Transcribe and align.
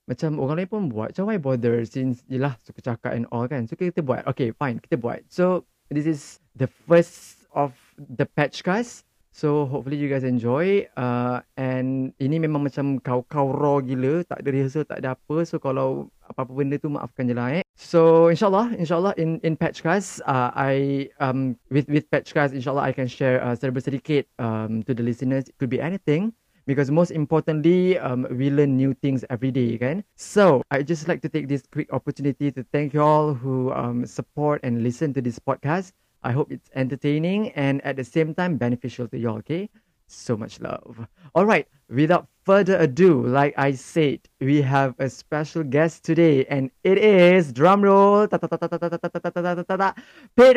Macam 0.09 0.41
orang 0.41 0.65
lain 0.65 0.69
pun 0.73 0.83
buat. 0.89 1.13
So 1.13 1.29
why 1.29 1.37
bother 1.37 1.85
since 1.85 2.25
yelah 2.33 2.57
suka 2.65 2.81
cakap 2.81 3.13
and 3.13 3.29
all 3.29 3.45
kan. 3.45 3.69
So 3.69 3.77
kita 3.77 4.01
buat. 4.01 4.25
Okay, 4.25 4.57
fine. 4.57 4.81
Kita 4.81 4.97
buat. 4.97 5.21
So 5.29 5.69
this 5.93 6.09
is 6.09 6.41
the 6.57 6.67
first 6.89 7.45
of 7.53 7.77
the 8.01 8.25
patchcast. 8.25 9.05
So 9.39 9.71
hopefully 9.71 9.95
you 9.95 10.11
guys 10.11 10.27
enjoy 10.27 10.89
uh, 10.99 11.45
and 11.55 12.11
ini 12.19 12.43
memang 12.43 12.67
macam 12.67 12.99
kau-kau 12.99 13.55
raw 13.55 13.79
gila, 13.79 14.27
tak 14.27 14.43
ada 14.43 14.49
rehearsal, 14.51 14.83
tak 14.83 14.99
ada 14.99 15.15
apa. 15.15 15.47
So 15.47 15.63
kalau 15.63 16.11
apa-apa 16.27 16.51
benda 16.51 16.75
tu 16.75 16.91
maafkan 16.91 17.31
je 17.31 17.39
lah 17.39 17.61
eh. 17.61 17.63
So 17.79 18.33
insyaallah, 18.35 18.75
insyaallah 18.75 19.15
in 19.15 19.39
in 19.47 19.55
Patchcast 19.55 20.27
uh, 20.27 20.51
I 20.59 21.07
um 21.23 21.55
with 21.71 21.87
with 21.87 22.11
Patchcast 22.11 22.51
insyaallah 22.51 22.91
I 22.91 22.91
can 22.91 23.07
share 23.07 23.39
uh, 23.39 23.55
sedikit 23.55 24.27
um 24.43 24.83
to 24.89 24.97
the 24.97 25.07
listeners. 25.07 25.47
It 25.47 25.55
could 25.61 25.71
be 25.71 25.79
anything 25.79 26.35
because 26.69 26.91
most 26.93 27.11
importantly 27.11 27.97
um 27.99 28.27
we 28.31 28.51
learn 28.53 28.77
new 28.77 28.93
things 29.01 29.25
every 29.33 29.51
day 29.51 29.75
again 29.75 30.05
So 30.17 30.63
I 30.71 30.83
just 30.85 31.09
like 31.09 31.23
to 31.25 31.31
take 31.33 31.49
this 31.49 31.65
quick 31.73 31.89
opportunity 31.93 32.53
to 32.53 32.63
thank 32.73 32.93
you 32.93 33.01
all 33.03 33.33
who 33.35 33.73
um 33.73 34.05
support 34.07 34.61
and 34.63 34.83
listen 34.85 35.15
to 35.17 35.23
this 35.25 35.39
podcast. 35.41 35.93
I 36.23 36.33
hope 36.37 36.53
it's 36.53 36.69
entertaining 36.75 37.51
and 37.57 37.81
at 37.87 37.97
the 37.97 38.05
same 38.05 38.35
time 38.35 38.59
beneficial 38.59 39.09
to 39.09 39.17
you 39.19 39.29
all, 39.31 39.39
okay? 39.47 39.71
So 40.07 40.37
much 40.37 40.61
love. 40.61 41.07
All 41.35 41.47
right, 41.47 41.67
without 41.89 42.27
further 42.49 42.81
ado, 42.81 43.21
like 43.29 43.53
I 43.61 43.77
said, 43.77 44.25
we 44.41 44.65
have 44.65 44.97
a 44.97 45.13
special 45.13 45.61
guest 45.61 46.01
today 46.01 46.49
and 46.49 46.73
it 46.81 46.97
is 46.97 47.53
drum 47.53 47.85
roll. 47.85 48.25
Pete 48.25 48.41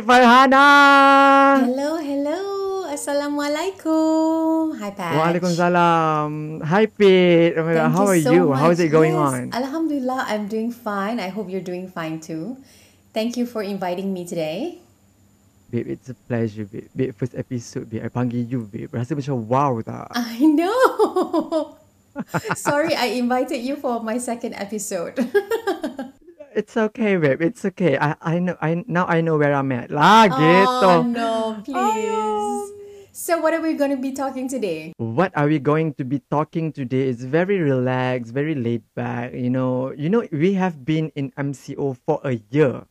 Farhana. 0.08 1.67
Hello, 1.67 2.00
hello. 2.00 2.39
Assalamualaikum. 2.88 4.80
Hi, 4.80 4.95
Pat. 4.95 5.20
Waalaikumsalam. 5.20 6.64
Hi, 6.64 6.88
Pete. 6.88 7.59
Oh 7.59 7.67
my 7.67 7.75
God, 7.75 7.92
how 7.92 8.08
are 8.08 8.23
so 8.23 8.31
you? 8.31 8.55
How 8.55 8.72
is 8.72 8.80
much. 8.80 8.88
it 8.88 8.95
going 8.95 9.11
Yes, 9.11 9.20
on? 9.20 9.52
Alhamdulillah, 9.52 10.31
I'm 10.31 10.48
doing 10.48 10.72
fine. 10.72 11.20
I 11.20 11.28
hope 11.28 11.52
you're 11.52 11.59
doing 11.59 11.92
fine 11.92 12.23
too. 12.23 12.55
Thank 13.11 13.36
you 13.36 13.44
for 13.44 13.59
inviting 13.59 14.16
me 14.16 14.23
today. 14.23 14.80
Babe, 15.67 15.92
it's 15.92 16.08
a 16.08 16.16
pleasure, 16.16 16.64
babe. 16.64 16.88
Babe, 16.95 17.11
first 17.16 17.36
episode, 17.36 17.92
babe. 17.92 18.03
I 18.03 18.11
panggil 18.11 18.48
you, 18.48 18.64
babe. 18.64 18.95
Rasa 18.95 19.11
macam 19.11 19.44
wow 19.44 19.83
tak? 19.83 20.08
I 20.16 20.39
know. 20.48 21.80
Sorry, 22.55 22.95
I 22.95 23.17
invited 23.17 23.61
you 23.61 23.76
for 23.76 24.02
my 24.04 24.17
second 24.17 24.55
episode. 24.55 25.17
It's 26.52 26.76
okay, 26.76 27.16
babe. 27.16 27.39
It's 27.39 27.64
okay. 27.64 27.95
I 27.95 28.20
I 28.20 28.44
know 28.44 28.60
I 28.60 28.83
now 28.83 29.08
I 29.08 29.23
know 29.23 29.39
where 29.39 29.55
I'm 29.55 29.72
at. 29.72 29.88
Lah, 29.88 30.27
gitu. 30.27 30.67
oh 30.67 30.99
no, 30.99 31.64
please. 31.64 32.76
So, 33.16 33.39
what 33.39 33.55
are 33.55 33.64
we 33.64 33.76
going 33.76 33.92
to 33.92 33.99
be 33.99 34.11
talking 34.11 34.52
today? 34.52 34.92
What 34.95 35.32
are 35.36 35.48
we 35.48 35.60
going 35.60 35.95
to 35.95 36.04
be 36.04 36.23
talking 36.32 36.72
today? 36.72 37.08
It's 37.08 37.23
very 37.23 37.60
relaxed, 37.60 38.36
very 38.36 38.55
laid 38.55 38.83
back. 38.95 39.32
You 39.32 39.52
know, 39.52 39.92
you 39.95 40.11
know, 40.11 40.28
we 40.32 40.55
have 40.60 40.83
been 40.83 41.11
in 41.16 41.32
MCO 41.39 41.95
for 42.04 42.20
a 42.23 42.39
year. 42.52 42.83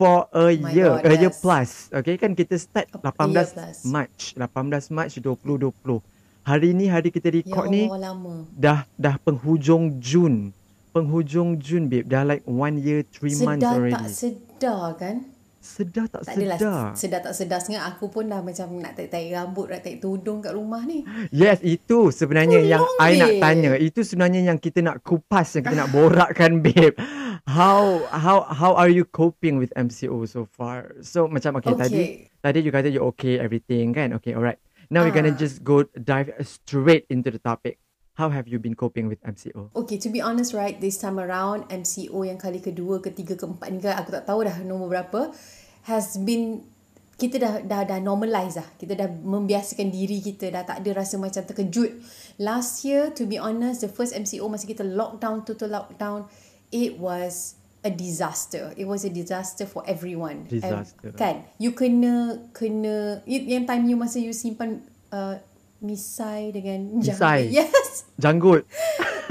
For 0.00 0.28
a 0.32 0.48
oh 0.48 0.56
My 0.56 0.72
year, 0.72 0.92
God, 0.96 1.12
a 1.12 1.16
year 1.20 1.32
plus. 1.32 1.92
Okay, 1.92 2.16
Can 2.16 2.32
kan 2.32 2.48
kita 2.48 2.56
start 2.56 2.88
A 2.96 3.00
year 3.28 3.44
18 3.44 3.52
plus. 3.52 3.76
March, 3.84 4.22
18 4.36 4.88
March 4.92 5.12
2020. 5.20 6.00
Hari 6.40 6.72
ni 6.72 6.88
hari 6.88 7.08
kita 7.08 7.28
Ya 7.28 7.36
record 7.36 7.68
ni 7.68 7.84
Allah, 7.84 8.10
lama. 8.10 8.48
dah 8.50 8.88
dah 8.96 9.20
penghujung 9.20 10.00
Jun. 10.00 10.50
Penghujung 10.90 11.60
Jun, 11.60 11.86
babe. 11.86 12.02
Dah 12.04 12.24
like 12.24 12.42
one 12.42 12.74
year, 12.76 13.04
three 13.04 13.36
months 13.36 13.62
Sedar 13.62 13.76
already. 13.76 13.94
tak 13.94 14.08
sedar 14.10 14.84
kan? 14.96 15.16
sedar 15.60 16.08
tak, 16.08 16.24
Tak 16.24 16.32
sedar? 16.32 16.56
adalah 16.56 16.96
sedar 16.96 17.20
tak 17.20 17.34
sedar 17.36 17.60
sangat 17.60 17.84
aku 17.84 18.08
pun 18.08 18.24
dah 18.24 18.40
macam 18.40 18.80
nak 18.80 18.96
tarik-tarik 18.96 19.28
rambut, 19.30 19.68
nak 19.68 19.84
tarik 19.84 20.00
tudung 20.00 20.40
kat 20.40 20.56
rumah 20.56 20.80
ni. 20.82 21.04
Yes, 21.30 21.60
itu 21.60 22.08
sebenarnya 22.08 22.64
yang 22.64 22.80
Tolong, 22.80 22.96
I 22.98 23.12
nak 23.14 23.30
babe. 23.30 23.40
tanya. 23.44 23.70
Itu 23.76 24.00
sebenarnya 24.00 24.40
yang 24.42 24.56
kita 24.56 24.80
nak 24.80 25.04
kupas, 25.04 25.52
yang 25.52 25.62
kita 25.62 25.76
nak 25.76 25.92
borakkan, 25.92 26.58
babe. 26.64 26.96
How 27.44 28.08
how 28.08 28.48
how 28.48 28.72
are 28.72 28.88
you 28.88 29.04
coping 29.04 29.60
with 29.60 29.68
MCO 29.74 30.24
so 30.24 30.48
far? 30.48 30.96
So 31.00 31.28
macam 31.28 31.60
okay, 31.60 31.76
tadi 31.76 31.92
Okay. 31.92 32.10
tadi 32.40 32.58
you 32.60 32.72
kata 32.72 32.88
you 32.88 33.04
okay 33.12 33.36
everything 33.36 33.92
kan? 33.92 34.16
Okay, 34.16 34.32
alright. 34.32 34.56
Now 34.90 35.06
we're 35.06 35.14
gonna 35.14 35.30
Ah. 35.30 35.38
just 35.38 35.62
go 35.62 35.86
dive 35.94 36.34
straight 36.42 37.06
into 37.06 37.30
the 37.30 37.38
topic. 37.38 37.78
How 38.18 38.34
have 38.34 38.50
you 38.50 38.58
been 38.58 38.74
coping 38.74 39.06
with 39.06 39.22
MCO? 39.22 39.70
Okay, 39.72 39.96
to 40.02 40.10
be 40.10 40.18
honest, 40.18 40.50
right, 40.50 40.74
this 40.76 40.98
time 40.98 41.16
around, 41.22 41.70
MCO 41.70 42.26
yang 42.26 42.36
kali 42.36 42.58
kedua, 42.58 42.98
ketiga, 42.98 43.38
keempat 43.38 43.70
ni 43.70 43.78
kan, 43.78 43.96
aku 43.96 44.10
tak 44.10 44.26
tahu 44.26 44.44
dah 44.44 44.58
nombor 44.66 44.90
berapa, 44.90 45.30
has 45.86 46.18
been, 46.18 46.66
kita 47.16 47.38
dah, 47.38 47.54
dah, 47.62 47.86
dah 47.86 48.02
normalize 48.02 48.58
lah. 48.58 48.66
Kita 48.76 48.98
dah 48.98 49.06
membiasakan 49.08 49.94
diri 49.94 50.18
kita, 50.20 50.50
dah 50.50 50.66
tak 50.66 50.82
ada 50.82 50.90
rasa 51.00 51.22
macam 51.22 51.40
terkejut. 51.46 52.02
Last 52.42 52.82
year, 52.82 53.14
to 53.14 53.30
be 53.30 53.38
honest, 53.38 53.86
the 53.86 53.88
first 53.88 54.10
MCO 54.12 54.50
masa 54.50 54.66
kita 54.66 54.82
lockdown, 54.82 55.46
total 55.46 55.70
lockdown, 55.70 56.26
it 56.74 56.98
was 56.98 57.59
a 57.80 57.90
disaster. 57.90 58.72
It 58.76 58.84
was 58.84 59.04
a 59.04 59.12
disaster 59.12 59.64
for 59.64 59.82
everyone. 59.88 60.44
Disaster. 60.48 61.10
And, 61.10 61.16
kan? 61.16 61.34
You 61.56 61.72
kena, 61.72 62.44
kena, 62.52 63.24
yang 63.24 63.64
time 63.64 63.88
you 63.88 63.96
masa 63.96 64.20
you 64.20 64.36
simpan 64.36 64.84
uh, 65.08 65.40
misai 65.80 66.52
dengan 66.52 66.92
Misai. 67.00 67.48
janggut. 67.48 67.56
Yes 67.56 67.88
Janggut. 68.20 68.62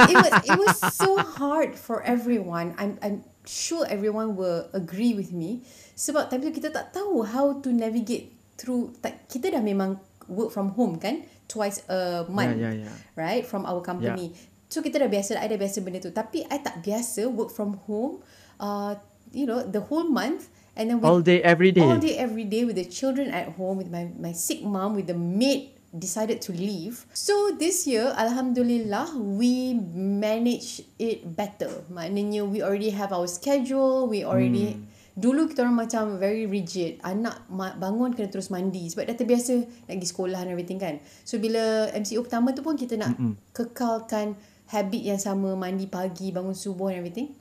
it 0.09 0.15
was 0.17 0.33
it 0.49 0.57
was 0.57 0.75
so 0.97 1.21
hard 1.21 1.77
for 1.77 2.01
everyone. 2.01 2.73
I'm 2.81 2.97
I'm 3.05 3.21
sure 3.45 3.85
everyone 3.85 4.33
will 4.33 4.65
agree 4.73 5.13
with 5.13 5.29
me. 5.29 5.61
Sebab 5.93 6.33
time 6.33 6.41
tu 6.41 6.49
kita 6.49 6.73
tak 6.73 6.89
tahu 6.89 7.21
how 7.21 7.61
to 7.61 7.69
navigate 7.69 8.33
through. 8.57 8.97
Tak, 8.97 9.29
kita 9.29 9.53
dah 9.53 9.61
memang 9.61 10.01
work 10.25 10.49
from 10.49 10.73
home 10.73 10.97
kan, 10.97 11.21
twice 11.45 11.85
a 11.89 12.25
month, 12.29 12.57
Yeah, 12.57 12.73
yeah, 12.73 12.85
yeah. 12.89 12.95
right, 13.17 13.43
from 13.45 13.65
our 13.69 13.81
company. 13.81 14.33
So 14.69 14.85
kita 14.85 15.01
dah 15.01 15.09
biasa, 15.09 15.41
I 15.41 15.49
dah 15.49 15.57
biasa 15.57 15.81
benda 15.81 15.97
tu. 15.97 16.13
Tapi 16.13 16.45
I 16.45 16.61
tak 16.61 16.85
biasa 16.85 17.25
work 17.27 17.49
from 17.49 17.81
home. 17.89 18.21
Uh, 18.61 18.95
you 19.33 19.49
know, 19.49 19.65
the 19.65 19.81
whole 19.81 20.05
month, 20.05 20.53
and 20.79 20.89
then 20.89 21.01
with 21.01 21.09
All 21.09 21.21
day, 21.21 21.41
every 21.43 21.75
day. 21.75 21.81
all 21.83 21.99
day 21.99 22.15
every 22.15 22.47
day 22.47 22.63
with 22.63 22.79
the 22.79 22.87
children 22.87 23.29
at 23.35 23.59
home 23.59 23.75
with 23.77 23.91
my 23.91 24.07
my 24.15 24.31
sick 24.31 24.63
mom 24.63 24.95
with 24.95 25.11
the 25.11 25.17
maid 25.17 25.75
decided 25.89 26.37
to 26.37 26.53
leave 26.53 27.09
so 27.17 27.49
this 27.57 27.89
year 27.89 28.13
alhamdulillah 28.13 29.09
we 29.17 29.73
manage 29.97 30.85
it 31.01 31.25
better 31.33 31.81
maknanya 31.89 32.45
we 32.45 32.61
already 32.61 32.93
have 32.93 33.09
our 33.09 33.25
schedule 33.25 34.05
we 34.05 34.21
already 34.21 34.77
Dulu 35.19 35.51
kita 35.51 35.67
orang 35.67 35.83
macam 35.83 36.15
very 36.15 36.47
rigid. 36.47 37.03
Anak 37.03 37.43
bangun 37.51 38.15
kena 38.15 38.31
terus 38.31 38.47
mandi. 38.47 38.87
Sebab 38.87 39.03
dah 39.03 39.19
terbiasa 39.19 39.51
nak 39.91 39.99
pergi 39.99 40.07
sekolah 40.15 40.39
and 40.47 40.51
everything 40.55 40.79
kan. 40.79 41.03
So 41.27 41.35
bila 41.43 41.91
MCO 41.91 42.23
pertama 42.23 42.55
tu 42.55 42.63
pun 42.63 42.79
kita 42.79 42.95
nak 42.95 43.19
Mm-mm. 43.19 43.35
kekalkan 43.51 44.39
habit 44.69 45.01
yang 45.01 45.17
sama. 45.17 45.53
Mandi 45.53 45.85
pagi, 45.85 46.29
bangun 46.29 46.53
subuh 46.53 46.89
and 46.89 47.01
everything. 47.01 47.33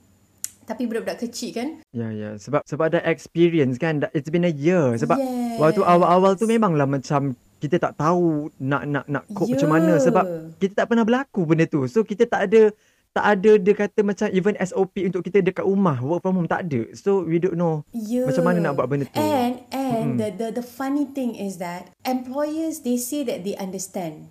Tapi 0.65 0.85
budak-budak 0.85 1.25
kecil 1.25 1.57
kan. 1.57 1.69
Ya, 1.93 2.13
ya. 2.13 2.37
Sebab 2.37 2.61
sebab 2.63 2.93
ada 2.93 3.01
experience 3.05 3.81
kan. 3.81 4.05
It's 4.13 4.29
been 4.29 4.45
a 4.45 4.53
year. 4.53 4.93
Sebab 4.97 5.17
Yes. 5.17 5.57
waktu 5.57 5.81
awal-awal 5.81 6.37
tu 6.37 6.45
memanglah 6.45 6.85
macam 6.85 7.33
kita 7.59 7.81
tak 7.81 7.97
tahu 7.97 8.53
nak 8.61 8.85
nak 8.85 9.05
nak 9.09 9.25
cope 9.33 9.51
macam 9.51 9.71
mana 9.73 9.97
Ya. 9.97 10.05
sebab 10.05 10.25
kita 10.61 10.73
tak 10.79 10.87
pernah 10.87 11.03
berlaku 11.03 11.43
benda 11.43 11.65
tu. 11.65 11.89
So 11.89 12.05
kita 12.05 12.29
tak 12.29 12.53
ada 12.53 12.71
tak 13.11 13.25
ada 13.25 13.57
dia 13.57 13.75
kata 13.75 14.05
macam 14.07 14.29
even 14.31 14.55
SOP 14.61 14.95
untuk 15.03 15.27
kita 15.27 15.43
dekat 15.43 15.65
rumah 15.67 15.99
work 15.99 16.23
from 16.23 16.39
home 16.39 16.47
tak 16.47 16.69
ada. 16.69 16.87
So 16.95 17.25
we 17.25 17.41
don't 17.41 17.57
know 17.57 17.83
Yeah. 17.91 18.29
macam 18.29 18.45
mana 18.45 18.59
nak 18.61 18.77
buat 18.77 18.87
benda 18.87 19.09
tu. 19.09 19.19
And 19.19 19.65
and 19.73 20.21
the, 20.21 20.29
the 20.31 20.61
the 20.61 20.65
funny 20.65 21.09
thing 21.09 21.33
is 21.33 21.57
that 21.59 21.91
employers 22.05 22.85
they 22.85 22.95
say 22.95 23.25
that 23.25 23.41
they 23.43 23.57
understand, 23.57 24.29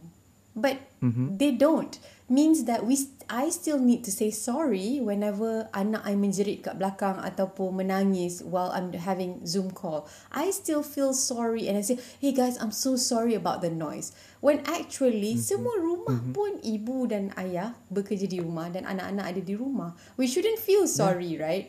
but 0.53 0.79
Mm-hmm. 0.97 1.35
they 1.35 1.51
don't. 1.51 1.97
Means 2.27 2.67
that 2.67 2.83
we 2.83 2.99
I 3.31 3.49
still 3.49 3.79
need 3.79 4.03
to 4.03 4.11
say 4.11 4.31
sorry 4.31 4.99
whenever 4.99 5.71
anak 5.71 6.03
I 6.03 6.15
menjerit 6.15 6.63
kat 6.63 6.79
belakang 6.79 7.19
ataupun 7.23 7.79
menangis 7.79 8.43
while 8.43 8.71
I'm 8.71 8.91
having 8.91 9.43
Zoom 9.47 9.71
call. 9.71 10.07
I 10.31 10.51
still 10.51 10.83
feel 10.83 11.15
sorry 11.15 11.71
and 11.71 11.79
I 11.79 11.83
say, 11.83 11.99
"Hey 12.19 12.35
guys, 12.35 12.59
I'm 12.59 12.75
so 12.75 12.99
sorry 12.99 13.35
about 13.35 13.63
the 13.63 13.71
noise." 13.71 14.11
When 14.43 14.63
actually 14.67 15.39
mm-hmm. 15.39 15.47
semua 15.47 15.75
rumah 15.79 16.19
mm-hmm. 16.19 16.35
pun 16.35 16.51
ibu 16.63 17.07
dan 17.07 17.31
ayah 17.39 17.75
bekerja 17.91 18.27
di 18.27 18.43
rumah 18.43 18.71
dan 18.71 18.83
anak-anak 18.83 19.25
ada 19.35 19.41
di 19.43 19.55
rumah. 19.55 19.95
We 20.19 20.27
shouldn't 20.27 20.59
feel 20.59 20.87
sorry, 20.87 21.39
yeah. 21.39 21.43
right? 21.43 21.65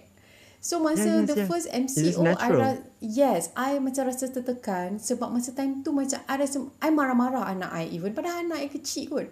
So 0.58 0.82
masa 0.82 1.06
yeah, 1.06 1.18
yes, 1.22 1.28
the 1.30 1.36
yeah. 1.38 1.46
first 1.46 1.66
MCO 1.70 2.22
I 2.34 2.48
ra- 2.50 2.82
yes, 2.98 3.54
I 3.54 3.78
macam 3.78 4.10
rasa 4.10 4.26
tertekan 4.26 4.98
sebab 4.98 5.30
masa 5.30 5.54
time 5.54 5.86
tu 5.86 5.94
macam 5.94 6.18
I 6.26 6.34
rasa 6.34 6.66
I 6.82 6.90
marah-marah 6.90 7.46
anak 7.46 7.70
I 7.70 7.86
even 7.94 8.10
padahal 8.10 8.42
anak 8.42 8.66
I 8.66 8.68
kecil 8.70 9.06
kot. 9.06 9.30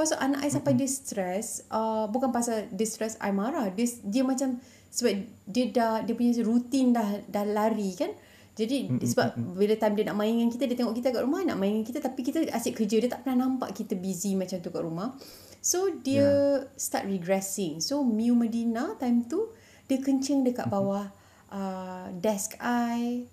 Pasal 0.00 0.16
anak 0.16 0.40
I 0.40 0.48
sampai 0.48 0.72
mm-hmm. 0.72 0.88
dia 0.88 0.96
stress, 0.96 1.68
uh, 1.68 2.08
bukan 2.08 2.32
pasal 2.32 2.72
dia 2.72 2.88
stress 2.88 3.20
I 3.20 3.36
marah. 3.36 3.68
Dia 3.68 3.84
dia 4.00 4.24
macam 4.24 4.56
sebab 4.88 5.12
dia 5.44 5.68
dah 5.68 6.00
dia 6.00 6.16
punya 6.16 6.40
rutin 6.40 6.96
dah 6.96 7.20
dah 7.28 7.44
lari 7.44 7.92
kan. 8.00 8.08
Jadi 8.56 8.88
mm-hmm. 8.88 9.04
sebab 9.04 9.36
bila 9.60 9.76
time 9.76 10.00
dia 10.00 10.08
nak 10.08 10.16
main 10.16 10.32
dengan 10.32 10.48
kita 10.48 10.64
dia 10.64 10.76
tengok 10.80 10.96
kita 10.96 11.12
kat 11.12 11.20
rumah 11.20 11.44
nak 11.44 11.60
main 11.60 11.76
dengan 11.76 11.84
kita 11.84 12.00
tapi 12.00 12.24
kita 12.24 12.48
asyik 12.48 12.80
kerja 12.80 12.96
dia 12.96 13.12
tak 13.12 13.28
pernah 13.28 13.44
nampak 13.44 13.76
kita 13.76 13.92
busy 13.92 14.40
macam 14.40 14.56
tu 14.64 14.72
kat 14.72 14.80
rumah. 14.80 15.12
So 15.60 15.92
dia 16.00 16.24
yeah. 16.64 16.80
start 16.80 17.04
regressing. 17.04 17.84
So 17.84 18.00
Miu 18.00 18.32
Medina 18.32 18.96
time 18.96 19.28
tu 19.28 19.52
dia 19.84 20.00
kencing 20.00 20.48
dekat 20.48 20.64
bawah 20.72 21.12
uh, 21.52 22.08
desk 22.16 22.56
I 22.56 23.28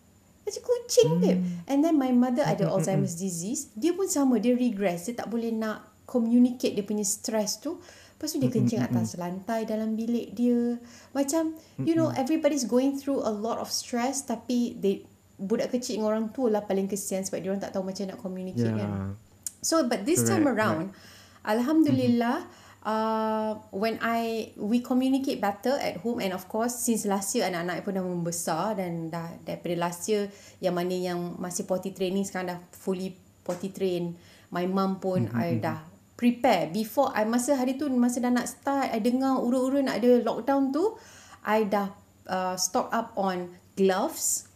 macam 0.48 0.64
kucing 0.64 1.12
mm. 1.20 1.68
and 1.68 1.84
then 1.84 2.00
my 2.00 2.08
mother 2.16 2.40
ada 2.48 2.72
Alzheimer's 2.72 3.20
disease 3.20 3.68
dia 3.76 3.92
pun 3.92 4.08
sama 4.08 4.40
dia 4.40 4.56
regress 4.56 5.12
dia 5.12 5.20
tak 5.20 5.28
boleh 5.28 5.52
nak 5.52 5.97
communicate 6.08 6.74
dia 6.74 6.88
punya 6.88 7.04
stress 7.04 7.60
tu 7.60 7.76
lepas 8.18 8.34
tu 8.34 8.42
dia 8.42 8.50
kencing 8.50 8.82
atas 8.82 9.14
lantai 9.20 9.68
dalam 9.68 9.94
bilik 9.94 10.34
dia 10.34 10.80
macam 11.14 11.54
you 11.84 11.94
know 11.94 12.10
everybody's 12.18 12.66
going 12.66 12.98
through 12.98 13.22
a 13.22 13.30
lot 13.30 13.62
of 13.62 13.70
stress 13.70 14.26
tapi 14.26 14.74
they 14.80 15.06
budak 15.38 15.70
kecil 15.70 16.02
dengan 16.02 16.10
orang 16.18 16.26
tua 16.34 16.50
lah 16.50 16.66
paling 16.66 16.90
kesian 16.90 17.22
sebab 17.22 17.46
dia 17.46 17.50
orang 17.54 17.62
tak 17.62 17.78
tahu 17.78 17.86
macam 17.86 18.10
nak 18.10 18.18
communicate 18.18 18.74
yeah. 18.74 18.82
kan 18.82 19.14
so 19.62 19.86
but 19.86 20.02
this 20.08 20.26
Correct. 20.26 20.32
time 20.34 20.46
around 20.50 20.86
right. 20.90 21.52
alhamdulillah 21.54 22.42
mm-hmm 22.42 22.66
uh, 22.88 23.60
when 23.76 24.00
I 24.00 24.52
we 24.56 24.80
communicate 24.80 25.44
better 25.44 25.76
at 25.76 26.00
home 26.00 26.24
and 26.24 26.32
of 26.32 26.48
course 26.48 26.80
since 26.80 27.04
last 27.04 27.36
year 27.36 27.52
anak-anak 27.52 27.84
pun 27.84 28.00
dah 28.00 28.06
membesar 28.08 28.80
dan 28.80 29.12
dah 29.12 29.36
daripada 29.44 29.76
last 29.76 30.08
year 30.08 30.32
yang 30.64 30.80
mana 30.80 30.96
yang 30.96 31.36
masih 31.36 31.68
potty 31.68 31.92
training 31.92 32.24
sekarang 32.24 32.56
dah 32.56 32.60
fully 32.72 33.12
potty 33.44 33.76
train 33.76 34.16
my 34.56 34.64
mum 34.64 35.04
pun 35.04 35.28
mm-hmm. 35.28 35.44
I 35.44 35.60
dah 35.60 35.80
prepare 36.18 36.74
before 36.74 37.14
I 37.14 37.24
masa 37.30 37.54
hari 37.54 37.78
tu 37.78 37.86
masa 37.94 38.18
dah 38.20 38.34
nak 38.34 38.50
start 38.50 38.90
I 38.90 39.00
dengar 39.00 39.38
ura-ura 39.38 39.86
nak 39.86 40.02
ada 40.02 40.20
lockdown 40.26 40.74
tu 40.74 40.98
I 41.46 41.70
dah 41.70 41.94
uh, 42.26 42.58
stock 42.58 42.90
up 42.90 43.14
on 43.14 43.54
gloves 43.78 44.50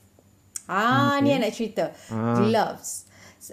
ah 0.65 1.21
okay. 1.21 1.37
ni 1.37 1.37
nak 1.37 1.53
cerita 1.53 1.85
ah. 2.09 2.33
gloves 2.41 3.05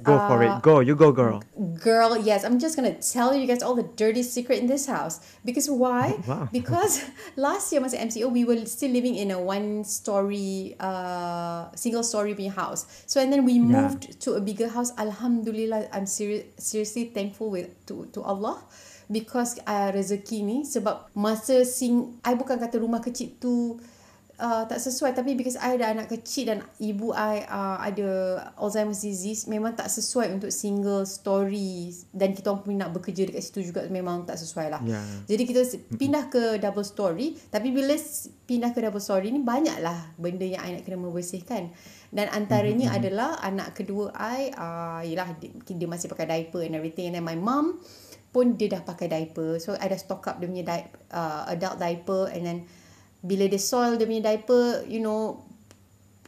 Go 0.02 0.20
uh, 0.20 0.28
for 0.28 0.42
it. 0.44 0.52
Uh, 0.52 0.60
go. 0.60 0.80
You 0.80 0.94
go, 0.94 1.12
girl. 1.12 1.40
Girl, 1.80 2.16
yes. 2.20 2.44
I'm 2.44 2.58
just 2.60 2.76
going 2.76 2.92
to 2.92 3.00
tell 3.00 3.32
you 3.32 3.46
guys 3.46 3.62
all 3.62 3.74
the 3.74 3.88
dirty 3.96 4.22
secret 4.22 4.60
in 4.60 4.66
this 4.66 4.84
house. 4.84 5.20
Because 5.44 5.70
why? 5.70 6.20
wow. 6.28 6.48
Because 6.52 7.08
last 7.36 7.72
year, 7.72 7.80
masa 7.80 7.96
MCO, 7.96 8.30
we 8.30 8.44
were 8.44 8.60
still 8.66 8.92
living 8.92 9.16
in 9.16 9.30
a 9.30 9.40
one 9.40 9.84
story, 9.84 10.76
uh, 10.78 11.72
single 11.74 12.04
story 12.04 12.36
house. 12.52 12.84
So, 13.06 13.20
and 13.20 13.32
then 13.32 13.44
we 13.44 13.58
moved 13.58 14.04
yeah. 14.04 14.20
to 14.28 14.34
a 14.34 14.40
bigger 14.40 14.68
house. 14.68 14.92
Alhamdulillah, 14.98 15.88
I'm 15.92 16.04
seri- 16.04 16.52
seriously 16.58 17.06
thankful 17.08 17.48
with 17.48 17.72
to, 17.86 18.06
to 18.12 18.22
Allah. 18.22 18.60
Because 19.08 19.56
uh, 19.64 19.88
rezeki 19.88 20.44
ni, 20.44 20.58
sebab 20.68 21.08
masa 21.16 21.64
sing, 21.64 22.20
I 22.20 22.36
bukan 22.36 22.60
kata 22.60 22.76
rumah 22.76 23.00
kecil 23.00 23.40
tu, 23.40 23.80
uh, 24.38 24.62
tak 24.64 24.78
sesuai 24.78 25.12
tapi 25.12 25.34
because 25.34 25.58
I 25.58 25.76
ada 25.76 25.90
anak 25.92 26.08
kecil 26.08 26.50
dan 26.54 26.58
ibu 26.78 27.10
I 27.12 27.44
uh, 27.44 27.78
ada 27.82 28.08
Alzheimer's 28.54 29.02
disease 29.02 29.50
memang 29.50 29.74
tak 29.74 29.90
sesuai 29.90 30.30
untuk 30.32 30.54
single 30.54 31.04
story 31.04 31.92
dan 32.14 32.32
kita 32.32 32.54
orang 32.54 32.62
pun 32.62 32.74
nak 32.78 32.90
bekerja 32.94 33.28
dekat 33.28 33.42
situ 33.42 33.74
juga 33.74 33.84
memang 33.90 34.24
tak 34.24 34.38
sesuai 34.38 34.66
lah. 34.70 34.80
Yeah. 34.86 35.04
Jadi 35.26 35.42
kita 35.44 35.60
pindah 35.98 36.30
ke 36.30 36.62
double 36.62 36.86
story 36.86 37.34
tapi 37.50 37.74
bila 37.74 37.94
pindah 38.48 38.70
ke 38.72 38.78
double 38.80 39.02
story 39.02 39.34
ni 39.34 39.42
banyaklah 39.42 40.14
benda 40.16 40.46
yang 40.46 40.62
I 40.62 40.78
nak 40.78 40.82
kena 40.86 41.02
membersihkan. 41.02 41.74
Dan 42.08 42.32
antaranya 42.32 42.88
mm-hmm. 42.88 42.98
adalah 43.04 43.30
anak 43.44 43.76
kedua 43.76 44.16
I 44.16 44.48
uh, 44.56 45.04
yalah 45.04 45.36
dia, 45.36 45.52
dia 45.52 45.88
masih 45.90 46.08
pakai 46.08 46.24
diaper 46.24 46.64
and 46.64 46.72
everything 46.78 47.12
and 47.12 47.20
then 47.20 47.26
my 47.26 47.36
mom 47.36 47.76
pun 48.32 48.56
dia 48.56 48.72
dah 48.72 48.80
pakai 48.80 49.12
diaper. 49.12 49.60
So 49.60 49.76
I 49.76 49.92
dah 49.92 50.00
stock 50.00 50.24
up 50.24 50.40
dia 50.40 50.48
punya 50.48 50.64
di- 50.64 50.92
uh, 51.12 51.52
adult 51.52 51.76
diaper 51.76 52.32
and 52.32 52.44
then 52.44 52.58
bila 53.22 53.50
dia 53.50 53.58
soil 53.58 53.98
dia 53.98 54.06
punya 54.06 54.30
diaper 54.30 54.86
you 54.86 55.02
know 55.02 55.42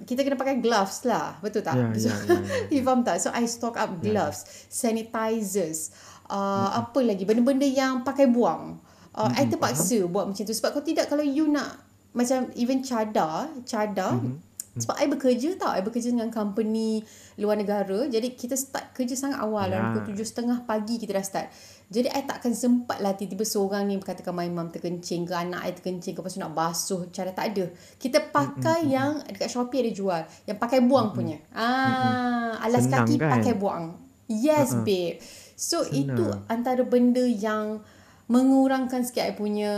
kita 0.01 0.25
kena 0.25 0.37
pakai 0.37 0.59
gloves 0.59 1.05
lah 1.05 1.37
betul 1.45 1.61
tak 1.61 1.77
yeah, 1.79 1.93
yeah, 1.93 2.19
yeah, 2.27 2.41
yeah. 2.41 2.73
you 2.73 2.81
faham 2.81 3.05
tak 3.05 3.21
so 3.21 3.29
I 3.31 3.45
stock 3.47 3.77
up 3.77 4.01
gloves 4.01 4.43
yeah. 4.43 4.69
sanitizers 4.73 5.93
uh, 6.27 6.35
mm-hmm. 6.35 6.81
apa 6.83 6.99
lagi 7.05 7.23
benda-benda 7.29 7.69
yang 7.69 8.03
pakai 8.03 8.27
buang 8.27 8.81
uh, 9.15 9.29
mm-hmm. 9.29 9.41
I 9.41 9.45
terpaksa 9.47 9.97
faham. 10.03 10.13
buat 10.13 10.25
macam 10.33 10.43
tu 10.43 10.55
sebab 10.57 10.71
kalau 10.75 10.87
tidak 10.87 11.07
kalau 11.07 11.25
you 11.25 11.47
nak 11.47 11.79
macam 12.11 12.51
even 12.59 12.83
cadar 12.83 13.53
cadar 13.63 14.19
mm-hmm. 14.19 14.50
Sebab 14.81 14.97
I 14.97 15.07
bekerja 15.07 15.49
tau 15.61 15.71
I 15.77 15.85
bekerja 15.85 16.11
dengan 16.11 16.33
company 16.33 17.05
luar 17.37 17.61
negara 17.61 18.09
jadi 18.09 18.33
kita 18.33 18.57
start 18.57 18.97
kerja 18.97 19.15
sangat 19.15 19.45
awal 19.45 19.69
yeah. 19.69 19.93
pukul 19.93 20.13
tujuh 20.13 20.27
setengah 20.27 20.65
pagi 20.65 20.97
kita 20.97 21.15
dah 21.15 21.25
start 21.25 21.49
jadi 21.91 22.07
I 22.15 22.23
takkan 22.23 22.55
sempat 22.55 23.03
lah 23.03 23.19
tiba-tiba 23.19 23.43
seorang 23.43 23.91
ni 23.91 23.99
katakan 23.99 24.31
my 24.31 24.47
mum 24.47 24.71
terkencing 24.71 25.27
ke 25.27 25.35
anak 25.35 25.67
I 25.67 25.75
terkencing 25.75 26.15
ke 26.15 26.23
lepas 26.23 26.39
nak 26.39 26.55
basuh. 26.55 27.11
Cara 27.11 27.35
tak 27.35 27.51
ada. 27.51 27.67
Kita 27.99 28.31
pakai 28.31 28.87
mm-hmm. 28.87 28.95
yang 28.95 29.13
dekat 29.27 29.51
Shopee 29.51 29.83
ada 29.83 29.91
jual. 29.91 30.23
Yang 30.47 30.59
pakai 30.63 30.87
buang 30.87 31.11
mm-hmm. 31.11 31.19
punya. 31.19 31.37
Ah, 31.51 31.67
mm-hmm. 31.67 32.63
Alas 32.63 32.85
Senang 32.87 33.03
kaki 33.03 33.15
kan? 33.19 33.31
pakai 33.35 33.53
buang. 33.59 33.85
Yes 34.31 34.71
uh-huh. 34.71 34.87
babe. 34.87 35.19
So 35.59 35.83
Senang. 35.83 36.15
itu 36.15 36.27
antara 36.47 36.87
benda 36.87 37.27
yang 37.27 37.83
mengurangkan 38.31 39.03
sikit 39.03 39.27
I 39.27 39.35
punya 39.35 39.75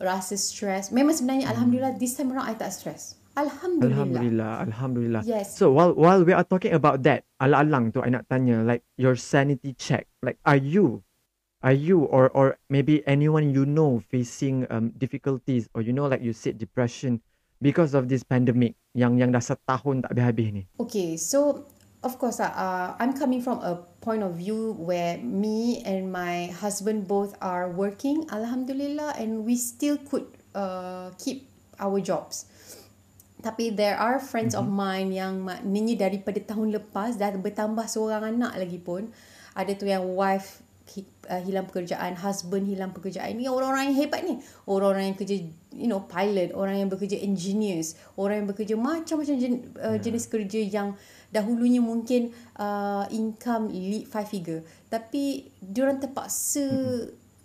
rasa 0.00 0.40
stress. 0.40 0.88
Memang 0.88 1.12
sebenarnya 1.12 1.44
mm. 1.44 1.52
Alhamdulillah 1.52 1.92
this 2.00 2.16
time 2.16 2.32
around 2.32 2.48
I 2.48 2.56
tak 2.56 2.72
stress. 2.72 3.19
Alhamdulillah. 3.40 3.88
Alhamdulillah. 3.88 4.52
Alhamdulillah. 4.68 5.22
Yes. 5.24 5.56
So 5.56 5.72
while 5.72 5.96
while 5.96 6.20
we 6.20 6.36
are 6.36 6.44
talking 6.44 6.76
about 6.76 7.00
that, 7.08 7.24
alang-alang 7.40 7.96
tu 7.96 8.04
I 8.04 8.12
nak 8.12 8.28
tanya 8.28 8.60
like 8.60 8.84
your 9.00 9.16
sanity 9.16 9.72
check. 9.72 10.04
Like 10.20 10.36
are 10.44 10.60
you 10.60 11.00
are 11.62 11.76
you 11.76 12.04
or 12.08 12.32
or 12.32 12.56
maybe 12.68 13.04
anyone 13.06 13.52
you 13.52 13.64
know 13.64 14.00
facing 14.08 14.66
um, 14.70 14.92
difficulties 14.96 15.68
or 15.74 15.82
you 15.82 15.92
know 15.92 16.08
like 16.08 16.22
you 16.24 16.32
said 16.32 16.56
depression 16.56 17.20
because 17.60 17.92
of 17.92 18.08
this 18.08 18.24
pandemic 18.24 18.74
yang 18.96 19.20
yang 19.20 19.28
dah 19.30 19.44
setahun 19.44 20.00
tak 20.04 20.16
habis-habis 20.16 20.48
ni 20.56 20.62
okay 20.80 21.20
so 21.20 21.68
of 22.00 22.16
course 22.16 22.40
uh, 22.40 22.48
uh, 22.56 22.96
i'm 22.96 23.12
coming 23.12 23.44
from 23.44 23.60
a 23.60 23.76
point 24.00 24.24
of 24.24 24.40
view 24.40 24.72
where 24.80 25.20
me 25.20 25.84
and 25.84 26.08
my 26.08 26.48
husband 26.56 27.04
both 27.04 27.36
are 27.44 27.68
working 27.68 28.24
alhamdulillah 28.32 29.12
and 29.20 29.44
we 29.44 29.54
still 29.54 30.00
could 30.08 30.24
uh, 30.56 31.12
keep 31.20 31.44
our 31.76 32.00
jobs 32.00 32.48
tapi 33.40 33.72
there 33.72 33.96
are 33.96 34.20
friends 34.20 34.52
mm-hmm. 34.52 34.68
of 34.68 34.72
mine 34.72 35.10
yang 35.12 35.44
maknanya 35.44 36.08
daripada 36.08 36.40
tahun 36.40 36.76
lepas 36.76 37.16
dah 37.16 37.32
bertambah 37.36 37.84
seorang 37.88 38.36
anak 38.36 38.56
lagi 38.56 38.78
pun 38.80 39.08
ada 39.56 39.72
tu 39.74 39.88
yang 39.88 40.04
wife 40.14 40.62
uh, 41.30 41.42
hilang 41.42 41.66
pekerjaan, 41.70 42.18
husband 42.18 42.66
hilang 42.66 42.90
pekerjaan. 42.90 43.38
Ini 43.38 43.46
orang-orang 43.46 43.94
yang 43.94 43.98
hebat 44.02 44.20
ni. 44.26 44.42
Orang-orang 44.66 45.14
yang 45.14 45.16
kerja 45.18 45.36
you 45.70 45.86
know 45.86 46.02
pilot, 46.10 46.50
orang 46.50 46.82
yang 46.82 46.88
bekerja 46.90 47.22
engineers, 47.22 47.94
orang 48.18 48.42
yang 48.42 48.48
bekerja 48.50 48.74
macam-macam 48.74 49.34
jen, 49.38 49.70
uh, 49.78 49.94
ya. 49.94 50.02
jenis 50.02 50.26
kerja 50.26 50.60
yang 50.66 50.98
dahulunya 51.30 51.78
mungkin 51.78 52.34
uh, 52.58 53.06
income 53.14 53.70
five 54.10 54.26
figure. 54.26 54.66
Tapi 54.90 55.46
diorang 55.62 56.02
terpaksa 56.02 56.66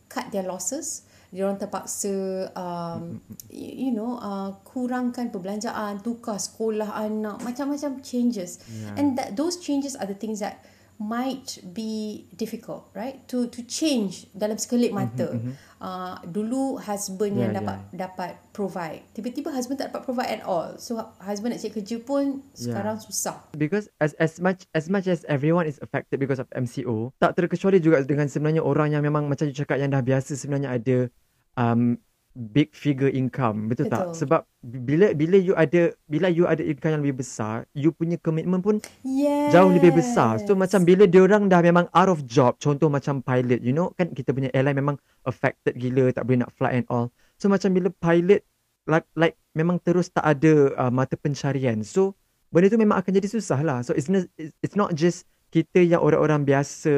cut 0.10 0.34
their 0.34 0.46
losses. 0.46 1.05
Diorang 1.36 1.60
terpaksa 1.60 2.48
um, 2.56 3.20
you 3.52 3.92
know 3.92 4.16
uh, 4.16 4.56
kurangkan 4.64 5.36
perbelanjaan, 5.36 6.00
tukar 6.00 6.40
sekolah 6.40 6.96
anak, 6.96 7.44
macam-macam 7.44 8.00
changes. 8.00 8.64
Yeah. 8.72 8.96
And 8.96 9.20
that 9.20 9.36
those 9.36 9.60
changes 9.60 10.00
are 10.00 10.08
the 10.08 10.16
things 10.16 10.40
that 10.40 10.64
might 10.96 11.60
be 11.76 12.24
difficult 12.36 12.88
right 12.96 13.28
to 13.28 13.52
to 13.52 13.68
change 13.68 14.32
dalam 14.32 14.56
sekelip 14.56 14.96
mm-hmm, 14.96 15.12
mata 15.12 15.28
mm-hmm. 15.28 15.54
uh, 15.84 16.16
dulu 16.24 16.80
husband 16.80 17.36
yeah, 17.36 17.42
yang 17.48 17.54
dapat 17.60 17.78
yeah. 17.92 18.08
dapat 18.08 18.32
provide 18.56 19.04
tiba-tiba 19.12 19.52
husband 19.52 19.76
tak 19.76 19.92
dapat 19.92 20.08
provide 20.08 20.40
at 20.40 20.44
all 20.48 20.72
so 20.80 20.96
husband 21.20 21.52
nak 21.52 21.60
cari 21.60 21.84
kerja 21.84 22.00
pun 22.00 22.40
sekarang 22.56 22.96
susah 23.04 23.44
because 23.60 23.92
as 24.00 24.16
as 24.24 24.40
much 24.40 24.64
as 24.72 24.88
much 24.88 25.12
as 25.12 25.28
everyone 25.28 25.68
is 25.68 25.76
affected 25.84 26.16
because 26.16 26.40
of 26.40 26.48
MCO 26.56 27.12
tak 27.20 27.36
terkecuali 27.36 27.84
juga 27.84 28.00
dengan 28.08 28.32
sebenarnya 28.32 28.64
orang 28.64 28.96
yang 28.96 29.04
memang 29.04 29.28
macam 29.28 29.52
you 29.52 29.56
cakap 29.56 29.84
yang 29.84 29.92
dah 29.92 30.00
biasa 30.00 30.40
sebenarnya 30.40 30.80
ada 30.80 31.12
um 31.60 32.00
big 32.36 32.76
figure 32.76 33.08
income, 33.08 33.72
betul, 33.72 33.88
tak? 33.88 34.12
Betul. 34.12 34.20
Sebab 34.20 34.42
bila 34.60 35.16
bila 35.16 35.40
you 35.40 35.56
ada 35.56 35.96
bila 36.12 36.28
you 36.28 36.44
ada 36.44 36.60
income 36.60 37.00
yang 37.00 37.02
lebih 37.08 37.24
besar, 37.24 37.64
you 37.72 37.96
punya 37.96 38.20
komitmen 38.20 38.60
pun 38.60 38.84
Yes. 39.08 39.56
jauh 39.56 39.72
lebih 39.72 39.96
besar. 39.96 40.44
So 40.44 40.52
macam 40.52 40.84
bila 40.84 41.08
diorang 41.08 41.48
dah 41.48 41.64
memang 41.64 41.88
out 41.96 42.12
of 42.12 42.28
job, 42.28 42.60
contoh 42.60 42.92
macam 42.92 43.24
pilot, 43.24 43.64
you 43.64 43.72
know 43.72 43.96
kan 43.96 44.12
kita 44.12 44.36
punya 44.36 44.52
airline 44.52 44.76
memang 44.76 45.00
affected 45.24 45.80
gila, 45.80 46.12
tak 46.12 46.28
boleh 46.28 46.44
nak 46.44 46.52
fly 46.52 46.76
and 46.76 46.86
all. 46.92 47.08
So 47.40 47.48
macam 47.48 47.72
bila 47.72 47.88
pilot 48.04 48.44
like 48.86 49.08
like 49.16 49.40
memang 49.56 49.80
terus 49.80 50.12
tak 50.12 50.28
ada 50.28 50.76
uh, 50.76 50.92
mata 50.92 51.16
pencarian. 51.16 51.88
So 51.88 52.20
benda 52.52 52.68
tu 52.68 52.80
memang 52.80 53.00
akan 53.00 53.12
jadi 53.16 53.32
susah 53.32 53.64
lah. 53.64 53.80
So 53.88 53.96
it's 53.96 54.12
not 54.12 54.28
it's 54.36 54.76
not 54.76 54.92
just 54.92 55.24
kita 55.56 55.88
yang 55.88 56.04
orang-orang 56.04 56.44
biasa 56.44 56.92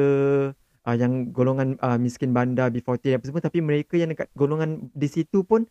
uh, 0.88 0.96
yang 0.96 1.28
golongan 1.28 1.76
uh, 1.84 2.00
miskin 2.00 2.32
bandar 2.32 2.72
B40 2.72 3.20
apa 3.20 3.24
semua 3.28 3.44
tapi 3.44 3.60
mereka 3.60 4.00
yang 4.00 4.08
dekat 4.08 4.32
golongan 4.32 4.88
di 4.96 5.08
situ 5.12 5.44
pun 5.44 5.68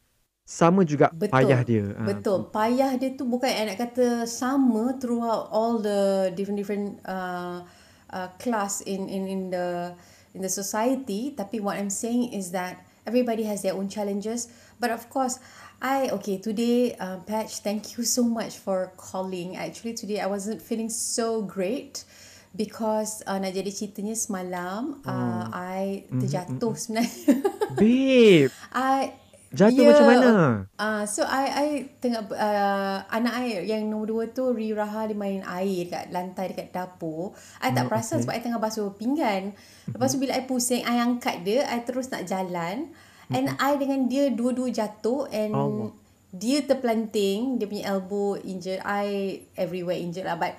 sama 0.48 0.88
juga 0.88 1.12
Betul. 1.12 1.34
payah 1.36 1.60
dia. 1.68 1.86
Ah, 2.00 2.08
Betul. 2.08 2.40
Payah 2.56 2.96
dia 2.96 3.20
tu 3.20 3.28
bukan 3.28 3.52
I 3.52 3.68
nak 3.68 3.84
kata 3.84 4.24
sama 4.24 4.96
throughout 4.96 5.52
all 5.52 5.84
the 5.84 6.32
different 6.40 6.56
different 6.56 7.04
uh, 7.04 7.68
uh, 8.16 8.32
class 8.40 8.80
in 8.88 9.12
in 9.12 9.28
in 9.28 9.42
the 9.52 9.92
in 10.32 10.40
the 10.40 10.48
society. 10.48 11.36
Tapi 11.36 11.60
what 11.60 11.76
I'm 11.76 11.92
saying 11.92 12.32
is 12.32 12.56
that 12.56 12.80
everybody 13.04 13.44
has 13.44 13.60
their 13.60 13.76
own 13.76 13.92
challenges. 13.92 14.48
But 14.80 14.96
of 14.96 15.12
course, 15.12 15.44
I 15.84 16.08
okay 16.16 16.40
today, 16.40 16.96
uh, 16.96 17.20
Patch. 17.28 17.60
Thank 17.60 18.00
you 18.00 18.08
so 18.08 18.24
much 18.24 18.56
for 18.56 18.96
calling. 18.96 19.60
Actually, 19.60 20.00
today 20.00 20.24
I 20.24 20.32
wasn't 20.32 20.64
feeling 20.64 20.88
so 20.88 21.44
great. 21.44 22.08
Because 22.52 23.22
uh, 23.24 23.38
nak 23.38 23.52
jadi 23.52 23.70
ceritanya 23.70 24.14
semalam 24.14 25.00
uh, 25.04 25.46
I 25.52 26.08
terjatuh 26.10 26.74
sebenarnya. 26.74 27.12
Babe, 27.78 28.50
I 28.72 29.14
jatuh 29.48 29.80
Ya. 29.80 29.88
macam 29.88 30.06
mana? 30.10 30.30
Uh, 30.76 31.04
so 31.06 31.24
I 31.24 31.46
I 31.48 31.68
tengah 31.98 32.26
uh, 32.28 32.98
anak 33.08 33.34
I 33.38 33.64
yang 33.64 33.88
nombor 33.88 34.08
dua 34.10 34.24
tu 34.28 34.52
Riraha 34.52 35.08
dia 35.08 35.16
main 35.16 35.40
air 35.40 35.88
dekat 35.88 36.10
lantai 36.10 36.52
dekat 36.52 36.74
dapur. 36.74 37.32
I 37.62 37.72
tak 37.72 37.86
Oh, 37.86 37.90
perasan 37.90 38.20
okay. 38.20 38.24
sebab 38.26 38.34
I 38.34 38.42
tengah 38.42 38.60
basuh 38.60 38.92
pinggan. 38.94 39.56
Lepas 39.88 40.12
tu 40.12 40.20
bila 40.20 40.36
I 40.36 40.44
pusing, 40.44 40.82
I 40.82 41.00
angkat 41.00 41.46
dia, 41.46 41.64
I 41.64 41.80
terus 41.82 42.10
nak 42.10 42.26
jalan. 42.26 42.92
And 43.28 43.60
I 43.60 43.76
dengan 43.76 44.08
dia 44.08 44.32
dua-dua 44.32 44.72
jatuh 44.72 45.28
and 45.30 45.52
Allah. 45.52 45.92
dia 46.32 46.64
terpelanting, 46.64 47.60
dia 47.60 47.68
punya 47.68 47.92
elbow 47.92 48.40
injured, 48.40 48.80
I 48.84 49.38
everywhere 49.54 50.00
injured 50.00 50.24
lah 50.24 50.36
but 50.36 50.56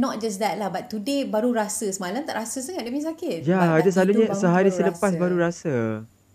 not 0.00 0.16
just 0.16 0.40
that 0.40 0.56
lah 0.56 0.72
but 0.72 0.88
today 0.88 1.28
baru 1.28 1.52
rasa 1.52 1.92
semalam 1.92 2.24
tak 2.24 2.40
rasa 2.40 2.64
sangat 2.64 2.88
dia 2.88 2.92
punya 2.92 3.06
sakit. 3.12 3.38
Ya, 3.44 3.60
But 3.76 3.84
dia 3.84 3.92
selalunya 3.92 4.26
bangun 4.32 4.40
sehari 4.40 4.70
baru 4.72 4.78
selepas 4.80 5.10
rasa. 5.12 5.20
baru 5.20 5.36
rasa. 5.36 5.74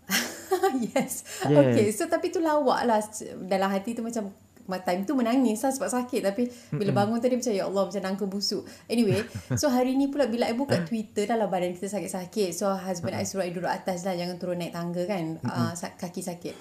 yes. 0.94 1.12
Yes. 1.42 1.58
Okay, 1.66 1.86
so 1.90 2.06
tapi 2.06 2.30
tu 2.30 2.38
lawak 2.38 2.86
lah. 2.86 3.02
Dalam 3.42 3.68
hati 3.74 3.98
tu 3.98 4.06
macam 4.06 4.30
ma- 4.64 4.80
time 4.80 5.04
tu 5.04 5.12
menangis 5.12 5.60
lah 5.60 5.72
sebab 5.74 5.90
sakit 5.92 6.20
tapi 6.24 6.48
bila 6.72 7.04
bangun 7.04 7.20
tadi 7.20 7.36
macam 7.36 7.52
ya 7.52 7.64
Allah 7.66 7.82
macam 7.90 8.02
nangka 8.06 8.24
busuk. 8.30 8.62
Anyway, 8.86 9.20
so 9.60 9.68
hari 9.68 9.98
ni 9.98 10.08
pula 10.08 10.30
bila 10.30 10.48
I 10.48 10.54
buka 10.54 10.86
Twitter 10.86 11.26
dah 11.28 11.36
lah 11.36 11.50
badan 11.50 11.74
kita 11.74 11.90
sakit-sakit. 11.90 12.54
So 12.54 12.70
husband 12.70 13.18
I 13.18 13.26
suruh 13.26 13.44
I 13.44 13.52
duduk 13.52 13.68
atas 13.68 14.06
lah 14.06 14.14
jangan 14.14 14.38
turun 14.38 14.62
naik 14.62 14.72
tangga 14.72 15.02
kan. 15.04 15.42
Uh, 15.42 15.72
kaki 15.74 16.22
sakit. 16.22 16.54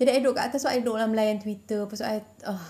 Jadi 0.00 0.10
I 0.10 0.18
duduk 0.20 0.36
kat 0.36 0.52
atas 0.52 0.66
so 0.66 0.68
I 0.72 0.82
duduk 0.82 0.98
lah 0.98 1.06
melayan 1.06 1.38
Twitter. 1.38 1.86
Lepas 1.86 2.02
tu 2.02 2.06
I 2.08 2.18
uh, 2.44 2.66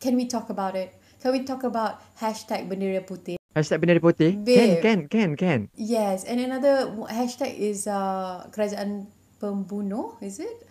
can 0.00 0.16
we 0.16 0.24
talk 0.26 0.48
about 0.50 0.74
it? 0.74 0.96
Can 1.20 1.32
we 1.32 1.44
talk 1.44 1.62
about 1.68 2.00
hashtag 2.16 2.64
bendera 2.64 3.04
putih? 3.04 3.36
Hashtag 3.52 3.84
bendera 3.84 4.00
putih. 4.00 4.40
Can, 4.40 4.44
Babe. 4.44 4.80
can, 4.80 4.98
can, 5.08 5.30
can. 5.36 5.60
Yes, 5.76 6.24
and 6.24 6.40
another 6.40 6.88
hashtag 7.12 7.52
is 7.60 7.84
uh, 7.84 8.48
kerajaan 8.56 9.04
pembunuh, 9.36 10.16
is 10.24 10.40
it? 10.40 10.64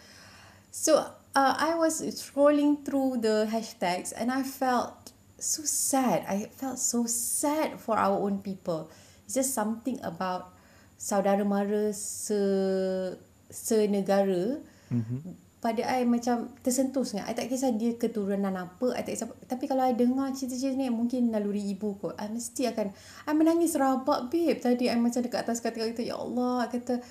So 0.73 1.05
uh, 1.37 1.53
I 1.57 1.77
was 1.77 2.01
scrolling 2.17 2.81
through 2.81 3.21
the 3.21 3.45
hashtags 3.45 4.09
and 4.09 4.33
I 4.33 4.41
felt 4.41 5.13
so 5.37 5.61
sad. 5.65 6.25
I 6.25 6.49
felt 6.49 6.81
so 6.81 7.05
sad 7.05 7.77
for 7.77 7.97
our 7.97 8.17
own 8.17 8.41
people. 8.41 8.89
It's 9.25 9.37
just 9.37 9.53
something 9.53 10.01
about 10.01 10.57
saudara 10.97 11.45
mara 11.45 11.93
se 11.93 13.17
senegara 13.53 14.65
Mm-hmm. 14.89 15.37
Pada 15.59 15.83
I 15.83 16.07
macam 16.07 16.55
tersentuh 16.63 17.03
sangat. 17.03 17.27
I 17.27 17.35
tak 17.35 17.51
kisah 17.51 17.75
dia 17.75 17.91
keturunan 17.99 18.55
apa, 18.55 18.95
I 18.95 19.03
tak 19.03 19.11
kisah. 19.11 19.27
Tapi 19.43 19.67
kalau 19.67 19.83
I 19.83 19.91
dengar 19.91 20.31
cerita-cerita 20.31 20.79
ni, 20.79 20.87
mungkin 20.87 21.35
naluri 21.35 21.75
ibu 21.75 21.99
kot. 21.99 22.15
I 22.15 22.31
mesti 22.31 22.71
akan, 22.71 22.95
I 23.27 23.31
menangis 23.35 23.75
rabak 23.75 24.31
babe. 24.31 24.55
Tadi 24.55 24.87
I 24.87 24.95
macam 24.95 25.19
dekat 25.19 25.43
atas 25.43 25.59
kata-kata, 25.59 25.99
Ya 25.99 26.15
Allah, 26.15 26.63
I 26.63 26.71
kata, 26.71 27.03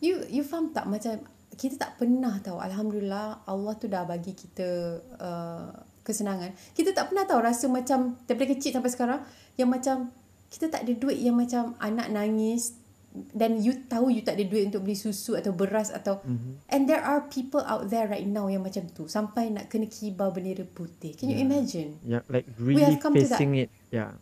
you 0.00 0.16
you 0.32 0.40
faham 0.40 0.72
tak 0.72 0.88
macam, 0.88 1.20
kita 1.60 1.76
tak 1.76 2.00
pernah 2.00 2.40
tahu. 2.40 2.56
Alhamdulillah, 2.56 3.44
Allah 3.44 3.72
tu 3.76 3.84
dah 3.84 4.08
bagi 4.08 4.32
kita 4.32 4.96
uh, 5.20 5.68
kesenangan. 6.00 6.56
Kita 6.72 6.96
tak 6.96 7.12
pernah 7.12 7.28
tahu 7.28 7.44
rasa 7.44 7.68
macam, 7.68 8.16
daripada 8.24 8.56
kecil 8.56 8.80
sampai 8.80 8.90
sekarang, 8.96 9.20
yang 9.60 9.68
macam, 9.68 10.08
kita 10.48 10.72
tak 10.72 10.88
ada 10.88 10.92
duit 10.96 11.20
yang 11.20 11.36
macam 11.36 11.76
anak 11.76 12.08
nangis, 12.08 12.79
dan 13.10 13.58
you 13.58 13.74
tahu 13.90 14.06
you 14.14 14.22
tak 14.22 14.38
ada 14.38 14.46
duit 14.46 14.70
untuk 14.70 14.86
beli 14.86 14.94
susu 14.94 15.34
atau 15.34 15.50
beras 15.50 15.90
atau 15.90 16.22
mm-hmm. 16.22 16.62
and 16.70 16.86
there 16.86 17.02
are 17.02 17.26
people 17.26 17.58
out 17.66 17.90
there 17.90 18.06
right 18.06 18.22
now 18.24 18.46
yang 18.46 18.62
macam 18.62 18.86
tu 18.86 19.10
sampai 19.10 19.50
nak 19.50 19.66
kena 19.66 19.90
kibar 19.90 20.30
bendera 20.30 20.62
putih 20.62 21.18
can 21.18 21.26
you 21.26 21.34
Yeah. 21.34 21.46
imagine 21.50 21.90
Yeah, 22.06 22.22
like 22.30 22.46
really 22.54 22.86
have 22.86 23.02
come 23.02 23.18
to 23.18 23.26
that. 23.26 23.34
facing 23.34 23.58
it. 23.58 23.68
Yeah. 23.90 24.14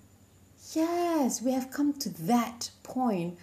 yes 0.72 1.44
we 1.44 1.52
have 1.52 1.68
come 1.68 1.92
to 2.00 2.08
that 2.28 2.72
point 2.80 3.36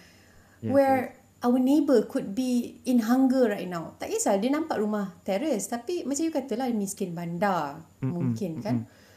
Yes, 0.58 0.72
where 0.72 1.14
our 1.44 1.60
neighbour 1.60 2.02
could 2.08 2.34
be 2.34 2.80
in 2.82 3.06
hunger 3.06 3.46
right 3.46 3.68
now 3.68 3.94
tak 4.02 4.10
kisah 4.10 4.40
dia 4.40 4.50
nampak 4.50 4.82
rumah 4.82 5.14
teres 5.22 5.70
tapi 5.70 6.02
macam 6.02 6.26
you 6.26 6.32
katalah 6.34 6.66
miskin 6.74 7.14
bandar 7.14 7.86
Mm-mm, 8.02 8.10
mungkin 8.10 8.58
kan 8.58 8.76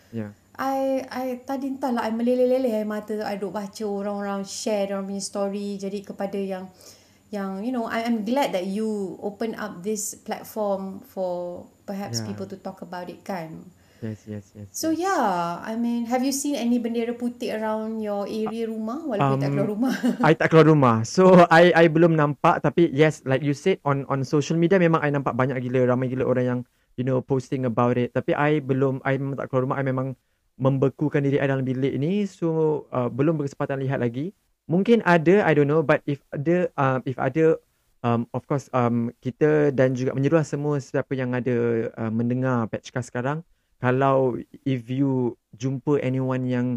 Yeah. 0.10 0.34
I 0.60 1.08
I 1.08 1.26
tadi 1.48 1.72
entahlah 1.72 2.04
I 2.04 2.12
meleleh-leleh 2.12 2.72
air 2.76 2.88
mata 2.88 3.16
I 3.24 3.40
duk 3.40 3.56
baca 3.56 3.84
orang-orang 3.88 4.44
share 4.44 4.92
orang 4.92 5.08
punya 5.08 5.24
story 5.24 5.80
jadi 5.80 6.00
kepada 6.04 6.36
yang 6.36 6.68
yang 7.32 7.64
you 7.64 7.72
know 7.72 7.86
I 7.88 8.04
am 8.04 8.28
glad 8.28 8.52
that 8.58 8.66
you 8.68 9.16
open 9.24 9.56
up 9.56 9.86
this 9.88 10.20
platform 10.28 11.00
for 11.06 11.64
perhaps 11.88 12.20
Yeah. 12.20 12.28
people 12.28 12.48
to 12.52 12.58
talk 12.60 12.84
about 12.84 13.08
it 13.08 13.24
kan. 13.24 13.72
Yes, 14.00 14.24
yes, 14.32 14.46
yes. 14.56 14.68
So 14.72 14.96
yeah, 14.96 15.60
I 15.60 15.76
mean 15.76 16.08
have 16.08 16.24
you 16.24 16.32
seen 16.32 16.56
any 16.56 16.80
bendera 16.80 17.12
putih 17.16 17.52
around 17.56 18.00
your 18.00 18.24
area 18.28 18.64
rumah 18.68 19.04
walaupun 19.04 19.36
um, 19.36 19.44
tak 19.44 19.50
keluar 19.56 19.70
rumah? 19.76 19.96
I 20.28 20.32
tak 20.40 20.48
keluar 20.52 20.68
rumah. 20.72 20.96
So 21.04 21.44
I 21.52 21.72
I 21.76 21.86
belum 21.92 22.16
nampak 22.16 22.64
tapi 22.64 22.88
yes 22.92 23.24
like 23.28 23.44
you 23.44 23.52
said 23.56 23.80
on 23.84 24.08
on 24.08 24.24
social 24.24 24.56
media 24.56 24.80
memang 24.80 25.04
I 25.04 25.12
nampak 25.12 25.36
banyak 25.36 25.60
gila 25.64 25.96
ramai 25.96 26.08
gila 26.12 26.24
orang 26.28 26.46
yang 26.48 26.60
you 26.96 27.04
know 27.04 27.20
posting 27.20 27.68
about 27.68 28.00
it. 28.00 28.16
Tapi 28.16 28.32
I 28.36 28.60
belum 28.64 29.04
I 29.04 29.20
memang 29.20 29.36
tak 29.40 29.52
keluar 29.52 29.64
rumah. 29.68 29.78
I 29.80 29.84
memang 29.84 30.16
membekukan 30.60 31.24
diri 31.24 31.40
I 31.40 31.48
dalam 31.48 31.64
bilik 31.64 31.96
ni 31.96 32.28
so 32.28 32.84
uh, 32.92 33.08
belum 33.08 33.40
berkesempatan 33.40 33.80
lihat 33.80 34.04
lagi. 34.04 34.36
Mungkin 34.70 35.02
ada 35.08 35.42
I 35.48 35.56
don't 35.58 35.72
know 35.72 35.82
but 35.82 36.04
if 36.06 36.22
ada 36.30 36.70
um, 36.78 37.02
if 37.08 37.18
ada 37.18 37.58
um, 38.04 38.28
of 38.36 38.46
course 38.46 38.70
um, 38.76 39.10
kita 39.24 39.74
dan 39.74 39.96
juga 39.96 40.14
menyeruah 40.14 40.46
semua 40.46 40.78
siapa 40.78 41.16
yang 41.16 41.34
ada 41.34 41.90
uh, 41.96 42.12
mendengar 42.12 42.68
Patchcast 42.70 43.10
sekarang 43.10 43.42
kalau 43.80 44.36
if 44.68 44.92
you 44.92 45.40
jumpa 45.56 46.04
anyone 46.04 46.46
yang 46.46 46.68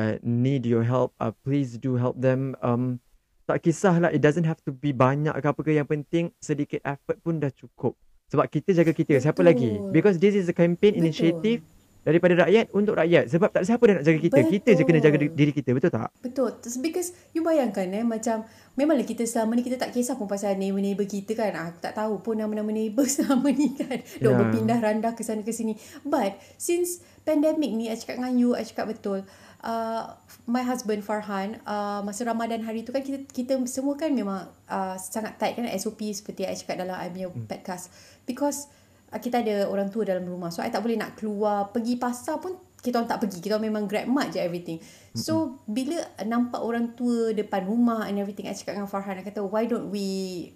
uh, 0.00 0.16
need 0.24 0.64
your 0.64 0.82
help 0.82 1.12
uh, 1.20 1.32
please 1.44 1.76
do 1.76 1.96
help 1.96 2.16
them 2.18 2.56
um, 2.64 2.98
tak 3.46 3.62
kisahlah 3.62 4.10
it 4.10 4.20
doesn't 4.24 4.48
have 4.48 4.58
to 4.64 4.74
be 4.74 4.90
banyak 4.90 5.32
ke 5.32 5.46
apa 5.46 5.60
ke 5.62 5.70
yang 5.76 5.86
penting 5.86 6.32
sedikit 6.42 6.82
effort 6.82 7.20
pun 7.22 7.38
dah 7.38 7.52
cukup 7.54 7.94
sebab 8.26 8.50
kita 8.50 8.74
jaga 8.74 8.90
kita 8.90 9.22
siapa 9.22 9.38
Betul. 9.38 9.48
lagi 9.48 9.70
because 9.94 10.18
this 10.18 10.34
is 10.34 10.50
a 10.50 10.56
campaign 10.56 10.98
Betul. 10.98 11.02
initiative 11.06 11.60
daripada 12.06 12.46
rakyat 12.46 12.70
untuk 12.70 12.94
rakyat 12.94 13.26
sebab 13.26 13.50
tak 13.50 13.60
ada 13.60 13.66
siapa 13.66 13.82
dah 13.82 13.94
nak 13.98 14.04
jaga 14.04 14.18
kita 14.20 14.38
kita 14.46 14.70
je 14.72 14.82
kena 14.82 15.00
jaga 15.02 15.16
di- 15.18 15.34
diri 15.34 15.50
kita 15.50 15.74
betul 15.74 15.90
tak 15.90 16.08
Betul. 16.22 16.54
Terus 16.56 16.76
Because 16.78 17.08
you 17.34 17.42
bayangkan 17.42 17.90
eh 17.90 18.00
macam 18.00 18.46
memanglah 18.74 19.02
kita 19.02 19.26
selama 19.26 19.52
ni 19.52 19.62
kita 19.62 19.74
tak 19.74 19.90
kisah 19.90 20.14
pun 20.14 20.24
pasal 20.24 20.54
neighbor-neighbor 20.54 21.02
kita 21.02 21.34
kan. 21.34 21.50
Aku 21.52 21.78
tak 21.80 21.92
tahu 21.92 22.20
pun 22.20 22.38
nama-nama 22.38 22.70
neighbor 22.70 23.02
selama 23.10 23.50
ni 23.50 23.74
kan. 23.74 23.98
Dok 24.16 24.30
Ya. 24.30 24.38
berpindah 24.38 24.78
randah 24.78 25.12
ke 25.12 25.20
sana 25.20 25.42
ke 25.42 25.50
sini. 25.50 25.74
But 26.00 26.38
since 26.54 26.98
pandemic 27.22 27.72
ni 27.72 27.88
I 27.88 27.96
cakap 27.96 28.20
dengan 28.20 28.36
you, 28.36 28.54
I 28.54 28.62
cakap 28.62 28.86
betul. 28.88 29.26
Uh, 29.58 30.14
my 30.46 30.62
husband 30.62 31.02
Farhan 31.02 31.58
uh, 31.64 31.98
masa 32.00 32.22
Ramadan 32.22 32.62
hari 32.62 32.86
tu 32.86 32.94
kan 32.94 33.02
kita 33.02 33.26
kita 33.26 33.58
semua 33.66 33.98
kan 33.98 34.14
memang 34.14 34.46
uh, 34.64 34.94
sangat 34.94 35.34
tight 35.36 35.56
kan 35.56 35.66
SOP 35.74 36.06
seperti 36.06 36.46
I 36.46 36.54
cakap 36.54 36.78
dalam 36.78 36.94
I 36.94 37.10
punya 37.10 37.26
podcast 37.32 37.90
because 38.22 38.70
kita 39.18 39.42
ada 39.42 39.68
orang 39.68 39.88
tua 39.88 40.02
dalam 40.06 40.24
rumah. 40.26 40.50
So 40.52 40.62
I 40.62 40.70
tak 40.70 40.82
boleh 40.82 40.98
nak 40.98 41.16
keluar. 41.18 41.70
Pergi 41.70 41.98
pasar 41.98 42.40
pun 42.40 42.56
kita 42.80 43.02
orang 43.02 43.10
tak 43.10 43.18
pergi. 43.24 43.38
Kita 43.42 43.58
orang 43.58 43.66
memang 43.72 43.84
grab 43.90 44.06
mat 44.06 44.30
je 44.34 44.38
everything. 44.38 44.78
So 45.16 45.60
bila 45.66 45.98
nampak 46.22 46.60
orang 46.60 46.94
tua 46.94 47.32
depan 47.32 47.66
rumah 47.66 48.06
and 48.06 48.20
everything 48.20 48.46
I 48.46 48.54
cakap 48.54 48.76
dengan 48.78 48.86
Farhan 48.90 49.18
I 49.18 49.24
kata 49.24 49.42
why 49.42 49.64
don't 49.64 49.88
we 49.90 50.50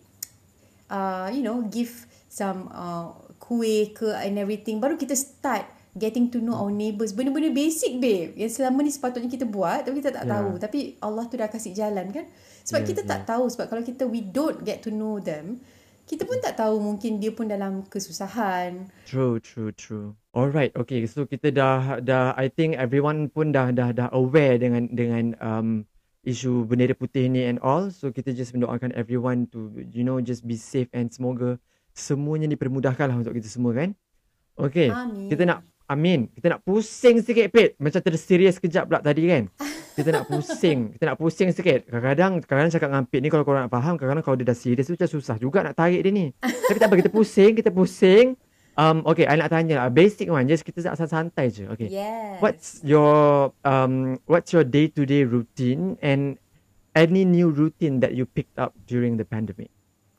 uh, 0.93 1.33
you 1.33 1.43
know 1.43 1.65
give 1.67 2.07
some 2.31 2.71
uh, 2.71 3.11
kuih 3.41 3.91
ke 3.97 4.13
and 4.21 4.37
everything? 4.39 4.79
Baru 4.79 5.01
kita 5.01 5.17
start 5.17 5.67
getting 5.99 6.31
to 6.31 6.39
know 6.39 6.55
our 6.55 6.71
neighbours. 6.71 7.11
Benda-benda 7.11 7.51
basic 7.51 7.99
babe 7.99 8.39
yang 8.39 8.53
selama 8.53 8.87
ni 8.87 8.95
sepatutnya 8.95 9.27
kita 9.27 9.43
buat 9.49 9.83
tapi 9.83 9.99
kita 9.99 10.15
tak 10.15 10.25
Yeah. 10.29 10.39
tahu. 10.39 10.51
Tapi 10.63 10.79
Allah 11.03 11.25
tu 11.27 11.35
dah 11.35 11.51
kasih 11.51 11.73
jalan 11.75 12.15
kan? 12.15 12.31
Sebab 12.63 12.87
Yes, 12.87 12.89
kita 12.95 13.03
tak 13.03 13.27
tahu. 13.27 13.51
Sebab 13.51 13.67
kalau 13.67 13.83
kita 13.83 14.07
we 14.07 14.23
don't 14.23 14.63
get 14.63 14.87
to 14.87 14.95
know 14.95 15.19
them 15.19 15.59
kita 16.11 16.27
pun 16.27 16.43
tak 16.43 16.59
tahu 16.59 16.83
mungkin 16.83 17.23
dia 17.23 17.31
pun 17.31 17.47
dalam 17.47 17.87
kesusahan. 17.87 18.91
True, 19.07 19.39
true, 19.39 19.71
true. 19.71 20.19
Alright, 20.35 20.75
okay. 20.75 21.07
So 21.07 21.23
kita 21.23 21.55
dah 21.55 22.03
dah 22.03 22.35
I 22.35 22.51
think 22.51 22.75
everyone 22.75 23.31
pun 23.31 23.55
dah 23.55 23.71
dah 23.71 23.95
dah 23.95 24.11
aware 24.11 24.59
dengan 24.59 24.91
dengan 24.91 25.39
um 25.39 25.87
isu 26.27 26.67
bendera 26.67 26.99
putih 26.99 27.31
ni 27.31 27.47
and 27.47 27.63
all. 27.63 27.95
So 27.95 28.11
kita 28.11 28.35
just 28.35 28.51
mendoakan 28.59 28.91
everyone 28.99 29.47
to 29.55 29.71
you 29.95 30.03
know 30.03 30.19
just 30.19 30.43
be 30.43 30.59
safe 30.59 30.91
and 30.91 31.15
semoga 31.15 31.63
semuanya 31.95 32.51
dipermudahkan 32.51 33.07
lah 33.07 33.17
untuk 33.23 33.39
kita 33.39 33.47
semua 33.47 33.71
kan. 33.79 33.95
Okay. 34.59 34.91
Amin. 34.91 35.31
Kita 35.31 35.47
nak 35.47 35.63
amin. 35.91 36.31
Kita 36.31 36.57
nak 36.57 36.63
pusing 36.63 37.19
sikit 37.21 37.51
Pit. 37.51 37.75
Macam 37.83 37.99
terserius 37.99 38.63
kejap 38.63 38.87
pula 38.87 39.03
tadi 39.03 39.27
kan. 39.27 39.51
Kita 39.99 40.15
nak 40.15 40.31
pusing. 40.31 40.95
Kita 40.95 41.05
nak 41.11 41.17
pusing 41.19 41.51
sikit. 41.51 41.91
Kadang-kadang 41.91 42.39
kadang-kadang 42.47 42.73
cakap 42.73 42.89
dengan 42.95 43.05
Pit 43.11 43.21
ni 43.21 43.29
kalau 43.29 43.43
korang 43.43 43.67
nak 43.67 43.75
faham 43.75 43.99
kadang-kadang 43.99 44.25
kalau 44.25 44.37
dia 44.39 44.47
dah 44.47 44.57
serius 44.57 44.87
tu 44.87 44.95
macam 44.95 45.11
susah 45.11 45.37
juga 45.37 45.67
nak 45.67 45.75
tarik 45.75 46.01
dia 46.07 46.13
ni. 46.15 46.31
Tapi 46.41 46.79
tak 46.79 46.89
apa 46.89 46.95
kita 47.03 47.11
pusing, 47.11 47.53
kita 47.59 47.75
pusing. 47.75 48.39
Um, 48.79 49.05
okay, 49.05 49.29
I 49.29 49.37
nak 49.37 49.51
tanya 49.53 49.85
lah. 49.85 49.89
Basic 49.93 50.31
one, 50.31 50.47
just 50.47 50.65
kita 50.65 50.81
santai 50.95 51.53
je. 51.53 51.69
Okay. 51.75 51.91
Yes. 51.91 52.39
What's 52.41 52.81
your 52.87 53.51
um 53.67 54.23
what's 54.31 54.55
your 54.55 54.65
day 54.65 54.89
to 54.95 55.03
day 55.05 55.27
routine 55.27 55.99
and 56.01 56.39
any 56.95 57.27
new 57.27 57.51
routine 57.51 58.01
that 58.01 58.17
you 58.17 58.25
picked 58.25 58.57
up 58.57 58.73
during 58.87 59.19
the 59.19 59.27
pandemic? 59.27 59.69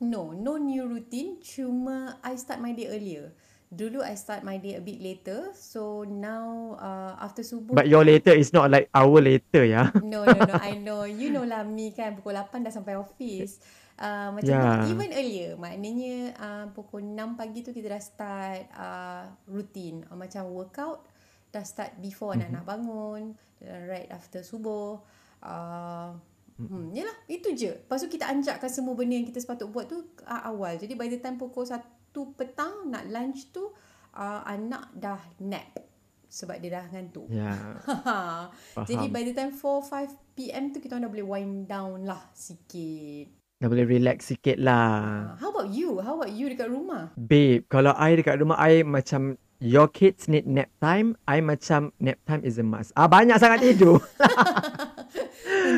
No, 0.02 0.36
no 0.36 0.62
new 0.62 0.86
routine. 0.86 1.42
Cuma 1.42 2.22
I 2.22 2.38
start 2.38 2.62
my 2.62 2.76
day 2.76 2.92
earlier. 2.92 3.34
Dulu 3.72 4.04
I 4.04 4.20
start 4.20 4.44
my 4.44 4.60
day 4.60 4.76
a 4.76 4.84
bit 4.84 5.00
later. 5.00 5.56
So 5.56 6.04
now 6.04 6.76
uh, 6.76 7.16
after 7.24 7.40
subuh. 7.40 7.72
But 7.72 7.88
your 7.88 8.04
later 8.04 8.36
is 8.36 8.52
not 8.52 8.68
like 8.68 8.92
hour 8.92 9.24
later, 9.24 9.64
yeah. 9.64 9.96
No, 10.04 10.28
no, 10.28 10.36
no. 10.36 10.60
I 10.60 10.76
know. 10.86 11.08
You 11.08 11.32
know 11.32 11.48
lah 11.48 11.64
me 11.64 11.96
kan. 11.96 12.20
Pukul 12.20 12.36
8 12.36 12.68
dah 12.68 12.74
sampai 12.76 13.00
office. 13.00 13.64
Uh, 13.96 14.36
macam 14.36 14.52
Yeah. 14.52 14.84
yeah. 14.84 14.92
even 14.92 15.10
earlier. 15.16 15.52
Maknanya 15.56 16.16
uh, 16.36 16.66
pukul 16.76 17.00
6 17.16 17.40
pagi 17.40 17.64
tu 17.64 17.72
kita 17.72 17.96
dah 17.96 18.04
start 18.04 18.64
uh, 18.76 19.24
routine. 19.48 20.04
Uh, 20.12 20.20
macam 20.20 20.52
workout. 20.52 21.08
Dah 21.56 21.64
start 21.64 21.96
before 22.04 22.36
mm-hmm. 22.36 22.52
anak-anak 22.52 22.66
bangun. 22.68 23.22
Uh, 23.64 23.82
right 23.88 24.12
after 24.12 24.44
subuh. 24.44 25.00
Uh, 25.40 26.12
Hmm, 26.62 26.94
yelah, 26.94 27.18
itu 27.26 27.58
je. 27.58 27.74
Lepas 27.74 28.06
tu 28.06 28.10
kita 28.12 28.30
anjakkan 28.30 28.70
semua 28.70 28.94
benda 28.94 29.18
yang 29.18 29.26
kita 29.26 29.42
sepatut 29.42 29.66
buat 29.66 29.90
tu 29.90 29.98
uh, 30.22 30.46
awal. 30.46 30.78
Jadi 30.78 30.94
by 30.94 31.10
the 31.10 31.18
time 31.18 31.34
pukul 31.34 31.66
1 31.66 31.82
petang 32.12 32.92
nak 32.92 33.08
lunch 33.08 33.56
tu 33.56 33.72
uh, 34.16 34.42
anak 34.44 34.92
dah 34.96 35.22
nap 35.40 35.72
sebab 36.32 36.64
dia 36.64 36.80
dah 36.80 36.86
ngantuk. 36.96 37.28
Yeah. 37.28 37.84
Jadi 38.90 39.12
by 39.12 39.22
the 39.28 39.36
time 39.36 39.52
4 39.52 39.60
5 39.60 40.36
PM 40.36 40.72
tu 40.72 40.80
kita 40.80 40.96
dah 40.96 41.12
boleh 41.12 41.28
wind 41.28 41.68
down 41.68 42.08
lah 42.08 42.32
sikit. 42.32 43.28
Dah 43.60 43.68
boleh 43.70 43.86
relax 43.86 44.32
sikit 44.32 44.58
lah. 44.58 45.36
Uh, 45.36 45.44
how 45.44 45.50
about 45.52 45.70
you? 45.70 46.00
How 46.00 46.18
about 46.18 46.32
you 46.34 46.50
dekat 46.50 46.72
rumah? 46.72 47.14
Babe, 47.20 47.68
kalau 47.68 47.94
I 47.94 48.16
dekat 48.16 48.40
rumah 48.40 48.58
I 48.58 48.82
macam 48.82 49.38
your 49.62 49.86
kids 49.92 50.26
need 50.26 50.50
nap 50.50 50.72
time, 50.82 51.14
I 51.30 51.44
macam 51.44 51.94
nap 52.02 52.18
time 52.26 52.42
is 52.42 52.58
a 52.58 52.66
must. 52.66 52.96
Ah 52.98 53.06
banyak 53.12 53.38
sangat 53.38 53.62
tidur. 53.62 54.02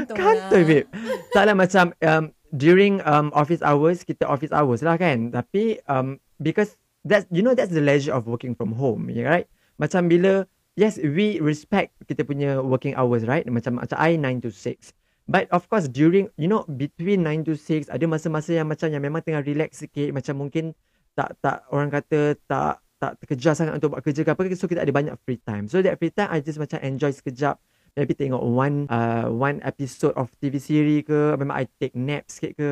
Kantoi 0.07 0.63
lah. 0.63 0.67
babe. 0.69 0.87
Taklah 1.33 1.55
macam 1.57 1.85
um, 1.97 2.23
during 2.53 3.01
um, 3.03 3.33
office 3.33 3.65
hours 3.65 4.05
kita 4.05 4.23
office 4.29 4.53
hours 4.53 4.85
lah 4.85 4.95
kan. 4.95 5.33
Tapi 5.33 5.81
um, 5.89 6.21
because 6.39 6.77
that's 7.03 7.25
you 7.33 7.41
know 7.41 7.57
that's 7.57 7.73
the 7.73 7.81
leisure 7.81 8.13
of 8.13 8.29
working 8.29 8.53
from 8.53 8.77
home, 8.77 9.09
right? 9.09 9.49
Macam 9.81 10.07
bila 10.07 10.45
yes 10.77 11.01
we 11.01 11.41
respect 11.41 11.97
kita 12.05 12.21
punya 12.23 12.61
working 12.61 12.93
hours, 12.93 13.25
right? 13.25 13.43
Macam 13.49 13.81
macam 13.81 13.97
I 13.97 14.15
9 14.15 14.45
to 14.45 14.49
6. 14.53 14.93
But 15.25 15.49
of 15.49 15.65
course 15.67 15.89
during 15.89 16.29
you 16.37 16.47
know 16.47 16.63
between 16.69 17.25
9 17.25 17.49
to 17.49 17.53
6 17.57 17.89
ada 17.89 18.05
masa-masa 18.05 18.53
yang 18.53 18.69
macam 18.69 18.93
yang 18.93 19.01
memang 19.01 19.25
tengah 19.25 19.41
relax 19.41 19.81
sikit 19.81 20.13
macam 20.13 20.45
mungkin 20.45 20.77
tak 21.17 21.33
tak 21.41 21.65
orang 21.73 21.89
kata 21.89 22.37
tak 22.45 22.83
tak 23.01 23.19
terkejar 23.19 23.51
sangat 23.51 23.75
untuk 23.75 23.91
buat 23.91 24.03
kerja 24.03 24.23
ke 24.23 24.31
apa 24.31 24.47
so 24.55 24.69
kita 24.69 24.85
ada 24.85 24.93
banyak 24.93 25.15
free 25.25 25.41
time. 25.41 25.67
So 25.67 25.81
that 25.81 25.97
free 25.97 26.13
time 26.13 26.29
I 26.29 26.39
just 26.39 26.61
macam 26.61 26.79
enjoy 26.79 27.11
sekejap 27.11 27.57
maybe 27.93 28.13
tengok 28.17 28.41
one 28.41 28.89
uh, 28.89 29.29
one 29.29 29.61
episode 29.61 30.13
of 30.17 30.29
TV 30.41 30.57
series 30.57 31.05
ke 31.05 31.37
memang 31.37 31.53
I 31.53 31.65
take 31.77 31.93
nap 31.93 32.25
sikit 32.29 32.57
ke 32.57 32.69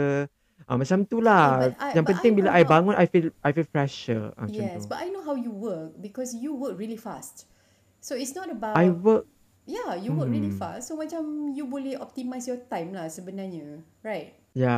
uh, 0.65 0.75
macam 0.77 1.05
tu 1.05 1.21
lah 1.21 1.69
Yeah, 1.69 1.77
I- 1.77 1.93
yang 1.97 2.05
penting 2.05 2.31
I 2.33 2.37
bila 2.37 2.49
I 2.53 2.61
how- 2.65 2.71
bangun 2.73 2.95
I 2.97 3.05
feel 3.05 3.27
I 3.45 3.49
feel 3.53 3.67
fresher 3.69 4.33
uh, 4.33 4.49
macam 4.49 4.65
Yes, 4.65 4.89
but 4.89 4.97
I 4.97 5.07
know 5.13 5.21
how 5.21 5.37
you 5.37 5.53
work 5.53 5.97
because 6.01 6.33
you 6.33 6.57
work 6.57 6.77
really 6.77 6.97
fast. 6.97 7.45
So 8.01 8.17
it's 8.17 8.33
not 8.33 8.49
about 8.49 8.77
I 8.77 8.89
work 8.89 9.29
Yeah, 9.69 9.93
you 9.93 10.09
work 10.17 10.33
really 10.33 10.49
Hmm. 10.49 10.57
fast. 10.57 10.89
So 10.89 10.97
macam 10.97 11.53
you 11.53 11.69
boleh 11.69 11.93
optimize 12.01 12.49
your 12.49 12.57
time 12.65 12.97
lah 12.97 13.05
sebenarnya. 13.07 13.85
Right? 14.01 14.33
ya 14.51 14.73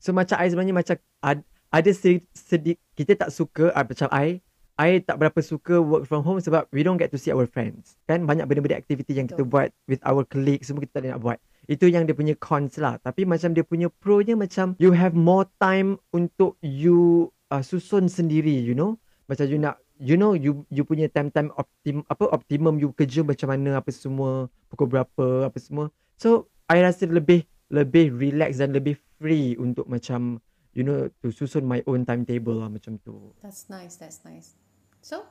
so 0.00 0.10
macam 0.10 0.40
I 0.40 0.48
sebenarnya 0.50 0.74
macam 0.74 0.96
ad, 1.22 1.38
ada 1.70 1.90
sedikit 1.92 2.26
sedi, 2.34 2.72
kita 2.96 3.14
tak 3.14 3.30
suka 3.30 3.70
uh, 3.70 3.84
macam 3.84 4.08
I 4.10 4.40
I 4.78 5.02
tak 5.02 5.18
berapa 5.18 5.42
suka 5.42 5.82
work 5.82 6.06
from 6.06 6.22
home 6.22 6.38
sebab 6.38 6.70
we 6.70 6.86
don't 6.86 7.02
get 7.02 7.10
to 7.10 7.18
see 7.18 7.34
our 7.34 7.50
friends. 7.50 7.98
Kan 8.06 8.30
banyak 8.30 8.46
benda-benda 8.46 8.78
aktiviti 8.78 9.18
yang 9.18 9.26
kita 9.26 9.42
buat 9.42 9.74
with 9.90 9.98
our 10.06 10.22
colleagues 10.22 10.70
semua 10.70 10.86
kita 10.86 11.02
tak 11.02 11.10
nak 11.10 11.18
buat. 11.18 11.38
Itu 11.66 11.90
yang 11.90 12.06
dia 12.06 12.14
punya 12.14 12.38
cons 12.38 12.78
lah. 12.78 12.94
Tapi 13.02 13.26
macam 13.26 13.50
dia 13.58 13.66
punya 13.66 13.90
pro-nya 13.90 14.38
macam 14.38 14.78
you 14.78 14.94
have 14.94 15.18
more 15.18 15.50
time 15.58 15.98
untuk 16.14 16.54
you 16.62 17.26
uh, 17.50 17.58
susun 17.58 18.06
sendiri, 18.06 18.54
you 18.54 18.78
know. 18.78 19.02
Macam 19.26 19.50
you 19.50 19.58
nak 19.58 19.82
you 19.98 20.14
know 20.14 20.38
you 20.38 20.62
you 20.70 20.86
punya 20.86 21.10
time-time 21.10 21.50
optim 21.58 22.06
apa 22.06 22.30
optimum 22.30 22.78
you 22.78 22.94
kerja 22.94 23.26
macam 23.26 23.50
mana 23.50 23.82
apa 23.82 23.90
semua 23.90 24.46
pukul 24.70 24.94
berapa 24.94 25.50
apa 25.50 25.58
semua. 25.58 25.90
So 26.22 26.46
I 26.70 26.86
rasa 26.86 27.10
lebih 27.10 27.50
lebih 27.74 28.14
relax 28.14 28.62
dan 28.62 28.70
lebih 28.70 28.94
free 29.18 29.58
untuk 29.58 29.90
macam 29.90 30.38
you 30.70 30.86
know 30.86 31.10
to 31.18 31.34
susun 31.34 31.66
my 31.66 31.82
own 31.90 32.06
timetable 32.06 32.62
lah 32.62 32.70
macam 32.70 32.94
tu. 33.02 33.34
That's 33.42 33.66
nice, 33.66 33.98
that's 33.98 34.22
nice. 34.22 34.54
So, 35.00 35.24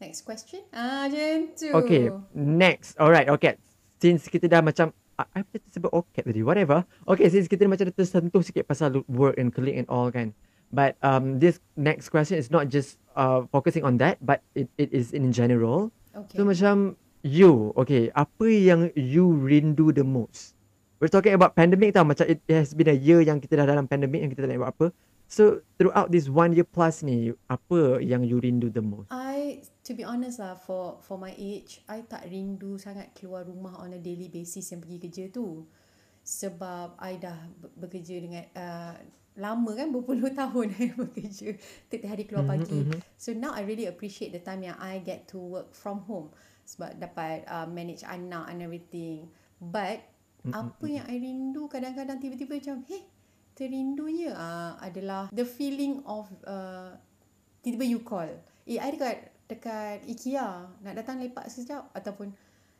next 0.00 0.22
question. 0.22 0.62
Ah, 0.70 1.06
macam 1.10 1.54
tu. 1.54 1.68
Okay, 1.70 2.10
next. 2.34 2.96
Alright, 2.96 3.28
okay. 3.30 3.58
Since 3.98 4.28
kita 4.28 4.50
dah 4.50 4.60
macam 4.60 4.92
I, 5.14 5.46
macam 5.46 5.70
sebut 5.70 5.92
okay 5.94 6.26
tadi, 6.26 6.42
whatever. 6.42 6.82
Okay, 7.06 7.30
since 7.30 7.46
kita 7.46 7.70
macam 7.70 7.86
dah 7.86 7.94
tersentuh 7.94 8.42
sikit 8.42 8.66
pasal 8.66 9.06
work 9.06 9.38
and 9.38 9.54
colleague 9.54 9.78
and 9.78 9.86
all 9.86 10.10
kan. 10.10 10.34
But 10.74 10.98
um, 11.06 11.38
this 11.38 11.62
next 11.78 12.10
question 12.10 12.34
is 12.34 12.50
not 12.50 12.66
just 12.66 12.98
uh, 13.14 13.46
focusing 13.54 13.86
on 13.86 14.02
that, 14.02 14.18
but 14.18 14.42
it, 14.58 14.66
it 14.74 14.90
is 14.90 15.14
in 15.14 15.30
general. 15.30 15.94
Okay. 16.10 16.34
So 16.34 16.42
macam 16.42 16.98
you, 17.22 17.70
okay, 17.78 18.10
apa 18.18 18.46
yang 18.50 18.90
you 18.98 19.30
rindu 19.38 19.94
the 19.94 20.02
most? 20.02 20.58
We're 20.98 21.12
talking 21.12 21.34
about 21.34 21.54
pandemic 21.54 21.94
tau, 21.94 22.02
macam 22.02 22.26
it 22.26 22.42
has 22.50 22.74
been 22.74 22.90
a 22.90 22.96
year 22.96 23.22
yang 23.22 23.38
kita 23.38 23.54
dah 23.54 23.66
dalam 23.70 23.86
pandemic 23.86 24.26
yang 24.26 24.30
kita 24.34 24.46
tak 24.46 24.50
nak 24.50 24.58
buat 24.66 24.72
apa. 24.74 24.86
So 25.34 25.42
throughout 25.78 26.08
this 26.14 26.26
one 26.30 26.52
year 26.54 26.62
plus 26.74 27.02
ni, 27.08 27.34
apa 27.50 27.98
yang 28.10 28.22
you 28.30 28.38
rindu 28.38 28.70
the 28.70 28.84
most? 28.92 29.10
I, 29.10 29.62
to 29.86 29.92
be 29.94 30.02
honest 30.12 30.38
lah, 30.42 30.54
for 30.66 30.98
for 31.06 31.16
my 31.20 31.32
age, 31.36 31.72
I 31.86 32.02
tak 32.12 32.26
rindu 32.32 32.80
sangat 32.80 33.14
keluar 33.14 33.42
rumah 33.50 33.74
on 33.82 33.94
a 33.94 34.00
daily 34.00 34.28
basis 34.32 34.64
yang 34.72 34.80
pergi 34.82 34.98
kerja 35.06 35.24
tu. 35.30 35.66
Sebab 36.24 36.96
I 36.98 37.12
dah 37.20 37.38
be- 37.60 37.74
bekerja 37.84 38.16
dengan, 38.24 38.44
uh, 38.56 38.94
lama 39.44 39.70
kan, 39.76 39.88
berpuluh 39.94 40.32
tahun 40.40 40.68
I 40.82 40.86
bekerja. 40.96 41.48
Tiap 41.90 42.02
hari 42.10 42.24
keluar 42.28 42.46
Mhm, 42.46 42.48
pagi. 42.48 42.80
mhm. 42.80 42.98
So 43.20 43.36
now 43.36 43.52
I 43.54 43.62
really 43.68 43.86
appreciate 43.92 44.32
the 44.34 44.42
time 44.42 44.64
yang 44.64 44.78
I 44.80 44.98
get 45.04 45.28
to 45.34 45.38
work 45.38 45.68
from 45.76 46.02
home. 46.08 46.32
Sebab 46.64 46.96
dapat 46.98 47.44
uh, 47.46 47.68
manage 47.68 48.02
anak 48.06 48.48
and 48.50 48.64
everything. 48.64 49.28
But, 49.60 50.00
Mm-mm. 50.44 50.54
apa 50.54 50.86
yang 50.86 51.04
I 51.10 51.16
rindu 51.18 51.66
kadang-kadang 51.68 52.18
tiba-tiba 52.22 52.56
macam, 52.56 52.86
hey, 52.88 53.02
terindunya 53.54 54.34
uh, 54.34 54.74
adalah 54.82 55.30
the 55.30 55.46
feeling 55.46 56.02
of 56.04 56.26
uh, 56.44 56.90
tiba-tiba 57.62 57.86
you 57.86 58.00
call. 58.02 58.26
Eh, 58.66 58.82
I 58.82 58.90
dekat 58.92 59.30
dekat 59.46 60.02
IKEA 60.10 60.68
nak 60.82 60.94
datang 60.98 61.22
lepak 61.22 61.46
sekejap 61.46 61.94
ataupun 61.94 62.34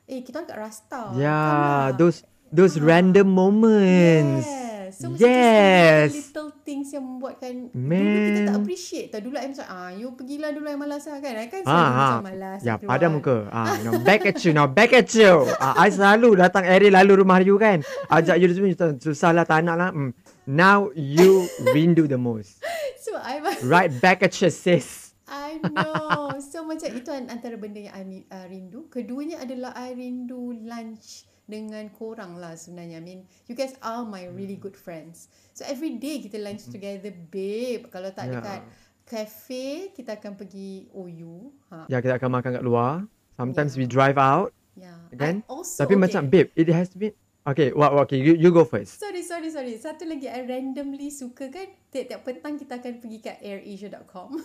eh 0.04 0.20
kita 0.20 0.42
orang 0.42 0.48
kat 0.50 0.58
Rasta. 0.58 1.02
come 1.14 1.20
Yeah, 1.22 1.94
those 1.94 2.26
those 2.50 2.76
Ah. 2.76 2.84
random 2.84 3.28
moments. 3.30 4.44
Yes. 4.44 4.72
So 4.94 5.10
yes. 5.16 6.12
little 6.12 6.52
things 6.62 6.92
yang 6.92 7.02
membuatkan 7.02 7.72
dulu 7.72 7.88
Man. 7.88 8.26
kita 8.30 8.40
tak 8.46 8.56
appreciate 8.62 9.06
tau. 9.10 9.20
Dulu 9.24 9.34
I 9.40 9.48
macam 9.48 9.66
ah 9.66 9.90
you 9.90 10.12
pergilah 10.12 10.50
dulu 10.52 10.66
I 10.68 10.76
malas 10.76 11.02
lah 11.08 11.18
kan. 11.18 11.34
I 11.34 11.48
kan 11.48 11.60
selalu 11.64 11.80
ah. 11.80 11.90
macam 11.96 12.26
malas. 12.30 12.60
Ya, 12.62 12.74
pada 12.78 13.06
muka. 13.10 13.36
Ah, 13.54 13.74
you 13.80 13.84
know, 13.90 13.96
back 14.04 14.22
at 14.28 14.38
you 14.44 14.52
now, 14.54 14.68
back 14.68 14.92
at 14.92 15.08
you. 15.16 15.48
Ah, 15.56 15.74
I 15.82 15.88
selalu 15.90 16.36
datang 16.38 16.68
area 16.68 16.94
lalu 16.94 17.24
rumah 17.24 17.40
you 17.40 17.56
kan. 17.56 17.80
Ajak 18.12 18.36
you 18.38 18.52
susah 19.00 19.30
lah 19.32 19.42
tak 19.48 19.64
nak 19.64 19.76
lah. 19.80 19.90
Hmm. 19.90 20.12
Now 20.46 20.92
you 20.92 21.48
rindu 21.72 22.08
the 22.08 22.20
most. 22.20 22.60
So 23.04 23.20
I 23.20 23.36
Right 23.68 23.92
back 24.00 24.24
at 24.24 24.32
you 24.40 24.48
sis. 24.48 25.12
I 25.28 25.60
know. 25.60 26.32
So 26.40 26.64
macam 26.64 26.88
itu 26.96 27.12
an- 27.12 27.28
antara 27.28 27.60
benda 27.60 27.76
yang 27.80 27.92
I 27.92 28.24
uh, 28.32 28.48
rindu. 28.48 28.88
Keduanya 28.88 29.44
adalah 29.44 29.76
I 29.76 29.92
rindu 29.92 30.56
lunch 30.64 31.28
dengan 31.44 31.84
korang 31.92 32.40
lah 32.40 32.56
sebenarnya. 32.56 33.00
I 33.00 33.04
mean, 33.04 33.20
you 33.44 33.52
guys 33.52 33.76
are 33.84 34.08
my 34.08 34.24
really 34.32 34.56
good 34.56 34.72
friends. 34.72 35.28
So 35.52 35.68
every 35.68 36.00
day 36.00 36.24
kita 36.24 36.40
lunch 36.40 36.64
together, 36.72 37.12
babe. 37.12 37.92
Kalau 37.92 38.08
tak 38.12 38.32
Yeah. 38.32 38.40
dekat 38.40 38.60
cafe, 39.04 39.92
kita 39.92 40.16
akan 40.16 40.32
pergi 40.40 40.88
OU. 40.96 41.52
Ha. 41.76 41.84
Ya, 41.92 42.00
kita 42.00 42.16
akan 42.16 42.40
makan 42.40 42.50
kat 42.56 42.64
luar. 42.64 43.04
Sometimes 43.36 43.76
we 43.76 43.84
drive 43.84 44.16
out. 44.16 44.56
Yeah. 44.80 44.96
Kan? 45.12 45.44
I 45.44 45.52
also, 45.52 45.84
Tapi 45.84 45.94
okay. 45.94 46.02
macam 46.08 46.22
babe, 46.32 46.48
it 46.56 46.72
has 46.72 46.88
been 46.96 47.12
Okay, 47.44 47.76
what, 47.76 47.92
what, 47.92 48.08
okay, 48.08 48.16
you, 48.16 48.32
you 48.40 48.48
go 48.48 48.64
first. 48.64 48.96
Sorry, 48.96 49.20
sorry, 49.20 49.52
sorry. 49.52 49.76
Satu 49.76 50.08
lagi, 50.08 50.32
I 50.32 50.48
randomly 50.48 51.12
suka 51.12 51.52
kan, 51.52 51.68
tiap-tiap 51.92 52.24
petang 52.24 52.56
kita 52.56 52.80
akan 52.80 53.04
pergi 53.04 53.18
kat 53.20 53.36
airasia.com. 53.44 54.28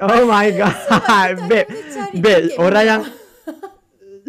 Oh 0.00 0.24
my 0.24 0.48
god, 0.56 0.72
kita 0.72 1.18
babe, 1.44 1.68
babe, 2.16 2.48
tiket 2.48 2.56
orang 2.56 2.84
yang, 2.88 3.02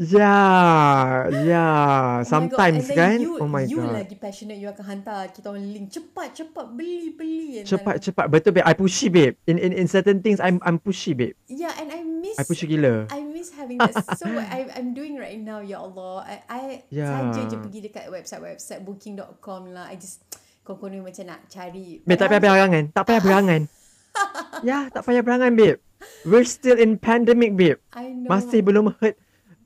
yeah, 0.02 1.30
yeah, 1.46 2.22
Oh 2.22 2.26
sometimes 2.26 2.90
and 2.90 2.98
then 2.98 2.98
kan, 2.98 3.18
you, 3.22 3.38
oh 3.38 3.46
my 3.46 3.62
you 3.70 3.78
god. 3.78 4.02
lagi 4.02 4.18
passionate, 4.18 4.58
you 4.58 4.66
akan 4.74 4.82
hantar 4.82 5.30
kita 5.30 5.54
orang 5.54 5.70
link. 5.70 5.94
Cepat, 5.94 6.34
cepat, 6.34 6.74
beli, 6.74 7.14
beli. 7.14 7.62
And 7.62 7.70
Cepat, 7.70 8.02
then- 8.02 8.06
cepat, 8.10 8.26
betul 8.34 8.52
babe, 8.58 8.66
I 8.66 8.74
pushy 8.74 9.14
babe. 9.14 9.38
In, 9.46 9.62
in, 9.62 9.72
in 9.78 9.86
certain 9.86 10.26
things, 10.26 10.42
I'm, 10.42 10.58
I'm 10.66 10.82
pushy 10.82 11.14
babe. 11.14 11.38
Yeah, 11.46 11.70
and 11.78 11.94
I 11.94 12.02
miss 12.02 12.42
I 12.42 12.44
pushy 12.50 12.66
gila. 12.66 13.06
I 13.14 13.22
miss 13.22 13.54
having 13.54 13.78
that. 13.86 13.94
so 14.18 14.26
what 14.34 14.50
I, 14.50 14.74
I'm 14.74 14.98
doing 14.98 15.22
right 15.22 15.38
now, 15.38 15.62
ya 15.62 15.78
Allah. 15.78 16.26
I, 16.26 16.36
I 16.50 16.62
Yeah. 16.90 17.30
saja 17.30 17.46
je 17.46 17.56
pergi 17.62 17.80
dekat 17.86 18.10
website-website 18.10 18.82
booking.com 18.82 19.70
lah. 19.70 19.86
I 19.94 20.02
just 20.02 20.26
konon 20.66 21.04
macam 21.06 21.30
nak 21.30 21.46
cari. 21.52 22.02
Babe, 22.08 22.18
tak 22.18 22.32
payah 22.32 22.42
berangan, 22.42 22.84
tak 22.96 23.04
payah 23.06 23.22
berangan. 23.22 23.62
ya, 24.68 24.88
tak 24.90 25.04
payah 25.06 25.22
berangan 25.22 25.52
babe. 25.54 25.78
We're 26.26 26.48
still 26.48 26.80
in 26.80 26.98
pandemic 26.98 27.54
babe. 27.54 27.78
I 27.94 28.10
know. 28.10 28.32
Masih 28.32 28.66
belum 28.66 28.96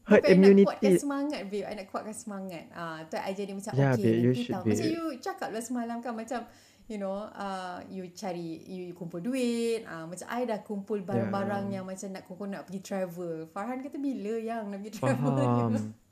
herd 0.05 0.21
herd 0.21 0.23
Tapi 0.23 0.29
I 0.29 0.37
nak 0.37 0.53
kuatkan 0.65 0.85
immunity. 0.85 1.01
semangat, 1.01 1.41
babe. 1.49 1.65
I 1.65 1.73
nak 1.73 1.87
kuatkan 1.89 2.15
semangat. 2.15 2.65
Ah, 2.71 2.99
tu 3.09 3.17
I 3.17 3.31
jadi 3.33 3.51
macam, 3.51 3.71
Yeah, 3.73 3.93
okay, 3.93 4.03
babe, 4.05 4.17
you 4.21 4.31
nanti 4.31 4.41
should, 4.45 4.53
tahu. 4.53 4.65
Macam 4.69 4.85
you 4.85 5.03
cakap 5.19 5.49
lah 5.49 5.61
semalam 5.65 5.97
kan, 5.99 6.13
macam, 6.13 6.41
you 6.85 6.97
know, 7.01 7.17
uh, 7.33 7.81
you 7.89 8.03
cari, 8.13 8.61
you 8.63 8.93
kumpul 8.93 9.17
duit. 9.17 9.81
Ah, 9.89 10.05
macam 10.05 10.25
I 10.29 10.45
dah 10.45 10.61
kumpul 10.61 11.01
barang-barang 11.01 11.73
yang 11.73 11.85
macam 11.89 12.13
nak 12.13 12.23
kumpul 12.23 12.45
nak 12.45 12.69
pergi 12.69 12.81
travel. 12.85 13.49
Farhan 13.49 13.81
kata, 13.81 13.97
bila 13.97 14.37
yang 14.37 14.69
nak 14.69 14.79
pergi 14.85 14.93
travel? 15.01 15.33
Faham. 15.33 15.73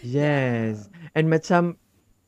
Yes. 0.00 0.86
And 1.18 1.26
macam 1.26 1.74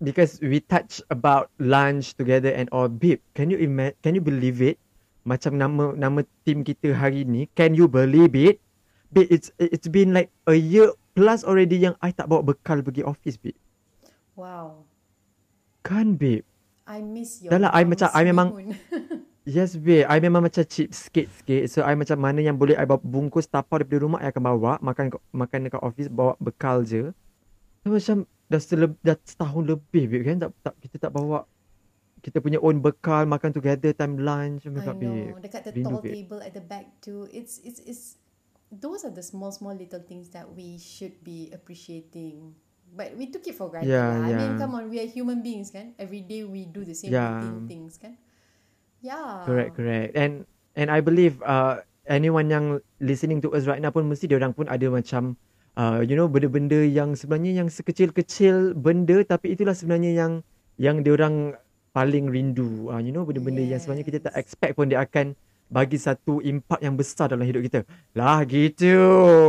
because 0.03 0.43
we 0.43 0.59
touch 0.59 0.99
about 1.09 1.55
lunch 1.63 2.19
together 2.19 2.51
and 2.51 2.67
all 2.75 2.91
babe, 2.91 3.23
can 3.39 3.47
you 3.47 3.63
ima- 3.63 3.95
can 4.03 4.19
you 4.19 4.21
believe 4.21 4.59
it? 4.59 4.77
Macam 5.23 5.55
nama 5.55 5.95
nama 5.95 6.27
team 6.43 6.67
kita 6.67 6.91
hari 6.97 7.23
ni, 7.23 7.47
can 7.55 7.79
you 7.79 7.87
believe 7.87 8.35
it? 8.35 8.59
Babe, 9.11 9.27
it's 9.29 9.51
it's 9.59 9.87
been 9.87 10.15
like 10.15 10.31
a 10.47 10.55
year 10.55 10.95
plus 11.13 11.43
already 11.43 11.77
yang 11.77 11.99
I 11.99 12.11
tak 12.11 12.31
bawa 12.31 12.47
bekal 12.47 12.79
pergi 12.81 13.03
office, 13.03 13.35
babe. 13.35 13.59
Wow. 14.39 14.87
Kan, 15.83 16.15
babe? 16.15 16.47
I 16.87 17.03
miss 17.03 17.43
your 17.43 17.51
Dah 17.51 17.59
lah, 17.59 17.71
I 17.73 17.83
macam- 17.83 18.13
I 18.13 18.23
memang-. 18.23 18.51
Yes, 19.49 19.75
babe. 19.75 20.05
I 20.07 20.21
memang 20.21 20.45
macam 20.47 20.63
cheapskate 20.63 21.27
sikit. 21.33 21.63
So, 21.67 21.83
I 21.83 21.97
macam 21.97 22.21
mana 22.21 22.39
yang 22.39 22.55
boleh 22.55 22.77
I 22.77 22.85
bawa 22.85 23.01
bungkus 23.01 23.49
tapau 23.49 23.81
daripada 23.81 23.99
rumah, 23.99 24.21
I 24.21 24.31
akan 24.31 24.43
bawa. 24.47 24.79
Makan 24.79 25.11
makan 25.33 25.59
dekat 25.67 25.81
office, 25.81 26.07
bawa 26.07 26.37
bekal 26.39 26.85
je. 26.85 27.11
So, 27.83 27.91
macam 27.91 28.17
dah, 28.47 28.61
seleb, 28.61 28.95
dah 29.01 29.17
setahun 29.19 29.65
lebih, 29.65 30.07
babe. 30.07 30.23
Kan 30.23 30.37
tak, 30.39 30.51
tak, 30.61 30.75
kita 30.79 31.09
tak 31.09 31.13
bawa 31.13 31.49
kita 32.21 32.37
punya 32.39 32.61
own 32.61 32.85
bekal, 32.85 33.25
makan 33.25 33.51
together, 33.51 33.91
time 33.91 34.21
lunch. 34.21 34.69
Oh 34.69 34.71
my 34.71 34.85
I 34.85 34.87
God, 34.87 34.97
babe. 35.01 35.09
know. 35.09 35.41
Dekat 35.41 35.61
the 35.67 35.73
Rindu, 35.73 35.85
tall 35.89 36.03
babe. 36.05 36.15
table 36.15 36.41
at 36.45 36.53
the 36.53 36.61
back 36.63 36.87
too. 37.01 37.25
It's 37.33 37.59
it's 37.65 37.81
it's 37.83 38.05
those 38.71 39.03
are 39.03 39.11
the 39.11 39.23
small 39.23 39.51
small 39.51 39.75
little 39.75 40.01
things 40.01 40.31
that 40.31 40.47
we 40.47 40.79
should 40.79 41.19
be 41.27 41.51
appreciating. 41.51 42.55
But 42.91 43.15
we 43.15 43.31
took 43.31 43.47
it 43.47 43.55
for 43.55 43.71
granted. 43.71 43.95
Yeah, 43.95 44.19
lah. 44.19 44.27
I 44.27 44.31
mean, 44.35 44.51
yeah. 44.55 44.59
come 44.59 44.75
on, 44.75 44.91
we 44.91 44.99
are 44.99 45.07
human 45.07 45.47
beings, 45.47 45.71
kan? 45.71 45.95
Every 45.95 46.27
day 46.27 46.43
we 46.43 46.67
do 46.67 46.83
the 46.83 46.95
same 46.95 47.15
Yeah. 47.15 47.39
routine 47.39 47.71
things, 47.71 47.95
kan? 47.99 48.19
Yeah. 48.99 49.47
Correct, 49.47 49.79
correct. 49.79 50.19
And 50.19 50.43
and 50.75 50.91
I 50.91 50.99
believe 50.99 51.39
uh, 51.47 51.87
anyone 52.11 52.51
yang 52.51 52.83
listening 52.99 53.39
to 53.47 53.55
us 53.55 53.71
right 53.71 53.79
now 53.79 53.95
pun 53.95 54.11
mesti 54.11 54.27
dia 54.27 54.43
orang 54.43 54.51
pun 54.55 54.67
ada 54.67 54.91
macam 54.91 55.39
uh, 55.79 56.03
you 56.03 56.19
know 56.19 56.27
benda-benda 56.27 56.83
yang 56.83 57.15
sebenarnya 57.15 57.63
yang 57.63 57.69
sekecil-kecil 57.71 58.75
benda 58.75 59.23
tapi 59.23 59.55
itulah 59.55 59.75
sebenarnya 59.75 60.11
yang 60.27 60.33
yang 60.83 61.07
dia 61.07 61.15
orang 61.15 61.55
paling 61.95 62.27
rindu. 62.27 62.91
Uh, 62.91 62.99
you 62.99 63.15
know 63.15 63.23
benda-benda 63.23 63.63
yang 63.63 63.79
sebenarnya 63.79 64.07
kita 64.07 64.19
tak 64.19 64.35
Yes. 64.35 64.43
expect 64.47 64.75
pun 64.75 64.91
dia 64.91 65.03
akan 65.03 65.39
bagi 65.71 65.97
satu 65.97 66.43
impak 66.43 66.83
yang 66.83 66.99
besar 66.99 67.31
dalam 67.31 67.47
hidup 67.47 67.63
kita. 67.63 67.81
Lah 68.13 68.43
gitu. 68.43 68.99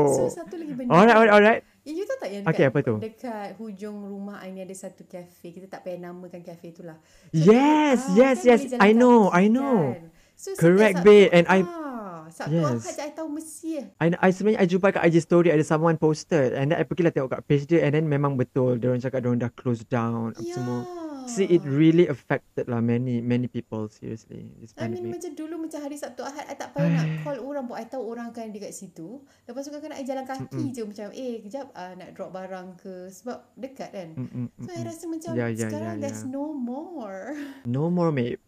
So 0.07 0.29
satu 0.29 0.55
lagi 0.55 0.71
benda. 0.71 0.93
Alright, 0.93 1.17
alright, 1.17 1.33
alright. 1.33 1.61
Eh, 1.81 1.97
you 1.97 2.05
tahu 2.05 2.17
tak 2.21 2.29
yang 2.29 2.45
Okay, 2.45 2.61
dekat, 2.61 2.71
apa 2.71 2.79
tu? 2.85 2.95
dekat 3.01 3.47
hujung 3.57 4.05
rumah 4.05 4.37
I 4.39 4.53
ni 4.53 4.61
ada 4.61 4.75
satu 4.77 5.01
cafe. 5.01 5.49
Kita 5.49 5.65
tak 5.65 5.81
payah 5.81 5.97
namakan 5.99 6.45
cafe 6.45 6.69
tu 6.69 6.85
lah. 6.85 7.01
Yes, 7.33 8.05
ah, 8.05 8.13
yes, 8.13 8.37
kan 8.45 8.49
yes. 8.53 8.61
I 8.77 8.93
know, 8.93 9.33
I 9.33 9.49
know. 9.49 9.97
kan. 9.97 10.13
So, 10.37 10.53
Correct, 10.53 11.01
babe. 11.01 11.33
And 11.33 11.49
I- 11.49 11.65
ah, 11.65 12.29
Sabtu 12.29 12.53
Yes. 12.53 12.85
Ahad 12.85 12.97
I 13.01 13.11
tahu 13.11 13.27
mesti 13.27 13.69
eh. 13.75 13.85
I, 13.97 14.07
I 14.15 14.29
sebenarnya 14.29 14.59
I 14.61 14.65
jumpa 14.65 14.87
kat 14.89 15.03
IG 15.03 15.19
story 15.19 15.49
ada 15.49 15.61
someone 15.61 15.97
posted 15.97 16.53
and 16.53 16.69
then 16.69 16.77
I 16.77 16.85
pergilah 16.85 17.11
tengok 17.11 17.27
kat 17.29 17.41
page 17.43 17.65
dia 17.65 17.83
and 17.83 17.91
then 17.91 18.05
memang 18.05 18.37
betul 18.37 18.77
dia 18.77 18.87
orang 18.87 19.01
cakap 19.01 19.19
dia 19.19 19.29
orang 19.29 19.41
dah 19.41 19.51
close 19.51 19.83
down 19.83 20.31
Ya. 20.39 20.55
semua. 20.55 20.85
See 21.27 21.45
it 21.45 21.61
really 21.65 22.07
affected 22.07 22.65
lah 22.69 22.81
many 22.81 23.21
many 23.21 23.45
people 23.45 23.89
seriously 23.91 24.47
this 24.57 24.73
I 24.77 24.87
mean 24.87 25.01
pandemic. 25.05 25.11
macam 25.19 25.31
dulu 25.37 25.55
macam 25.67 25.79
hari 25.81 25.97
Sabtu 25.97 26.21
Ahad 26.25 26.45
I 26.49 26.55
tak 26.55 26.73
payah 26.73 26.89
nak 26.89 27.07
call 27.25 27.37
orang 27.41 27.63
pun 27.67 27.75
I 27.77 27.85
tahu 27.85 28.03
orang 28.05 28.33
akan 28.33 28.53
dekat 28.53 28.73
situ. 28.73 29.21
Lepas 29.45 29.67
tu 29.67 29.69
kadang-kadang 29.69 29.99
I 29.99 30.05
jalan 30.07 30.25
kaki 30.25 30.63
je 30.71 30.81
macam 30.87 31.07
eh 31.13 31.33
kejap 31.43 31.65
uh, 31.75 31.93
nak 31.97 32.09
drop 32.15 32.31
barang 32.33 32.67
ke 32.79 32.93
sebab 33.11 33.37
dekat 33.59 33.89
kan. 33.91 34.09
Mm, 34.15 34.29
mm, 34.29 34.47
mm, 34.49 34.65
So 34.65 34.69
I 34.71 34.81
rasa 34.85 35.03
macam 35.05 35.31
Ya, 35.37 35.45
ya, 35.51 35.67
sekarang 35.67 35.95
ya, 35.97 36.01
there's 36.01 36.23
ya. 36.25 36.33
no 36.33 36.45
more. 36.55 37.37
No 37.67 37.91
more 37.93 38.09
mate. 38.09 38.41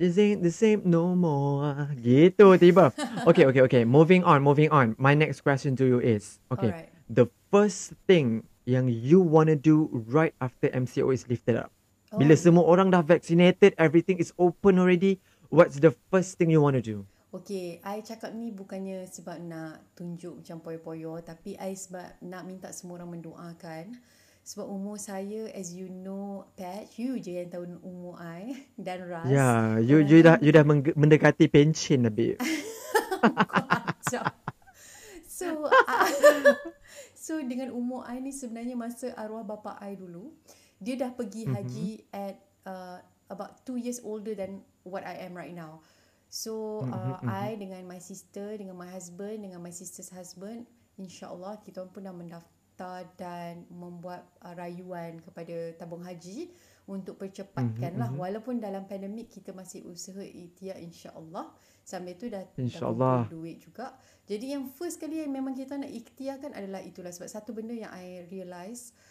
This 0.00 0.16
ain't 0.16 0.40
the 0.40 0.48
same 0.54 0.80
no 0.88 1.12
more. 1.12 1.92
Gitu 2.00 2.56
tiba. 2.56 2.88
Okay, 3.28 3.44
okay, 3.44 3.60
okay. 3.68 3.82
Moving 3.84 4.24
on, 4.24 4.40
moving 4.40 4.72
on. 4.72 4.96
My 4.96 5.12
next 5.12 5.44
question 5.44 5.76
to 5.76 5.84
you 5.84 6.00
is, 6.00 6.40
okay, 6.48 6.72
Alright. 6.72 6.88
the 7.04 7.28
first 7.52 7.92
thing 8.08 8.48
yang 8.64 8.88
you 8.88 9.20
wanna 9.20 9.60
do 9.60 9.92
right 10.08 10.32
after 10.40 10.72
MCO 10.72 11.12
is 11.12 11.28
lifted 11.28 11.60
up. 11.60 11.68
Bila 12.10 12.34
Oh. 12.34 12.40
semua 12.42 12.64
orang 12.66 12.90
dah 12.90 13.06
vaccinated, 13.06 13.70
everything 13.78 14.18
is 14.18 14.34
open 14.34 14.82
already, 14.82 15.22
what's 15.46 15.78
the 15.78 15.94
first 16.10 16.34
thing 16.34 16.50
you 16.50 16.58
wanna 16.58 16.82
do? 16.82 17.06
Okay, 17.30 17.78
I 17.86 18.02
cakap 18.02 18.34
ni 18.34 18.50
bukannya 18.50 19.06
sebab 19.06 19.38
nak 19.46 19.86
tunjuk 19.94 20.42
macam 20.42 20.58
poyo-poyo 20.58 21.22
tapi 21.22 21.54
I 21.54 21.78
sebab 21.78 22.18
nak 22.26 22.42
minta 22.42 22.74
semua 22.74 22.98
orang 22.98 23.22
mendoakan 23.22 23.94
sebab 24.42 24.66
umur 24.66 24.98
saya 24.98 25.46
as 25.54 25.70
you 25.70 25.86
know 25.86 26.42
Pat, 26.58 26.90
you 26.98 27.22
je 27.22 27.38
yang 27.38 27.46
tahu 27.54 27.70
umur 27.86 28.18
I 28.18 28.58
dan 28.82 29.06
Ras. 29.06 29.30
Ya, 29.30 29.78
you 29.78 30.02
Orang 30.02 30.10
you 30.10 30.18
dah 30.26 30.36
you 30.42 30.50
dah 30.50 30.66
mendekati 30.98 31.46
pension 31.46 32.10
lebih. 32.10 32.34
Kacau. 33.22 34.26
So 35.30 35.70
uh, 35.70 36.10
So 37.14 37.38
dengan 37.46 37.70
umur 37.70 38.10
I 38.10 38.18
ni 38.18 38.34
sebenarnya 38.34 38.74
masa 38.74 39.14
arwah 39.14 39.46
bapa 39.46 39.78
I 39.78 39.94
dulu 39.94 40.34
Dia 40.80 40.96
dah 40.96 41.12
pergi 41.12 41.44
Mhm. 41.44 41.52
haji 41.52 41.88
at 42.10 42.36
uh, 42.64 42.98
about 43.28 43.62
2 43.62 43.76
years 43.76 44.00
older 44.02 44.32
than 44.32 44.64
what 44.82 45.04
I 45.04 45.22
am 45.22 45.36
right 45.36 45.52
now 45.52 45.84
So 46.30 46.86
uh, 46.86 47.18
Mhm, 47.18 47.26
mhm. 47.26 47.28
I 47.28 47.48
dengan 47.58 47.82
my 47.84 47.98
sister, 47.98 48.54
dengan 48.54 48.78
my 48.78 48.86
husband, 48.86 49.42
dengan 49.42 49.58
my 49.58 49.74
sister's 49.74 50.14
husband 50.14 50.62
InsyaAllah 50.94 51.58
kita 51.60 51.82
pun 51.90 52.06
dah 52.06 52.14
mendaftar 52.14 53.02
dan 53.18 53.66
membuat 53.66 54.30
uh, 54.38 54.54
rayuan 54.54 55.18
kepada 55.18 55.74
tabung 55.74 56.06
haji 56.06 56.54
untuk 56.86 57.18
percepatkan 57.18 57.96
Mhm, 57.96 58.00
lah 58.00 58.10
mhm. 58.14 58.18
walaupun 58.20 58.62
dalam 58.62 58.86
pandemik 58.86 59.26
kita 59.26 59.50
masih 59.50 59.82
usaha 59.90 60.22
ikhtiar 60.22 60.78
insyaAllah 60.78 61.50
sambil 61.82 62.14
tu 62.14 62.30
dah 62.30 62.46
InsyaAllah. 62.54 63.26
duit 63.26 63.58
juga 63.58 63.98
jadi 64.30 64.54
yang 64.54 64.70
first 64.70 65.02
kali 65.02 65.18
yang 65.18 65.34
memang 65.34 65.58
kita 65.58 65.74
nak 65.74 65.90
ikhtiarkan 65.90 66.54
adalah 66.54 66.78
itulah 66.78 67.10
sebab 67.10 67.26
satu 67.26 67.50
benda 67.50 67.74
yang 67.74 67.90
I 67.90 68.22
realise 68.30 68.94
uh, 68.94 69.09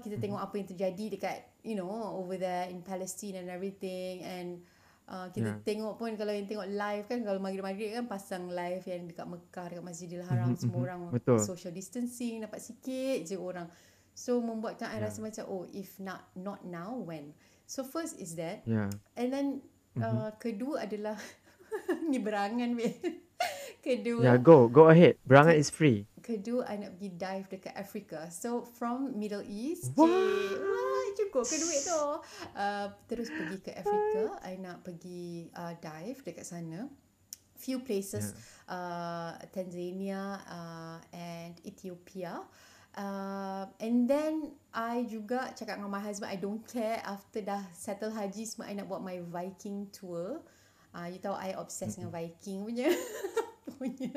kita 0.00 0.16
Mhm. 0.16 0.22
tengok 0.24 0.40
apa 0.40 0.54
yang 0.56 0.68
terjadi 0.68 1.04
dekat 1.16 1.36
you 1.60 1.76
know 1.76 1.90
over 2.16 2.40
there 2.40 2.72
in 2.72 2.80
Palestine 2.80 3.44
and 3.44 3.52
everything 3.52 4.24
and 4.24 4.64
uh, 5.04 5.28
kita 5.28 5.60
Yeah. 5.60 5.64
tengok 5.66 6.00
pun 6.00 6.16
kalau 6.16 6.32
yang 6.32 6.48
tengok 6.48 6.68
live 6.70 7.04
kan 7.04 7.20
kalau 7.20 7.36
maghrib-maghrib 7.42 7.92
kan 7.92 8.08
pasang 8.08 8.48
live 8.48 8.80
yang 8.88 9.04
dekat 9.04 9.26
Mekah 9.28 9.66
dekat 9.68 9.84
Masjidil 9.84 10.24
Haram 10.24 10.56
Mhm, 10.56 10.60
semua 10.60 10.78
mhm. 10.80 10.86
orang 10.88 11.00
Betul. 11.12 11.38
social 11.44 11.72
distancing 11.74 12.40
dapat 12.40 12.60
sikit 12.64 13.28
je 13.28 13.36
orang 13.36 13.68
so 14.16 14.40
membuatkan 14.40 14.88
I 14.88 14.96
Yeah. 14.96 15.12
rasa 15.12 15.18
macam 15.20 15.44
oh 15.50 15.64
if 15.70 16.00
not 16.00 16.24
not 16.32 16.64
now 16.64 16.96
when 16.96 17.36
so 17.68 17.84
first 17.84 18.16
is 18.16 18.34
that 18.40 18.64
Yeah. 18.64 18.88
And 19.12 19.28
then 19.28 19.46
Mhm. 19.92 20.00
uh, 20.00 20.30
kedua 20.40 20.88
adalah 20.88 21.18
ni 22.10 22.16
berangan 22.16 22.72
weh. 22.74 22.94
Kedua 23.80 24.22
Yeah, 24.22 24.38
go 24.38 24.68
go 24.68 24.92
ahead. 24.92 25.16
Berangan 25.24 25.56
is 25.56 25.72
free. 25.72 26.06
kedua 26.30 26.68
I 26.68 26.78
nak 26.78 26.94
pergi 26.96 27.10
dive 27.16 27.46
dekat 27.50 27.74
Africa. 27.74 28.18
So 28.30 28.62
from 28.62 29.18
Middle 29.18 29.42
East, 29.48 29.90
wah 29.98 31.04
cukup 31.18 31.44
ke 31.48 31.56
duit 31.58 31.82
tu. 31.82 32.04
Uh, 32.54 32.86
terus 33.10 33.28
pergi 33.32 33.56
ke 33.58 33.70
Africa, 33.74 34.38
I 34.46 34.54
nak 34.60 34.86
pergi 34.86 35.50
uh, 35.56 35.74
dive 35.80 36.20
dekat 36.22 36.46
sana. 36.46 36.86
Few 37.60 37.84
places 37.84 38.32
uh, 38.72 39.36
Tanzania 39.52 40.40
uh, 40.48 40.98
and 41.12 41.60
Ethiopia. 41.66 42.40
Uh, 42.90 43.70
and 43.78 44.08
then 44.08 44.50
I 44.74 45.06
juga 45.06 45.52
cakap 45.54 45.78
dengan 45.78 45.92
my 45.92 46.02
husband 46.02 46.32
I 46.32 46.40
don't 46.40 46.64
care 46.66 46.98
after 47.06 47.38
dah 47.38 47.62
settle 47.70 48.10
haji 48.10 48.48
semua 48.48 48.66
I 48.66 48.74
nak 48.80 48.88
buat 48.88 49.04
my 49.04 49.20
Viking 49.28 49.92
tour. 49.92 50.40
Ah 50.90 51.06
uh, 51.06 51.06
you 51.06 51.22
tahu 51.22 51.36
I 51.38 51.54
obsessed 51.54 51.98
dengan 51.98 52.10
Viking 52.10 52.66
punya 52.66 52.90
punya 53.78 54.12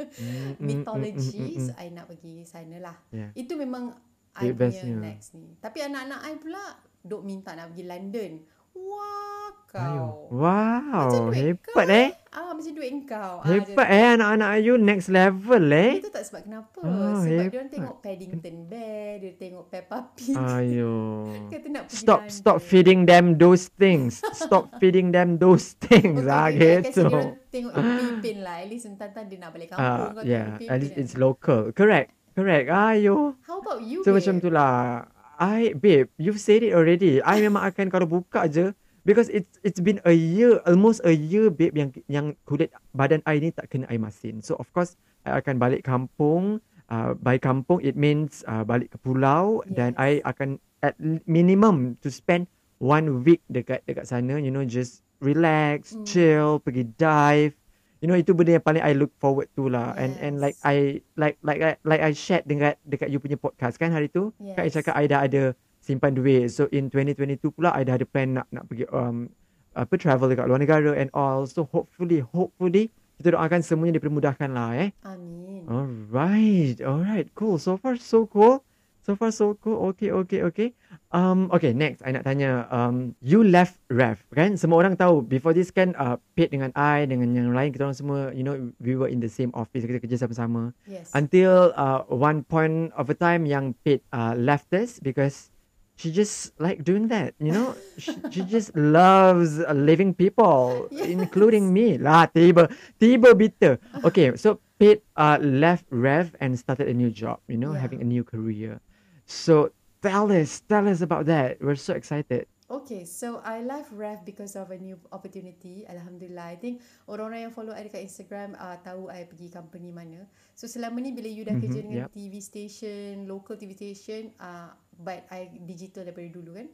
mythology 0.59 1.55
so 1.61 1.71
I 1.77 1.93
nak 1.93 2.09
pergi 2.09 2.43
sana 2.43 2.77
lah. 2.81 2.97
Yeah. 3.13 3.29
Itu 3.37 3.55
memang 3.55 3.93
I 4.33 4.49
punya 4.51 4.83
next 4.97 5.37
ni. 5.37 5.53
Tapi 5.61 5.85
anak-anak 5.85 6.19
I 6.25 6.33
pula 6.41 6.63
duk 7.03 7.21
minta 7.21 7.53
nak 7.53 7.71
pergi 7.71 7.85
London. 7.85 8.31
Wah, 8.73 9.49
kau. 9.69 10.27
Wow, 10.33 11.05
Macam 11.05 11.21
duit 11.29 11.37
hebat 11.37 11.85
kau, 11.85 11.93
eh. 11.93 12.09
Ah, 12.33 12.49
macam 12.49 12.73
duit 12.73 12.89
engkau. 12.89 13.31
Ah, 13.37 13.45
Hebat 13.45 13.87
eh 13.93 14.05
anak-anak 14.17 14.51
you 14.59 14.73
next 14.81 15.07
level 15.07 15.63
eh. 15.69 16.01
Itu 16.01 16.09
tak 16.09 16.25
sebab 16.25 16.41
kenapa. 16.41 16.79
Ah, 16.81 17.21
sebab 17.21 17.29
hebat. 17.29 17.49
dia 17.53 17.57
orang 17.61 17.69
tengok 17.69 17.95
Paddington 18.01 18.57
Bear, 18.65 19.09
dia 19.21 19.31
tengok 19.37 19.63
Peppa 19.69 19.97
Pig. 20.17 20.33
Ayo. 20.33 20.97
Kata 21.53 21.67
nak 21.69 21.83
pergi 21.85 22.01
Stop 22.01 22.19
London. 22.25 22.33
stop 22.33 22.57
feeding 22.57 23.01
them 23.05 23.25
those 23.37 23.69
things. 23.77 24.11
Stop 24.33 24.65
feeding 24.81 25.13
them 25.13 25.37
those 25.37 25.77
things. 25.77 26.25
Okay, 26.25 26.33
ah 26.33 26.49
okay, 26.49 26.75
gitu. 26.89 27.05
tengok 27.53 27.73
Ipin 27.77 28.37
lah. 28.41 28.55
At 28.65 28.67
least 28.73 28.89
entah-entah 28.89 29.23
dia 29.29 29.37
nak 29.37 29.53
balik 29.53 29.69
kampung. 29.69 29.85
Ah, 29.85 30.09
kau 30.17 30.25
yeah, 30.25 30.57
at 30.65 30.77
least 30.81 30.97
kan. 30.97 31.01
it's 31.05 31.13
local. 31.13 31.61
Correct. 31.69 32.09
Correct. 32.33 32.65
Ayo. 32.65 33.37
How 33.45 33.61
about 33.61 33.85
you, 33.85 34.01
So 34.01 34.09
babe? 34.09 34.17
macam 34.17 34.41
tu 34.41 34.49
lah. 34.49 35.05
I 35.39 35.73
babe, 35.73 36.09
you've 36.17 36.39
said 36.39 36.61
it 36.61 36.73
already. 36.73 37.21
I 37.23 37.41
memang 37.41 37.63
akan 37.73 37.89
kalau 37.89 38.05
buka 38.05 38.45
je 38.49 38.71
because 39.03 39.27
it's 39.33 39.59
it's 39.65 39.81
been 39.81 39.99
a 40.05 40.13
year, 40.15 40.61
almost 40.65 41.01
a 41.03 41.13
year 41.13 41.49
babe 41.49 41.75
yang 41.75 41.89
yang 42.07 42.27
kulit 42.45 42.71
badan 42.93 43.21
I 43.25 43.39
ni 43.41 43.49
tak 43.51 43.73
kena 43.73 43.89
air 43.89 43.99
masin. 44.01 44.39
So 44.45 44.55
of 44.61 44.69
course 44.71 44.95
I 45.25 45.39
akan 45.41 45.57
balik 45.57 45.85
kampung. 45.85 46.61
Uh, 46.91 47.15
by 47.15 47.39
kampung 47.39 47.79
it 47.79 47.95
means 47.95 48.43
uh, 48.45 48.61
balik 48.61 48.91
ke 48.93 48.97
pulau 49.01 49.63
dan 49.71 49.95
Yes. 49.95 50.03
I 50.03 50.11
akan 50.27 50.59
at 50.83 50.99
minimum 51.25 51.95
to 52.03 52.11
spend 52.11 52.45
one 52.83 53.23
week 53.23 53.39
dekat 53.47 53.81
dekat 53.87 54.03
sana, 54.03 54.35
you 54.35 54.51
know, 54.51 54.67
just 54.67 55.01
relax, 55.23 55.95
Mm. 55.95 56.03
chill, 56.03 56.51
pergi 56.59 56.83
dive. 56.99 57.55
You 58.03 58.11
know 58.11 58.19
itu 58.19 58.35
benda 58.35 58.59
yang 58.59 58.65
paling 58.67 58.83
I 58.83 58.91
look 58.99 59.15
forward 59.15 59.47
to 59.55 59.71
lah. 59.71 59.95
And 59.95 60.19
and 60.19 60.43
like 60.43 60.59
Yes. 60.59 60.67
I 60.67 60.75
like 61.15 61.39
like 61.39 61.63
I 61.63 61.79
like 61.87 62.03
I 62.03 62.11
shared 62.11 62.43
dengan 62.43 62.75
dekat 62.83 63.07
you 63.07 63.23
punya 63.23 63.39
podcast 63.39 63.79
kan 63.79 63.95
hari 63.95 64.11
tu. 64.11 64.35
Kan 64.35 64.67
I 64.67 64.67
Yes. 64.67 64.75
cakap 64.75 64.99
I 64.99 65.07
dah 65.07 65.23
ada 65.23 65.55
simpan 65.79 66.11
duit. 66.11 66.51
So 66.51 66.67
in 66.75 66.91
2022 66.91 67.39
pula 67.55 67.71
I 67.71 67.87
dah 67.87 67.95
ada 67.95 68.03
plan 68.03 68.35
nak 68.35 68.51
nak 68.51 68.67
pergi 68.67 68.83
um 68.91 69.31
apa 69.71 69.95
travel 69.95 70.27
dekat 70.27 70.51
luar 70.51 70.59
negara 70.59 70.91
and 70.99 71.07
all. 71.15 71.47
So 71.47 71.63
hopefully 71.63 72.19
hopefully 72.27 72.91
kita 73.23 73.39
doakan 73.39 73.63
semuanya 73.63 74.03
dipermudahkan 74.03 74.51
lah 74.51 74.75
eh. 74.83 74.91
Amin. 75.07 75.63
Alright, 75.71 76.83
alright, 76.83 77.31
cool. 77.39 77.55
So 77.55 77.79
far 77.79 77.95
so 77.95 78.27
cool. 78.27 78.67
So 79.03 79.19
far 79.19 79.35
so 79.35 79.59
cool. 79.59 79.91
Okay, 79.91 80.15
okay, 80.15 80.47
okay. 80.47 80.69
Um, 81.11 81.51
okay, 81.51 81.75
next 81.75 81.99
I 82.07 82.15
nak 82.15 82.23
tanya. 82.23 82.71
Um, 82.71 83.19
you 83.19 83.43
left 83.43 83.75
Rev, 83.91 84.15
kan? 84.31 84.55
Semua 84.55 84.79
orang 84.79 84.95
tahu. 84.95 85.19
Before 85.19 85.51
this 85.51 85.75
kan, 85.75 85.91
uh, 85.99 86.15
Pete 86.39 86.55
dengan 86.55 86.71
I 86.71 87.03
dengan 87.03 87.35
yang 87.35 87.51
lain 87.51 87.75
kita 87.75 87.83
orang 87.83 87.99
semua, 87.99 88.19
you 88.31 88.47
know, 88.47 88.55
we 88.79 88.95
were 88.95 89.11
in 89.11 89.19
the 89.19 89.27
same 89.27 89.51
office. 89.59 89.83
Kita 89.83 89.99
kerja 89.99 90.23
sama-sama. 90.23 90.71
Yes. 90.87 91.11
Until 91.11 91.75
uh, 91.75 92.07
one 92.07 92.47
point 92.47 92.95
of 92.95 93.11
a 93.11 93.15
time 93.19 93.43
yang 93.43 93.75
Pete 93.83 94.07
uh, 94.15 94.39
left 94.39 94.71
us 94.71 95.03
because 95.03 95.51
she 95.99 96.07
just 96.07 96.55
like 96.55 96.87
doing 96.87 97.11
that, 97.11 97.35
you 97.43 97.51
know. 97.51 97.75
she, 97.99 98.15
she 98.31 98.39
just 98.47 98.71
loves 98.79 99.59
uh, 99.59 99.75
living 99.75 100.15
people, 100.15 100.87
Yes. 100.95 101.11
including 101.11 101.75
me. 101.75 101.99
Lah, 101.99 102.31
tiba, 102.31 102.71
tiba 103.03 103.35
bitter. 103.35 103.83
Okay, 104.07 104.31
so 104.39 104.63
Pete 104.79 105.03
uh, 105.19 105.37
left 105.43 105.91
Rev 105.91 106.31
and 106.39 106.55
started 106.55 106.87
a 106.87 106.95
new 106.95 107.11
job, 107.11 107.43
you 107.51 107.59
know, 107.59 107.75
Yeah. 107.75 107.83
having 107.83 107.99
a 107.99 108.07
new 108.07 108.23
career. 108.23 108.79
So 109.25 109.71
tell 110.01 110.31
us, 110.31 110.61
tell 110.67 110.87
us 110.87 111.01
about 111.01 111.25
that. 111.27 111.61
We're 111.61 111.75
so 111.79 111.93
excited. 111.93 112.47
Okay, 112.73 113.05
so 113.05 113.37
I 113.45 113.61
left 113.61 113.93
Rev 113.93 114.25
because 114.25 114.55
of 114.57 114.71
a 114.73 114.79
new 114.79 114.97
opportunity. 115.13 115.85
Alhamdulillah. 115.85 116.55
I 116.55 116.57
think 116.57 116.81
orang-orang 117.05 117.45
yang 117.45 117.53
follow 117.53 117.69
I 117.75 117.85
dekat 117.85 118.01
Instagram 118.01 118.57
uh, 118.57 118.79
tahu 118.81 119.13
I 119.13 119.29
pergi 119.29 119.53
company 119.53 119.93
mana. 119.93 120.25
So 120.57 120.65
selama 120.65 120.97
ni 121.03 121.13
bila 121.13 121.29
you 121.29 121.45
dah 121.45 121.53
kerja 121.59 121.83
Mhm, 121.83 121.85
dengan 121.85 122.03
yep. 122.09 122.15
TV 122.15 122.41
station, 122.41 123.29
local 123.29 123.59
TV 123.59 123.77
station, 123.77 124.33
uh, 124.41 124.73
but 124.97 125.27
I 125.29 125.53
digital 125.69 126.07
daripada 126.07 126.33
dulu 126.33 126.57
kan. 126.57 126.67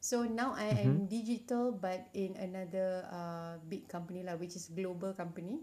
So 0.00 0.24
now 0.24 0.56
I 0.56 0.72
am 0.88 1.04
digital 1.06 1.74
but 1.74 2.08
in 2.16 2.34
another 2.40 3.06
uh, 3.12 3.60
big 3.68 3.86
company 3.86 4.24
lah 4.24 4.40
which 4.40 4.56
is 4.56 4.72
global 4.72 5.12
company. 5.12 5.62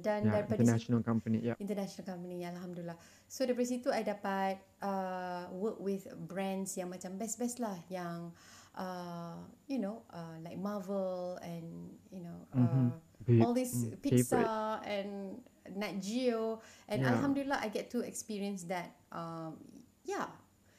Dan 0.00 0.24
Yeah, 0.24 0.40
daripada 0.40 0.58
situ 0.58 0.66
international 0.66 1.00
company. 1.02 1.38
Yeah. 1.42 1.56
international 1.58 2.04
company 2.08 2.42
alhamdulillah 2.42 2.96
so 3.26 3.44
daripada 3.44 3.68
situ 3.68 3.88
I 3.90 4.02
dapat 4.02 4.56
uh, 4.80 5.50
work 5.52 5.78
with 5.78 6.06
brands 6.24 6.74
yang 6.74 6.88
macam 6.88 7.14
best-best 7.14 7.58
lah 7.58 7.76
yang 7.86 8.32
uh, 8.74 9.38
you 9.66 9.78
know 9.78 10.02
uh, 10.10 10.38
like 10.40 10.56
Marvel 10.56 11.36
and 11.40 11.66
you 12.08 12.22
know 12.22 12.38
uh, 12.50 12.58
Mhm. 12.58 12.86
Big, 13.24 13.40
all 13.40 13.52
this 13.52 13.72
mm, 13.72 13.96
Pixar 14.00 14.44
favorite. 14.44 14.84
and 14.84 15.10
Nat 15.72 15.96
Geo 15.98 16.60
and 16.86 17.00
Yeah. 17.00 17.12
alhamdulillah 17.16 17.56
I 17.56 17.68
get 17.68 17.88
to 17.92 18.04
experience 18.04 18.68
that 18.68 18.92
um, 19.08 19.56
yeah 20.04 20.28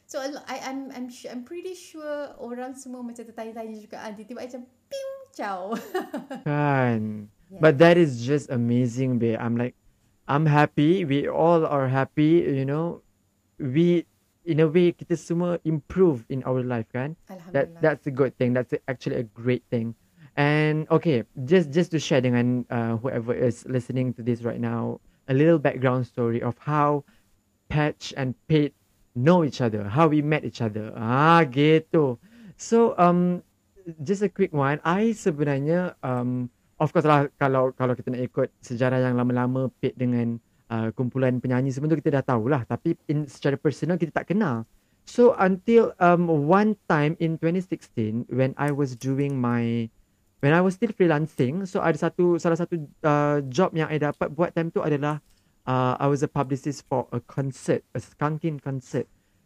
so 0.05 0.21
I, 0.21 0.61
I'm 0.61 0.93
I'm 0.93 1.07
su- 1.09 1.25
I'm 1.25 1.41
pretty 1.41 1.73
sure 1.73 2.37
orang 2.37 2.77
semua 2.77 3.01
macam 3.01 3.25
tertanya-tanya 3.25 3.81
juga 3.81 3.97
ah 3.97 4.13
tiba-tiba 4.13 4.45
macam 4.45 4.61
ping 4.85 5.11
ciao 5.33 5.73
Kan. 6.47 7.33
Yeah. 7.49 7.59
But 7.61 7.77
that 7.79 7.97
is 7.97 8.25
just 8.25 8.49
amazing, 8.49 9.19
babe. 9.19 9.37
I'm 9.39 9.55
like, 9.55 9.75
I'm 10.27 10.45
happy. 10.45 11.05
We 11.05 11.27
all 11.29 11.65
are 11.65 11.87
happy. 11.87 12.41
You 12.45 12.65
know, 12.65 13.01
we 13.59 14.05
in 14.45 14.59
a 14.61 14.67
way 14.69 14.93
kita 14.93 15.17
semua 15.17 15.59
improve 15.65 16.25
in 16.29 16.45
our 16.45 16.61
life, 16.61 16.85
kan? 16.93 17.17
That 17.53 17.73
that's 17.81 18.05
a 18.07 18.13
good 18.13 18.37
thing. 18.37 18.53
That's 18.53 18.73
actually 18.87 19.21
a 19.21 19.27
great 19.33 19.65
thing. 19.69 19.93
And 20.35 20.85
okay, 20.91 21.23
just 21.45 21.71
just 21.71 21.91
to 21.95 21.99
share 21.99 22.21
dengan 22.21 22.65
uh, 22.69 22.97
whoever 22.99 23.33
is 23.33 23.63
listening 23.65 24.13
to 24.19 24.21
this 24.21 24.43
right 24.43 24.59
now, 24.59 24.99
a 25.29 25.33
little 25.33 25.57
background 25.57 26.05
story 26.05 26.41
of 26.41 26.57
how 26.59 27.05
Patch 27.69 28.13
and 28.17 28.35
Pate 28.47 28.75
know 29.15 29.43
each 29.47 29.61
other, 29.61 29.87
how 29.87 30.07
we 30.11 30.21
met 30.21 30.43
each 30.43 30.61
other. 30.61 30.91
Ah, 30.93 31.47
gitu. 31.47 32.19
So 32.59 32.93
um, 32.99 33.41
just 34.03 34.21
a 34.21 34.29
quick 34.29 34.51
one. 34.51 34.83
I 34.83 35.15
sebenarnya 35.15 35.95
um, 36.03 36.51
of 36.79 36.91
course 36.91 37.07
lah 37.07 37.27
kalau 37.39 37.71
kalau 37.75 37.95
kita 37.95 38.11
nak 38.11 38.23
ikut 38.23 38.47
sejarah 38.59 38.99
yang 38.99 39.15
lama-lama 39.15 39.71
Pate 39.79 39.95
dengan 39.95 40.39
uh, 40.71 40.91
kumpulan 40.91 41.39
penyanyi 41.39 41.71
semua 41.71 41.91
tu 41.91 41.99
kita 41.99 42.21
dah 42.21 42.35
tahulah. 42.35 42.67
Tapi 42.67 42.97
in 43.11 43.27
secara 43.29 43.55
personal 43.55 43.95
kita 43.95 44.11
tak 44.11 44.31
kenal. 44.31 44.67
So 45.05 45.37
until 45.37 45.93
um 46.01 46.25
one 46.27 46.73
time 46.89 47.13
in 47.21 47.37
2016 47.37 48.25
when 48.33 48.57
I 48.57 48.73
was 48.73 48.97
doing 48.97 49.37
my 49.37 49.87
when 50.41 50.51
I 50.51 50.61
was 50.65 50.75
still 50.77 50.91
freelancing, 50.91 51.69
so 51.69 51.79
ada 51.79 51.95
satu 51.95 52.41
salah 52.41 52.57
satu 52.57 52.81
uh, 53.05 53.45
job 53.47 53.77
yang 53.77 53.87
I 53.87 54.01
dapat 54.01 54.33
buat 54.33 54.57
time 54.57 54.73
tu 54.73 54.81
adalah 54.81 55.21
uh, 55.69 55.93
I 56.01 56.09
was 56.09 56.25
a 56.25 56.29
publicist 56.29 56.89
for 56.89 57.05
a 57.13 57.21
concert, 57.21 57.85
a 57.93 58.01
skunking 58.01 58.57
concert. 58.57 59.05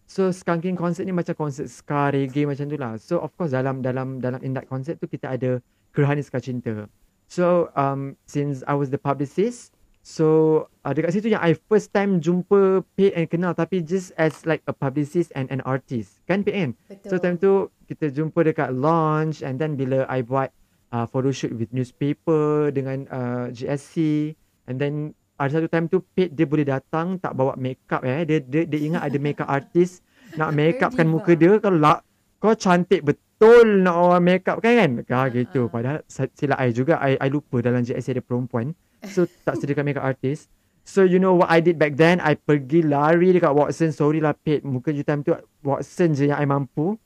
So 0.10 0.34
skunking 0.34 0.74
concert 0.74 1.06
ni 1.06 1.14
macam 1.14 1.38
konsert 1.38 1.70
ska 1.70 2.10
reggae 2.10 2.48
macam 2.48 2.66
tu 2.66 2.80
lah. 2.80 2.98
So 2.98 3.22
of 3.22 3.36
course 3.36 3.54
dalam 3.54 3.84
dalam 3.84 4.24
dalam 4.24 4.40
in 4.42 4.56
that 4.58 4.66
concert 4.66 4.98
tu 4.98 5.06
kita 5.06 5.36
ada 5.36 5.60
Gerhana 5.94 6.24
Ska 6.24 6.40
Cinta. 6.42 6.88
So 7.30 7.70
um 7.78 8.18
since 8.26 8.66
I 8.66 8.74
was 8.74 8.90
the 8.90 8.98
publicist, 8.98 9.78
so 10.02 10.66
uh, 10.82 10.98
dekat 10.98 11.14
situ 11.14 11.30
yang 11.30 11.46
I 11.46 11.54
first 11.70 11.94
time 11.94 12.18
jumpa 12.18 12.82
Pete 12.98 13.14
and 13.14 13.30
kenal 13.30 13.54
tapi 13.54 13.86
just 13.86 14.18
as 14.18 14.50
like 14.50 14.66
a 14.66 14.74
publicist 14.74 15.30
and 15.38 15.46
an 15.54 15.62
artist. 15.62 16.26
Kan 16.26 16.42
Pete 16.42 16.58
kan? 16.58 16.72
betul. 16.90 17.10
So 17.14 17.16
time 17.22 17.38
tu 17.38 17.52
kita 17.86 18.10
jumpa 18.10 18.50
dekat 18.50 18.74
launch 18.74 19.46
and 19.46 19.62
then 19.62 19.78
bila 19.78 20.10
I 20.10 20.26
buat 20.26 20.50
uh, 20.90 21.06
photo 21.06 21.30
shoot 21.30 21.54
with 21.54 21.70
newspaper 21.70 22.74
dengan 22.74 23.06
uh, 23.14 23.54
GSC 23.54 24.34
and 24.66 24.82
then 24.82 25.14
ada 25.38 25.62
satu 25.62 25.70
time 25.70 25.86
tu 25.86 26.02
Pete 26.18 26.34
dia 26.34 26.50
boleh 26.50 26.66
datang 26.66 27.22
tak 27.22 27.38
bawa 27.38 27.54
makeup 27.62 28.02
eh. 28.10 28.26
Dia 28.26 28.42
dia, 28.42 28.66
dia 28.66 28.80
ingat 28.90 29.06
ada 29.06 29.18
makeup 29.22 29.50
artist 29.62 30.02
nak 30.34 30.58
makeupkan 30.58 31.06
muka 31.06 31.38
dia. 31.38 31.62
Kalau 31.62 31.78
lah, 31.78 32.02
kau 32.42 32.58
cantik 32.58 33.06
betul 33.06 33.29
nak 33.48 33.96
orang 33.96 34.24
makeup 34.24 34.60
kan 34.60 34.76
kan? 34.76 34.92
Ah, 35.08 35.32
gitu. 35.32 35.68
Ah. 35.68 35.72
padahal 35.72 36.00
silap 36.12 36.60
I 36.60 36.76
juga 36.76 37.00
I, 37.00 37.16
I 37.16 37.32
lupa 37.32 37.64
dalam 37.64 37.88
GSC 37.88 38.20
ada 38.20 38.24
perempuan. 38.24 38.76
So 39.08 39.24
tak 39.48 39.56
sediakan 39.64 39.88
makeup 39.88 40.04
artist. 40.04 40.52
So 40.84 41.08
you 41.08 41.24
know 41.24 41.40
what 41.40 41.48
I 41.48 41.64
did 41.64 41.80
back 41.80 41.96
then? 41.96 42.20
I 42.20 42.36
pergi 42.36 42.84
lari 42.84 43.32
dekat 43.32 43.56
Watson. 43.56 43.96
Sorry 43.96 44.20
lah 44.20 44.36
Pete 44.36 44.68
Muka 44.68 44.92
you 44.92 45.08
time 45.08 45.24
tu 45.24 45.32
Watson 45.64 46.12
je 46.12 46.28
yang 46.28 46.40
I 46.42 46.44
mampu. 46.44 47.00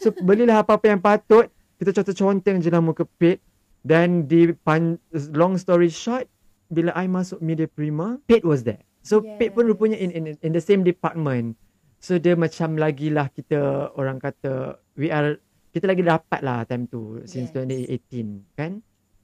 So 0.00 0.14
belilah 0.28 0.64
apa-apa 0.64 0.96
yang 0.96 1.04
patut. 1.04 1.52
Kita 1.76 1.90
conteng-conteng 1.90 2.64
je 2.64 2.70
lah 2.70 2.80
muka 2.80 3.04
Pete 3.04 3.42
Then 3.84 4.24
di 4.24 4.54
pan, 4.54 4.96
Long 5.36 5.60
story 5.60 5.92
short 5.92 6.30
Bila 6.72 6.94
I 6.96 7.10
masuk 7.10 7.44
media 7.44 7.68
prima 7.68 8.16
Pete 8.24 8.46
was 8.46 8.64
there. 8.64 8.80
So 9.04 9.20
yes. 9.20 9.36
Pete 9.36 9.52
pun 9.52 9.68
rupanya 9.68 10.00
in, 10.00 10.14
in 10.14 10.24
in 10.40 10.50
the 10.56 10.64
same 10.64 10.80
department. 10.80 11.60
So 12.00 12.16
dia 12.16 12.38
macam 12.40 12.80
lagi 12.80 13.12
lah 13.12 13.28
kita 13.28 13.92
Orang 13.98 14.22
kata 14.22 14.80
We 14.96 15.12
are 15.12 15.36
Kita 15.74 15.90
lagi 15.90 16.06
dapat 16.06 16.40
lah 16.46 16.62
time 16.62 16.86
tu 16.86 17.18
Since 17.26 17.50
Yes. 17.50 18.06
2018 18.06 18.54
Kan 18.54 18.72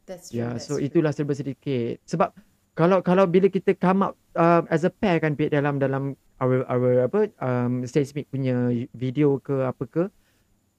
that's 0.02 0.34
true 0.34 0.42
Ya, 0.42 0.58
that's 0.58 0.66
so 0.66 0.76
true. 0.76 0.90
itulah 0.90 1.14
serba 1.14 1.38
sedikit. 1.38 2.02
Sebab 2.02 2.34
kalau 2.74 2.98
kalau 3.06 3.24
bila 3.30 3.46
kita 3.46 3.78
come 3.78 4.10
up 4.10 4.18
uh, 4.34 4.66
as 4.66 4.82
a 4.82 4.90
pair 4.90 5.22
kan 5.22 5.38
Pete 5.38 5.54
dalam 5.54 5.78
dalam 5.78 6.18
our 6.40 6.64
our 6.66 7.06
apa 7.06 7.30
um 7.38 7.84
stage 7.86 8.16
meet 8.16 8.26
punya 8.26 8.72
video 8.96 9.36
ke 9.38 9.52
apa 9.62 9.84
ke 9.84 10.02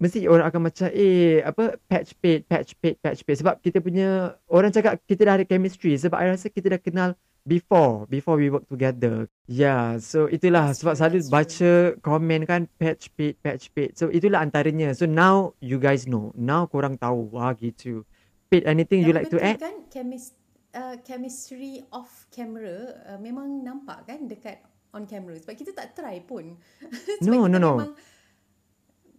mesti 0.01 0.25
orang 0.25 0.49
akan 0.49 0.61
macam 0.65 0.89
eh 0.89 1.45
apa 1.45 1.77
patch 1.85 2.17
Pete 2.17 2.43
patch 2.49 2.73
Pete 2.81 2.97
patch 2.97 3.21
Pete 3.21 3.39
sebab 3.45 3.61
kita 3.61 3.77
punya 3.79 4.33
orang 4.49 4.73
cakap 4.73 4.97
kita 5.05 5.21
dah 5.29 5.33
ada 5.37 5.45
chemistry 5.45 5.93
sebab 5.93 6.17
I 6.17 6.33
rasa 6.33 6.49
kita 6.49 6.73
dah 6.73 6.81
kenal 6.81 7.09
before 7.45 8.05
before 8.07 8.37
we 8.37 8.49
work 8.49 8.65
together. 8.69 9.25
Yeah, 9.49 9.97
so 9.97 10.29
itulah 10.29 10.71
That's 10.71 10.81
sebab 10.81 10.93
selalu 10.97 11.17
baca 11.27 11.71
komen 11.99 12.41
kan 12.45 12.61
patch 12.77 13.11
pit 13.17 13.37
patch 13.41 13.73
pit. 13.73 13.97
So 13.97 14.13
itulah 14.13 14.41
antaranya. 14.45 14.93
So 14.93 15.09
now 15.09 15.57
you 15.59 15.81
guys 15.81 16.05
know. 16.05 16.31
Now 16.37 16.69
korang 16.69 17.01
tahu. 17.01 17.33
Wah 17.33 17.53
gitu. 17.57 18.05
Pit 18.51 18.67
anything 18.67 19.03
you 19.03 19.15
Tapi 19.15 19.19
like 19.23 19.31
to 19.31 19.39
add? 19.39 19.57
kan 19.59 19.87
chemis, 19.87 20.35
uh, 20.75 20.99
chemistry 21.07 21.87
off 21.91 22.27
camera 22.31 22.99
uh, 23.07 23.19
memang 23.19 23.63
nampak 23.63 24.03
kan 24.07 24.27
dekat 24.27 24.59
on 24.91 25.07
camera 25.07 25.39
sebab 25.39 25.55
kita 25.55 25.71
tak 25.71 25.95
try 25.95 26.19
pun. 26.19 26.55
No, 27.23 27.47
kita 27.47 27.53
no, 27.53 27.57
no. 27.57 27.73
memang 27.79 27.93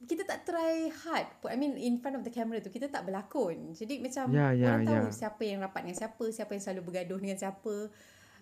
kita 0.02 0.22
tak 0.22 0.42
try 0.42 0.86
hard. 0.88 1.26
I 1.46 1.54
mean 1.54 1.74
in 1.74 1.98
front 1.98 2.14
of 2.14 2.22
the 2.22 2.30
camera 2.30 2.58
tu 2.58 2.68
kita 2.68 2.86
tak 2.86 3.04
berlakon. 3.04 3.72
Jadi 3.72 3.98
macam 3.98 4.28
Ya, 4.28 4.50
ya, 4.50 4.74
orang 4.74 4.84
tahu 4.84 5.06
ya. 5.06 5.14
siapa 5.14 5.42
yang 5.42 5.58
rapat 5.60 5.80
dengan 5.82 5.98
siapa, 5.98 6.24
siapa 6.28 6.50
yang 6.52 6.62
selalu 6.62 6.82
bergaduh 6.84 7.18
dengan 7.18 7.38
siapa. 7.38 7.74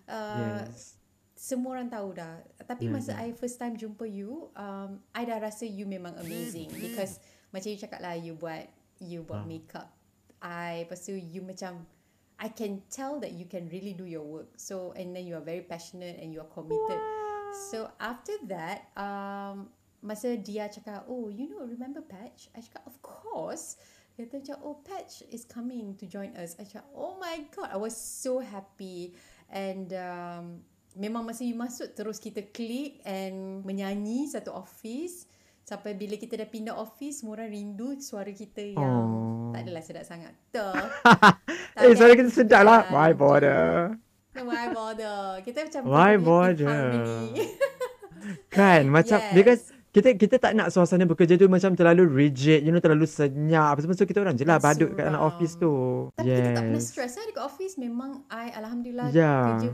Uh, 0.05 0.61
Yes. 0.65 0.97
Semua 1.31 1.73
orang 1.73 1.89
tahu 1.89 2.13
dah. 2.13 2.37
Tapi 2.61 2.85
Ya, 2.85 2.91
masa 2.93 3.11
ya. 3.17 3.25
I 3.25 3.33
first 3.33 3.57
time 3.57 3.73
jumpa 3.73 4.05
you, 4.05 4.53
um, 4.53 5.01
I 5.09 5.25
dah 5.25 5.41
rasa 5.41 5.65
you 5.65 5.89
memang 5.89 6.13
amazing 6.21 6.69
because 6.69 7.17
macam 7.49 7.67
you 7.67 7.79
cakap 7.79 7.97
lah 7.97 8.13
you 8.13 8.37
buat 8.37 8.69
you 9.01 9.25
buat 9.25 9.41
Ah. 9.41 9.47
makeup. 9.49 9.87
I 10.37 10.85
lepas 10.85 11.01
tu 11.01 11.13
you 11.13 11.41
macam 11.41 11.85
I 12.37 12.49
can 12.49 12.81
tell 12.89 13.21
that 13.21 13.33
you 13.33 13.45
can 13.45 13.69
really 13.69 13.93
do 13.93 14.05
your 14.05 14.21
work. 14.21 14.53
So 14.57 14.93
and 14.93 15.13
then 15.13 15.25
you 15.25 15.33
are 15.33 15.41
very 15.41 15.61
passionate 15.61 16.17
and 16.17 16.29
you 16.29 16.41
are 16.41 16.49
committed. 16.49 16.97
So 17.69 17.89
after 17.97 18.37
that, 18.47 18.89
um, 18.95 19.69
masa 20.01 20.33
dia 20.35 20.65
cakap, 20.67 21.05
oh 21.05 21.29
you 21.29 21.45
know 21.47 21.61
remember 21.63 22.01
Patch? 22.01 22.49
I 22.53 22.61
cakap 22.61 22.83
of 22.85 22.97
course. 22.99 23.77
Dia 24.13 24.27
kata 24.27 24.43
macam, 24.43 24.57
oh 24.67 24.75
Patch 24.83 25.23
is 25.31 25.47
coming 25.47 25.95
to 25.95 26.03
join 26.05 26.35
us. 26.35 26.57
I 26.59 26.67
cakap, 26.67 26.89
oh 26.91 27.15
my 27.15 27.47
god, 27.53 27.71
I 27.71 27.79
was 27.79 27.95
so 27.95 28.43
happy. 28.43 29.15
And 29.47 29.93
um, 29.95 30.43
memang 30.93 31.23
masa 31.23 31.47
you 31.47 31.55
masuk 31.55 31.95
terus 31.95 32.19
kita 32.19 32.51
klik 32.51 32.99
and 33.07 33.63
menyanyi 33.63 34.27
satu 34.27 34.51
office. 34.51 35.29
Sampai 35.61 35.93
bila 35.95 36.17
kita 36.17 36.35
dah 36.35 36.49
pindah 36.49 36.75
office, 36.75 37.21
semua 37.21 37.39
orang 37.39 37.53
rindu 37.53 37.95
suara 38.01 38.33
kita 38.33 38.75
yang 38.75 38.81
Oh. 38.81 39.53
tak 39.53 39.67
adalah 39.67 39.83
sedap 39.85 40.03
sangat. 40.03 40.33
Tuh. 40.51 40.75
Eh, 41.71 41.95
sorry 41.95 42.19
kita 42.19 42.27
sedap 42.27 42.67
lah. 42.67 42.83
Why 42.91 43.15
bother? 43.15 43.95
Why 44.35 44.75
bother? 44.75 45.39
Kita 45.39 45.63
macam 45.63 45.81
Why 45.87 46.13
bother? 46.19 46.91
Kan 48.55 48.91
macam 48.91 49.17
Yes. 49.23 49.31
because 49.33 49.63
kita 49.91 50.09
kita 50.13 50.35
tak 50.37 50.51
nak 50.53 50.67
suasana 50.67 51.03
bekerja 51.03 51.35
tu 51.35 51.45
macam 51.45 51.71
terlalu 51.71 52.03
rigid, 52.07 52.59
you 52.59 52.71
know 52.71 52.79
terlalu 52.79 53.03
senyap. 53.03 53.75
Apa 53.75 53.79
semua 53.79 53.93
so 53.93 54.03
kita 54.03 54.19
orang 54.19 54.33
je 54.33 54.43
lah 54.43 54.55
Dan 54.55 54.63
badut 54.65 54.89
kat 54.91 55.03
dalam 55.03 55.13
suram. 55.13 55.27
office 55.29 55.53
tu. 55.55 55.73
Tapi 56.13 56.27
kita 56.29 56.49
tak 56.49 56.63
pernah 56.63 56.79
yes. 56.79 56.87
stress 56.87 57.11
lah 57.13 57.25
dekat 57.25 57.43
office. 57.43 57.73
Memang 57.75 58.11
I 58.27 58.47
Alhamdulillah 58.53 59.07
Ya. 59.11 59.33
kerja 59.51 59.69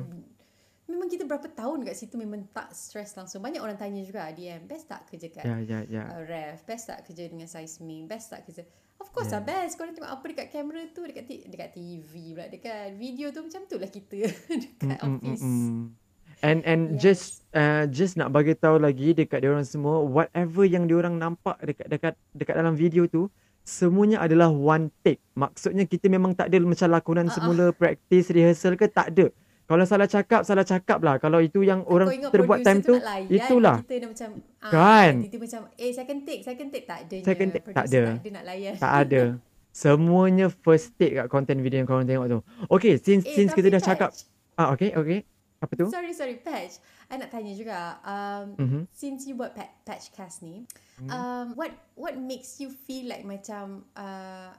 Memang 0.88 1.06
kita 1.06 1.21
berapa 1.21 1.43
tahun 1.45 1.84
kat 1.84 1.93
situ 1.93 2.15
memang 2.15 2.47
tak 2.49 2.71
stress 2.71 3.12
langsung. 3.13 3.39
Banyak 3.39 3.60
orang 3.60 3.75
tanya 3.75 3.99
juga 4.01 4.32
DM, 4.32 4.65
best 4.65 4.88
tak 4.88 5.03
kerja 5.06 5.27
kat 5.30 5.43
Ya 5.43 5.60
ya 5.60 5.80
ya. 5.86 6.03
uh, 6.08 6.23
ref, 6.23 6.63
best 6.63 6.88
tak 6.88 7.03
kerja 7.03 7.27
dengan 7.27 7.43
seismic, 7.43 8.08
best 8.08 8.32
tak 8.32 8.41
kerja. 8.41 8.63
Of 8.97 9.12
course 9.12 9.30
lah 9.30 9.43
best. 9.43 9.75
Korang 9.75 9.93
tengok 9.93 10.10
apa 10.10 10.25
dekat 10.25 10.47
kamera 10.47 10.88
tu, 10.89 11.03
dekat 11.03 11.23
t- 11.23 11.43
dekat 11.45 11.69
TV 11.71 12.34
pula, 12.34 12.47
dekat 12.47 12.95
video 12.95 13.30
tu 13.30 13.43
macam 13.43 13.62
tu 13.63 13.75
lah 13.75 13.86
kita 13.88 14.17
dekat 14.63 14.97
Mm, 14.97 15.06
mm, 15.06 15.12
mm, 15.12 15.19
office. 15.19 15.43
mm. 15.43 16.07
And 16.45 16.62
and 16.69 16.82
Yes. 16.95 17.02
just 17.02 17.26
uh, 17.58 17.89
just 17.89 18.13
nak 18.13 18.30
bagi 18.30 18.54
tahu 18.54 18.78
lagi 18.78 19.17
dekat 19.17 19.41
dia 19.41 19.50
orang 19.50 19.65
semua 19.65 20.06
whatever 20.06 20.62
yang 20.69 20.86
dia 20.86 21.02
orang 21.02 21.17
nampak 21.17 21.58
dekat 21.65 21.88
dekat 21.89 22.13
dekat 22.38 22.56
dalam 22.58 22.78
video 22.78 23.10
tu 23.10 23.26
semuanya 23.67 24.23
adalah 24.23 24.54
one 24.54 24.93
take. 25.02 25.19
Maksudnya 25.34 25.84
kita 25.84 26.08
memang 26.08 26.38
tak 26.38 26.54
ada 26.54 26.62
macam 26.63 26.88
lakonan 26.93 27.28
ah. 27.28 27.34
semula 27.34 27.65
practice 27.73 28.32
rehearsal 28.32 28.80
ke 28.80 28.88
tak 28.88 29.12
ada. 29.17 29.28
Kalau 29.67 29.84
salah 29.84 30.08
cakap 30.08 30.47
salah 30.47 30.63
cakap 30.63 31.04
lah. 31.04 31.19
Kalau 31.19 31.43
itu 31.43 31.60
yang 31.60 31.84
orang 31.91 32.08
Kau 32.08 32.15
ingat 32.15 32.32
terbuat 32.32 32.60
time 32.63 32.80
tu 32.80 32.95
layan, 32.95 33.28
itulah. 33.28 33.78
Kita 33.84 33.95
dah 34.00 34.10
macam 34.15 34.30
ah, 34.63 34.71
Kan? 34.71 35.13
Tiba-tiba 35.28 35.43
macam 35.43 35.62
Eh 35.76 35.91
second 35.91 36.19
take 36.23 36.41
Second 36.47 36.69
take 36.71 36.86
tak 36.88 37.00
ada 37.04 37.17
Second 37.19 37.50
take, 37.52 37.65
tak 37.76 37.86
ada. 37.91 38.02
Tak 38.08 38.23
ada 38.23 38.30
nak 38.32 38.43
layan 38.47 38.73
Tak 38.80 38.93
ada. 38.95 39.21
Semuanya 39.84 40.47
first 40.47 40.95
take 40.95 41.19
kat 41.19 41.28
content 41.28 41.60
video 41.60 41.84
yang 41.84 41.86
korang 41.86 42.08
tengok 42.08 42.26
tu. 42.32 42.39
Okay, 42.71 42.95
since 42.97 43.28
Eh, 43.28 43.36
since 43.36 43.52
kita 43.52 43.67
dah 43.69 43.84
cakap 43.84 44.10
Patch, 44.15 44.26
ah 44.58 44.73
okay 44.73 44.95
okay. 44.95 45.21
Apa 45.58 45.74
tu? 45.74 45.86
Sorry 45.88 46.12
sorry 46.12 46.38
Patch 46.38 46.78
I 47.08 47.17
nak 47.17 47.30
tanya 47.30 47.52
juga 47.52 47.78
um, 48.02 48.46
Mhm. 48.56 48.82
Since 48.89 49.26
you 49.26 49.34
buat 49.34 49.52
pa- 49.52 49.74
Patchcast 49.84 50.41
ni 50.41 50.63
Hmm. 50.98 51.10
um, 51.10 51.46
What 51.54 51.70
what 51.93 52.13
makes 52.15 52.58
you 52.58 52.70
feel 52.70 53.06
like 53.06 53.22
macam 53.22 53.86
uh, 53.93 54.50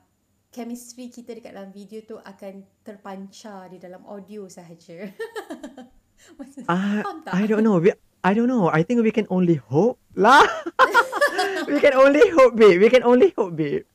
Chemistry 0.49 1.07
kita 1.09 1.33
dekat 1.33 1.53
dalam 1.53 1.69
video 1.69 2.01
tu 2.01 2.17
Akan 2.19 2.63
terpancar 2.81 3.69
di 3.69 3.77
dalam 3.77 4.03
audio 4.05 4.47
sahaja 4.47 5.07
Ah, 6.67 7.01
tak? 7.23 7.33
I 7.33 7.47
don't 7.47 7.63
know. 7.63 7.79
We, 7.79 7.95
I 8.21 8.35
don't 8.35 8.47
know. 8.47 8.67
I 8.69 8.83
think 8.83 9.01
we 9.01 9.11
can 9.11 9.25
only 9.29 9.55
hope 9.57 10.03
lah. 10.13 10.43
we 11.71 11.79
can 11.79 11.95
only 11.95 12.27
hope, 12.29 12.59
babe. 12.59 12.77
We 12.77 12.91
can 12.91 13.07
only 13.07 13.31
hope, 13.33 13.55
babe. 13.55 13.87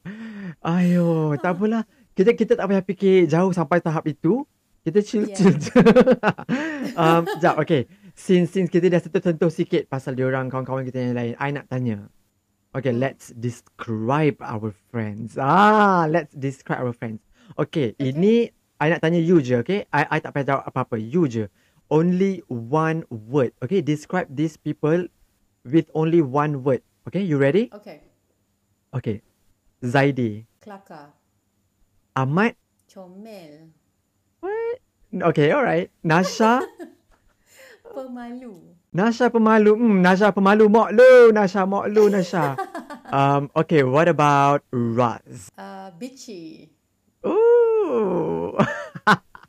Ayo, 0.64 1.36
tak 1.38 1.60
apalah. 1.60 1.84
Kita 2.14 2.32
kita 2.32 2.56
tak 2.56 2.66
payah 2.66 2.80
fikir 2.82 3.28
jauh 3.28 3.52
sampai 3.52 3.84
tahap 3.84 4.08
itu. 4.08 4.48
Kita 4.84 5.00
chill 5.00 5.26
Yeah. 5.32 5.38
chill. 5.40 5.56
je. 5.56 5.72
um, 7.00 7.24
jap, 7.40 7.56
okay. 7.56 7.88
Since 8.14 8.52
since 8.52 8.68
kita 8.68 8.92
dah 8.92 9.00
sentuh-sentuh 9.00 9.48
sikit 9.48 9.88
pasal 9.88 10.14
diorang 10.14 10.52
kawan-kawan 10.52 10.84
kita 10.84 11.00
yang 11.00 11.16
lain, 11.16 11.34
I 11.40 11.50
nak 11.56 11.72
tanya. 11.72 12.12
Okay, 12.74 12.92
Hmm. 12.92 13.00
let's 13.00 13.32
describe 13.38 14.36
our 14.44 14.76
friends. 14.92 15.40
Ah, 15.40 16.04
let's 16.10 16.34
describe 16.36 16.84
our 16.84 16.92
friends. 16.92 17.24
Okay, 17.56 17.96
Okay. 17.96 18.12
ini 18.12 18.50
I 18.78 18.92
nak 18.92 19.00
tanya 19.00 19.24
you 19.24 19.40
je, 19.40 19.62
okay? 19.64 19.88
I 19.90 20.04
I 20.10 20.18
tak 20.20 20.36
payah 20.36 20.58
jawab 20.58 20.64
apa-apa. 20.68 21.00
You 21.00 21.32
je. 21.32 21.48
Only 21.88 22.42
one 22.50 23.06
word. 23.08 23.54
Okay, 23.62 23.80
describe 23.80 24.28
these 24.28 24.58
people 24.58 25.08
with 25.64 25.88
only 25.94 26.20
one 26.20 26.66
word. 26.66 26.82
Okay, 27.06 27.24
you 27.24 27.38
ready? 27.38 27.72
Okay 27.72 28.04
Okay. 28.92 29.22
Zaidi. 29.80 30.46
Kelakar 30.60 31.14
Ahmad. 32.14 32.54
Comel 32.86 33.74
What? 34.44 34.78
Okay, 35.32 35.54
alright. 35.56 35.88
Nasha. 36.04 36.60
Pemalu 37.94 38.76
Nasha 38.94 39.30
pemalu. 39.30 39.74
Hmm, 39.78 40.02
Nasha 40.02 40.30
pemalu. 40.34 40.66
Mok 40.70 40.90
lu. 40.94 41.32
Nasha 41.32 41.66
mok 41.66 41.88
lu, 41.90 42.10
Nasha. 42.10 42.58
um, 43.14 43.50
okay, 43.56 43.82
what 43.86 44.06
about 44.10 44.62
Raz? 44.74 45.50
uh, 45.58 45.90
Bitchy 45.98 46.70
Ooh. 47.26 48.58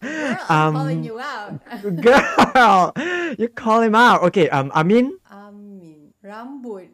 Girl, 0.04 0.36
I'm 0.52 0.68
Um, 0.68 0.72
calling 0.76 1.02
you 1.04 1.16
out 1.18 1.56
Girl, 2.04 2.92
you 3.40 3.48
call 3.48 3.80
him 3.80 3.96
out. 3.96 4.20
Okay, 4.28 4.48
um, 4.52 4.68
Amin. 4.76 5.16
Amin 5.32 6.12
Rambut 6.22 6.92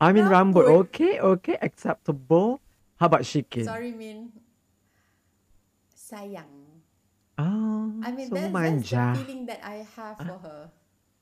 Amin 0.00 0.24
Rambut. 0.24 0.64
Rambut. 0.64 0.88
Okay, 0.88 1.20
okay, 1.20 1.56
acceptable. 1.60 2.60
How 2.96 3.06
about 3.12 3.28
Shikin? 3.28 3.64
Sorry 3.68 3.92
Min 3.92 4.32
Sayang 5.92 6.63
Oh, 7.38 7.92
I 8.02 8.10
mean 8.12 8.28
so 8.28 8.36
that's, 8.36 8.52
manja. 8.52 9.12
the 9.14 9.24
feeling 9.26 9.46
that 9.46 9.60
I 9.64 9.86
have 9.96 10.16
for 10.18 10.38
her 10.38 10.70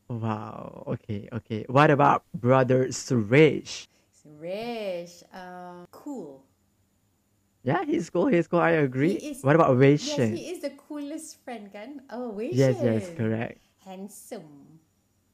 Wow. 0.09 0.85
Okay, 0.99 1.29
okay. 1.33 1.65
What 1.69 1.91
about 1.91 2.25
brother 2.35 2.89
Suresh? 2.93 3.89
Suresh 4.13 5.23
um, 5.33 5.87
Cool 5.91 6.45
Yeah, 7.65 7.85
he's 7.87 8.11
cool. 8.11 8.27
He's 8.27 8.49
cool. 8.49 8.61
I 8.61 8.71
agree. 8.83 9.19
He 9.19 9.31
is- 9.31 9.43
what 9.43 9.55
about 9.57 9.79
Yes 9.79 9.79
Weishen? 9.79 10.37
he 10.37 10.51
is 10.51 10.61
the 10.61 10.71
coolest 10.77 11.39
friend 11.47 11.71
kan 11.73 12.03
Oh 12.11 12.29
Wei 12.35 12.51
yes, 12.53 12.77
Shen. 12.77 12.85
yes, 12.85 13.11
correct. 13.17 13.59
Handsome 13.87 14.79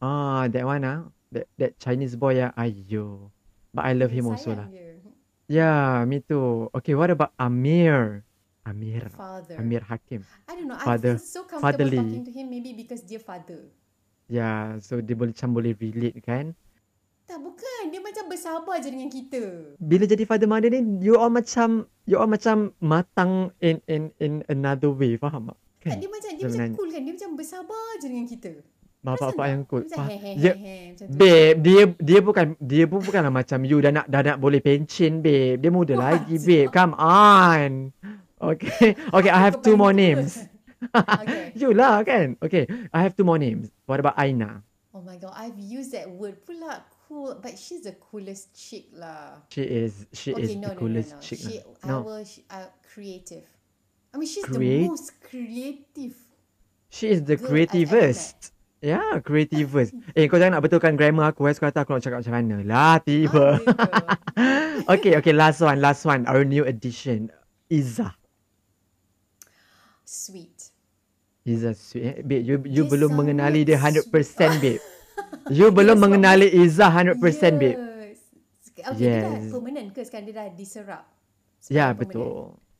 Ah, 0.01 0.47
that 0.49 0.65
one 0.65 0.85
ah, 0.85 1.11
that 1.33 1.49
that 1.59 1.79
Chinese 1.81 2.15
boy 2.15 2.39
ah, 2.43 2.53
ayo. 2.61 3.33
But 3.75 3.85
I 3.89 3.93
love 3.99 4.13
him 4.13 4.29
also 4.29 4.55
lah. 4.55 4.69
Sayang 4.69 4.73
dia. 4.73 4.93
Yeah, 5.49 6.05
me 6.05 6.21
too. 6.21 6.69
Okay, 6.77 6.95
what 6.95 7.11
about 7.11 7.33
Amir? 7.41 8.28
Amir. 8.69 9.09
Father 9.09 9.57
Amir 9.57 9.83
Hakim. 9.83 10.21
I 10.45 10.53
don't 10.53 10.67
know 10.67 10.77
Father- 10.77 11.17
I 11.17 11.19
feel 11.19 11.27
so 11.27 11.43
comfortable 11.43 11.65
fatherly. 11.89 11.99
talking 11.99 12.25
to 12.25 12.33
him 12.33 12.47
Maybe 12.49 12.73
because 12.73 13.03
dia 13.03 13.19
father 13.19 13.69
Yeah, 14.29 14.77
so 14.79 15.01
dia 15.01 15.13
boleh 15.13 15.33
macam 15.33 15.51
boleh 15.51 15.73
relate 15.73 16.21
kan? 16.21 16.53
Tak 17.25 17.41
bukan 17.41 17.83
Dia 17.89 17.97
macam 17.99 18.25
bersabar 18.27 18.77
je 18.77 18.89
dengan 18.89 19.09
kita 19.09 19.43
Bila 19.77 20.05
jadi 20.05 20.25
father 20.25 20.45
mother 20.45 20.69
ni, 20.69 20.81
you 21.01 21.17
all 21.17 21.29
macam 21.29 21.69
you 22.05 22.17
all 22.17 22.29
macam 22.29 22.77
matang 22.79 23.53
in 23.59 23.81
in 23.85 24.13
in 24.17 24.45
another 24.47 24.89
way, 24.89 25.17
faham 25.17 25.49
tak? 25.49 25.59
kan? 25.79 25.89
Kan? 25.89 25.97
Dia 25.99 26.09
macam 26.09 26.31
Dia 26.31 26.45
Sebenarnya. 26.45 26.61
macam 26.67 26.77
cool 26.77 26.91
kan 26.91 27.01
Dia 27.01 27.13
macam 27.15 27.31
bersabar 27.35 27.87
je 27.97 28.07
dengan 28.07 28.27
kita 28.27 28.53
Bapak-bapak 28.99 29.31
Perasan 29.31 29.49
yang 29.49 29.63
tak? 29.63 29.71
cool. 29.71 29.83
Macam 29.87 30.05
Dia, 30.11 30.53
he 30.53 30.75
Macam 30.91 31.07
tu 31.07 31.15
babe, 31.15 31.57
dia 31.63 31.83
dia 32.03 32.19
bukan 32.19 32.47
dia 32.59 32.85
pun 32.85 32.99
bukanlah 32.99 33.31
macam 33.31 33.59
you 33.63 33.79
dah 33.79 33.93
nak 33.95 34.07
dah 34.07 34.23
nak 34.27 34.37
boleh 34.37 34.59
pencin, 34.59 35.23
babe. 35.23 35.57
Dia 35.57 35.71
muda 35.71 35.95
What? 35.95 36.03
lagi, 36.03 36.35
babe. 36.37 36.69
Come 36.69 36.93
on. 36.99 37.71
Okay. 38.41 38.97
Okay, 39.15 39.31
I 39.31 39.41
have 39.41 39.63
two 39.63 39.77
more 39.77 39.93
names. 39.93 40.39
Okay 40.95 41.51
you 41.59 41.75
lah 41.75 42.07
kan? 42.07 42.39
Okay, 42.39 42.71
I 42.95 43.03
have 43.03 43.19
two 43.19 43.27
more 43.27 43.39
names. 43.39 43.67
What 43.91 43.99
about 43.99 44.15
Aina? 44.15 44.63
Oh 44.95 45.03
my 45.03 45.19
god 45.19 45.35
I've 45.35 45.59
used 45.59 45.91
that 45.91 46.07
word 46.07 46.39
pula 46.47 46.87
Cool 47.11 47.35
But 47.43 47.59
she's 47.59 47.83
the 47.83 47.99
coolest 47.99 48.55
chick 48.55 48.87
lah 48.95 49.43
She 49.51 49.67
is 49.67 50.07
she 50.15 50.31
Okay 50.31 50.55
is 50.55 50.55
no 50.55 50.71
the 50.71 50.71
no 50.71 50.75
no 50.75 50.79
coolest 50.79 51.11
no 51.15 51.23
chick. 51.23 51.39
She 51.43 51.59
lah. 51.83 51.83
No. 51.83 51.97
our 52.07 52.23
sh- 52.23 52.47
uh, 52.47 52.71
creative 52.87 53.43
I 54.15 54.23
mean 54.23 54.31
she's 54.31 54.47
Create- 54.47 54.87
the 54.87 54.91
most 54.95 55.19
creative 55.19 56.15
She 56.95 57.11
is 57.13 57.21
the 57.27 57.37
ever 57.37 57.45
creativist. 57.45 58.55
Yeah, 58.81 59.19
creativist. 59.21 59.93
eh, 60.17 60.25
kau 60.31 60.39
jangan 60.41 60.57
nak 60.57 60.65
betulkan 60.65 60.97
grammar 60.97 61.37
aku. 61.37 61.51
Eh. 61.51 61.53
Sekarang 61.53 61.85
aku 61.85 61.93
nak 61.99 62.03
cakap 62.07 62.19
macam 62.25 62.35
mana. 62.39 62.57
Lah, 62.65 62.97
tiba. 63.03 63.59
Ah, 63.59 63.59
tiba. 63.61 64.89
okay, 64.97 65.13
okay. 65.21 65.35
Last 65.37 65.61
one, 65.61 65.83
last 65.85 66.07
one. 66.09 66.25
Our 66.25 66.49
new 66.49 66.65
edition. 66.65 67.29
Izzah. 67.69 68.18
Sweet. 70.09 70.73
Izzah 71.45 71.77
sweet. 71.77 72.05
Eh, 72.05 72.17
babe, 72.25 72.41
you, 72.41 72.57
you 72.65 72.85
Dia 72.85 72.93
belum 72.97 73.13
mengenali 73.13 73.61
dia 73.69 73.77
sangat 73.77 74.09
100% 74.09 74.65
babe. 74.65 74.81
You 75.53 75.69
belum 75.69 75.99
mengenali 76.01 76.49
Izzah 76.49 76.89
100% 76.89 77.21
babe. 77.61 77.77
Yes. 77.77 78.21
Okay, 78.79 78.85
dia 78.97 79.21
dah 79.21 79.37
Yes. 79.37 79.51
permanent 79.53 79.89
ke 79.93 80.01
sekarang 80.01 80.27
dia 80.31 80.37
dah 80.39 80.49
diserap? 80.49 81.05
Ya, 81.69 81.93
permanent. 81.93 81.99
betul. 82.01 82.33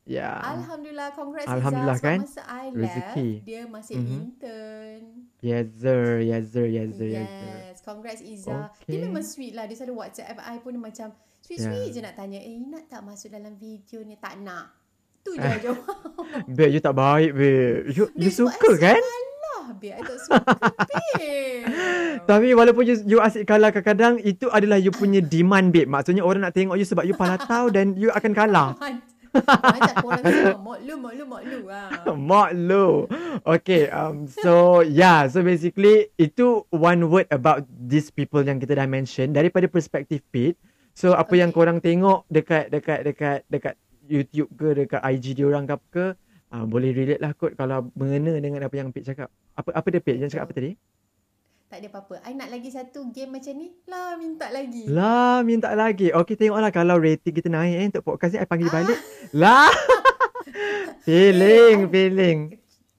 Ya. 0.09 0.41
Alhamdulillah, 0.41 1.13
congrats 1.13 1.45
Alhamdulillah, 1.45 1.97
Izzah. 2.01 2.07
kan? 2.09 2.19
Masa 2.25 2.41
I 2.49 2.65
Rezeki. 2.73 3.29
left, 3.29 3.45
dia 3.45 3.61
masih 3.69 3.95
Mhm. 3.99 4.09
intern. 4.09 5.01
Yes, 5.39 5.67
sir. 5.77 6.03
Yes, 6.25 6.43
sir. 6.49 6.65
Yes, 6.65 6.89
sir. 6.97 7.07
Yes, 7.07 7.29
sir. 7.29 7.45
Yes, 7.45 7.75
congrats 7.85 8.21
Izzah. 8.25 8.73
Okay. 8.73 8.89
Dia 8.89 8.99
memang 9.05 9.21
sweet 9.21 9.53
lah. 9.53 9.69
Dia 9.69 9.77
selalu 9.77 10.01
WhatsApp 10.01 10.41
I 10.41 10.57
pun 10.57 10.73
dia 10.73 10.81
macam 10.81 11.07
sweet-sweet 11.45 11.93
je 11.93 12.01
nak 12.01 12.17
tanya, 12.17 12.41
eh 12.41 12.57
nak 12.57 12.89
tak 12.89 13.05
masuk 13.05 13.29
dalam 13.29 13.53
video 13.53 14.01
ni? 14.01 14.17
Tak 14.17 14.41
nak. 14.41 14.73
Tu 15.25 15.31
je 15.35 15.49
jawab. 15.65 15.83
Babe, 16.47 16.71
you 16.71 16.81
tak 16.81 16.95
baik, 16.95 17.31
babe. 17.35 17.89
You, 17.91 18.03
you 18.15 18.31
suka 18.31 18.69
kan? 18.77 18.99
Salah, 18.99 19.75
babe. 19.75 19.93
I 19.97 20.01
tak 20.01 20.17
suka, 20.21 20.53
babe. 21.17 21.63
Tapi 22.29 22.47
walaupun 22.53 22.83
you, 22.85 22.95
you 23.05 23.17
asyik 23.19 23.49
kalah 23.49 23.73
kadang-kadang, 23.73 24.21
itu 24.21 24.47
adalah 24.53 24.77
you 24.77 24.93
punya 24.93 25.19
demand, 25.19 25.73
babe. 25.73 25.89
Maksudnya 25.89 26.21
orang 26.21 26.45
nak 26.45 26.53
tengok 26.55 26.77
you 26.77 26.85
sebab 26.85 27.03
you 27.03 27.15
palatau 27.17 27.73
dan 27.73 27.97
you 27.97 28.13
akan 28.13 28.31
kalah. 28.33 28.75
Macam 29.29 29.95
korang 30.01 30.25
semua 30.25 30.57
Moklu, 30.57 30.93
moklu, 30.97 31.23
moklu 31.29 31.59
ah. 31.69 31.93
Mak 32.17 32.49
lu. 32.57 33.05
Okay, 33.45 33.85
um, 33.93 34.25
so 34.25 34.81
yeah, 34.81 35.29
so 35.29 35.45
basically 35.45 36.09
itu 36.17 36.65
one 36.73 37.05
word 37.13 37.29
about 37.29 37.61
these 37.69 38.09
people 38.09 38.41
yang 38.41 38.57
kita 38.57 38.73
dah 38.73 38.89
mention 38.89 39.29
daripada 39.29 39.69
perspektif 39.69 40.25
Pete. 40.33 40.57
So 40.97 41.13
apa 41.13 41.37
yang 41.37 41.53
Okay. 41.53 41.61
korang 41.61 41.77
tengok 41.77 42.25
dekat 42.25 42.73
dekat 42.73 43.05
dekat 43.05 43.39
dekat 43.47 43.77
YouTube 44.09 44.49
ke 44.51 44.67
dekat 44.75 44.99
IG 44.99 45.37
diorang 45.37 45.63
ke 45.63 45.71
apa 45.71 45.85
ke, 45.87 46.05
uh, 46.49 46.65
boleh 46.65 46.89
relate 46.91 47.21
lah 47.21 47.31
kot 47.31 47.53
kalau 47.53 47.93
mengena 47.93 48.33
dengan 48.35 48.65
apa 48.65 48.73
yang 48.73 48.89
Pete 48.89 49.07
cakap. 49.07 49.29
Apa 49.53 49.69
apa 49.71 49.87
dia 49.87 50.01
Pete 50.01 50.17
yang 50.17 50.27
cakap 50.27 50.49
apa 50.49 50.55
tadi? 50.57 50.73
Tak 51.69 51.77
ada 51.77 51.87
apa-apa. 51.87 52.17
I 52.25 52.33
nak 52.33 52.49
lagi 52.49 52.73
satu 52.73 53.13
game 53.13 53.29
macam 53.29 53.53
ni. 53.53 53.69
Lah, 53.85 54.17
minta 54.17 54.49
lagi. 54.49 54.89
Lah, 54.89 55.45
minta 55.45 55.69
lagi. 55.77 56.09
Okay, 56.09 56.33
tengoklah 56.33 56.73
kalau 56.73 56.97
rating 56.97 57.29
kita 57.29 57.45
naik 57.45 57.77
eh 57.77 57.85
untuk 57.87 58.01
podcast 58.03 58.33
ni, 58.33 58.41
I 58.41 58.49
panggil 58.49 58.73
balik. 58.73 58.97
Lah. 59.37 59.69
feeling, 61.05 61.85
Eh, 61.85 61.89
feeling. 61.89 62.39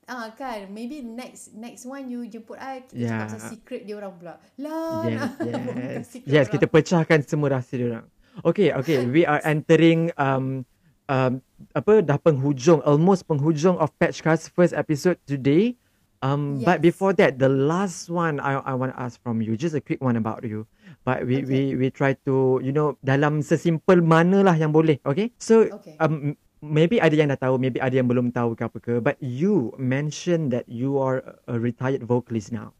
Ah 0.07 0.35
kan, 0.35 0.67
maybe 0.71 1.03
next 1.03 1.55
next 1.55 1.87
one 1.87 2.07
you 2.07 2.27
jemput 2.27 2.59
I 2.59 2.83
kita 2.83 2.95
Yeah. 2.95 3.11
cakap 3.15 3.27
pasal 3.31 3.41
secret 3.47 3.83
dia 3.87 3.95
orang 3.95 4.13
pula. 4.15 4.35
Lah, 4.59 5.07
Yes, 5.07 5.19
nak 5.19 5.31
yes. 5.39 6.07
Yes, 6.27 6.45
orang. 6.47 6.53
kita 6.55 6.67
pecahkan 6.67 7.19
semua 7.23 7.49
rahsia 7.55 7.75
dia 7.75 7.87
orang. 7.91 8.07
Okay, 8.43 8.69
okay. 8.71 9.07
We 9.15 9.23
are 9.23 9.39
entering 9.43 10.11
um 10.15 10.67
um 11.11 11.43
apa 11.75 12.07
dah 12.07 12.17
penghujung 12.23 12.79
almost 12.87 13.27
penghujung 13.27 13.75
of 13.83 13.91
Patchcast 13.99 14.55
first 14.55 14.73
episode 14.73 15.19
today. 15.27 15.75
Um 16.23 16.63
but 16.63 16.79
Yes. 16.79 16.85
before 16.85 17.13
that 17.19 17.41
the 17.43 17.51
last 17.51 18.07
one 18.13 18.39
I 18.39 18.61
I 18.63 18.77
want 18.79 18.95
to 18.95 18.99
ask 19.01 19.19
from 19.25 19.43
you 19.43 19.59
just 19.59 19.75
a 19.75 19.83
quick 19.83 19.99
one 19.99 20.15
about 20.15 20.47
you. 20.47 20.71
But 21.03 21.27
we 21.27 21.43
we 21.43 21.75
we 21.75 21.89
try 21.91 22.15
to 22.29 22.61
you 22.63 22.71
know 22.71 22.95
dalam 23.03 23.43
sesimpel 23.43 24.05
manalah 24.05 24.55
yang 24.55 24.71
boleh, 24.71 25.03
okay? 25.03 25.35
So 25.43 25.67
Okay. 25.67 25.97
um 25.99 26.37
maybe 26.61 27.01
ada 27.01 27.17
yang 27.17 27.33
dah 27.33 27.41
tahu, 27.41 27.57
maybe 27.57 27.81
ada 27.81 27.97
yang 27.97 28.07
belum 28.07 28.31
tahu 28.37 28.53
ke 28.53 28.63
apa 28.69 28.79
ke, 28.79 28.95
but 29.01 29.17
you 29.19 29.73
mentioned 29.81 30.53
that 30.53 30.69
you 30.69 31.01
are 31.01 31.25
a 31.49 31.57
retired 31.57 32.05
vocalist 32.05 32.53
now. 32.53 32.77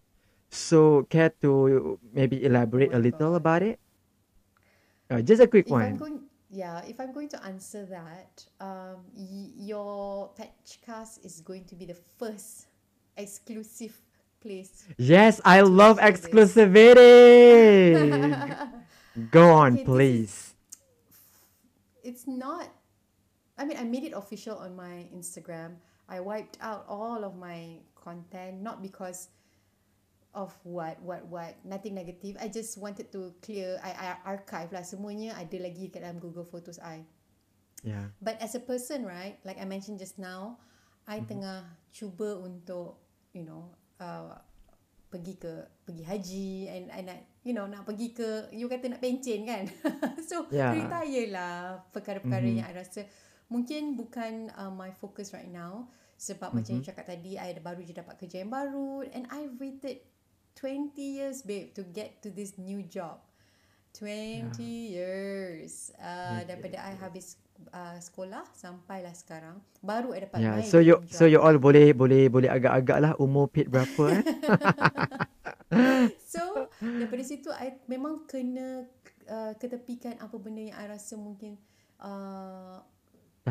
So 0.53 1.09
care 1.09 1.33
to 1.41 1.97
maybe 2.13 2.45
elaborate 2.45 2.93
a 2.93 3.01
Oh 3.01 3.01
my 3.01 3.09
little 3.09 3.33
God. 3.33 3.41
about 3.41 3.63
it? 3.65 3.81
Uh, 5.09 5.25
just 5.25 5.41
a 5.43 5.49
quick 5.49 5.67
if 5.67 5.73
I'm 5.73 5.97
one. 5.97 5.97
going 5.97 6.19
yeah, 6.51 6.83
if 6.87 6.99
I'm 7.01 7.13
going 7.13 7.29
to 7.31 7.39
answer 7.45 7.87
that, 7.87 8.45
um 8.61 9.05
y- 9.15 9.53
your 9.57 10.31
Patchcast 10.39 11.25
is 11.25 11.41
going 11.41 11.65
to 11.67 11.75
be 11.75 11.85
the 11.87 11.99
first 12.19 12.67
exclusive 13.17 13.95
place. 14.41 14.87
Yes, 14.99 15.41
I 15.45 15.61
love 15.61 15.99
exclusivity. 15.99 17.95
Go 19.31 19.51
on, 19.51 19.73
Okay, 19.73 19.77
this 19.77 19.81
is- 19.83 19.87
please. 19.87 20.55
it's 22.03 22.27
not 22.27 22.69
I 23.59 23.65
mean 23.65 23.77
I 23.77 23.85
made 23.85 24.05
it 24.05 24.13
official 24.17 24.57
on 24.57 24.75
my 24.75 25.07
Instagram. 25.15 25.77
I 26.09 26.19
wiped 26.21 26.57
out 26.61 26.85
all 26.89 27.23
of 27.25 27.37
my 27.37 27.77
content 27.95 28.63
not 28.63 28.83
because 28.83 29.29
of 30.31 30.55
what 30.63 31.03
what 31.03 31.27
what 31.27 31.59
nothing 31.67 31.95
negative. 31.99 32.39
I 32.39 32.47
just 32.47 32.79
wanted 32.79 33.11
to 33.13 33.35
clear 33.43 33.79
I, 33.83 33.91
I 33.91 34.07
archive 34.25 34.71
lah 34.71 34.87
semuanya 34.87 35.35
ada 35.35 35.59
lagi 35.59 35.91
kat 35.91 36.07
dalam 36.07 36.23
Google 36.23 36.47
Photos 36.47 36.79
I. 36.79 37.03
Yeah. 37.83 38.13
But 38.21 38.39
as 38.39 38.55
a 38.55 38.63
person 38.63 39.09
right, 39.09 39.41
like 39.43 39.57
I 39.59 39.67
mentioned 39.67 39.99
just 39.99 40.21
now, 40.21 40.61
I 41.09 41.19
Mm-hmm. 41.19 41.29
tengah 41.33 41.59
cuba 41.91 42.39
untuk 42.39 43.01
you 43.35 43.43
know 43.43 43.75
uh, 43.99 44.37
pergi 45.11 45.35
ke 45.43 45.53
pergi 45.83 46.05
haji 46.07 46.51
and 46.71 46.85
and 46.95 47.05
nak 47.11 47.19
you 47.43 47.51
know 47.51 47.67
nak 47.67 47.83
pergi 47.83 48.15
ke 48.15 48.55
you 48.55 48.71
kata 48.71 48.95
nak 48.95 49.03
pencen 49.03 49.43
kan. 49.43 49.67
so 50.31 50.47
Yeah. 50.55 50.71
retire 50.71 51.27
lah 51.35 51.83
perkara-perkara 51.91 52.47
Mhm. 52.47 52.57
yang 52.63 52.67
I 52.71 52.75
rasa 52.79 53.09
mungkin 53.51 53.99
bukan 53.99 54.55
uh, 54.55 54.71
my 54.71 54.95
focus 54.95 55.35
right 55.35 55.51
now 55.51 55.91
sebab 56.15 56.55
macam 56.55 56.79
Mhm. 56.79 56.79
you 56.79 56.87
cakap 56.87 57.09
tadi 57.11 57.35
I 57.35 57.51
ada 57.51 57.59
baru 57.59 57.83
je 57.83 57.91
dapat 57.91 58.15
kerja 58.21 58.47
yang 58.47 58.53
baru 58.53 59.03
and 59.11 59.27
I 59.33 59.51
waited 59.59 60.05
20 60.61 60.93
years 61.01 61.41
babe 61.41 61.73
to 61.73 61.81
get 61.83 62.21
to 62.21 62.29
this 62.29 62.61
new 62.61 62.85
job. 62.85 63.25
20 63.97 64.55
years 64.63 65.91
uh, 65.99 66.45
Yeah. 66.47 66.47
daripada 66.47 66.79
I 66.79 66.95
habis 66.95 67.35
uh, 67.75 67.99
sekolah 67.99 68.47
sampailah 68.55 69.11
sekarang 69.11 69.59
baru 69.83 70.15
I 70.15 70.31
dapat 70.31 70.39
Yeah. 70.39 70.63
So 70.63 70.79
you 70.79 71.01
dream 71.01 71.11
so 71.11 71.25
job. 71.27 71.33
you 71.35 71.41
all 71.43 71.59
boleh 71.59 71.91
boleh 71.91 72.31
boleh 72.31 72.47
agak-agak 72.47 72.99
lah 73.03 73.13
umur 73.19 73.51
Pete 73.51 73.67
berapa 73.67 74.05
eh? 74.15 74.23
So 76.33 76.71
daripada 76.79 77.23
situ 77.27 77.51
I 77.51 77.79
memang 77.87 78.27
kena 78.31 78.87
uh, 79.27 79.53
ketepikan 79.59 80.19
apa 80.19 80.39
benda 80.39 80.63
yang 80.71 80.77
I 80.79 80.87
rasa 80.87 81.19
mungkin 81.19 81.59
uh, 81.99 82.79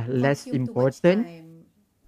less 0.08 0.48
important. 0.48 1.28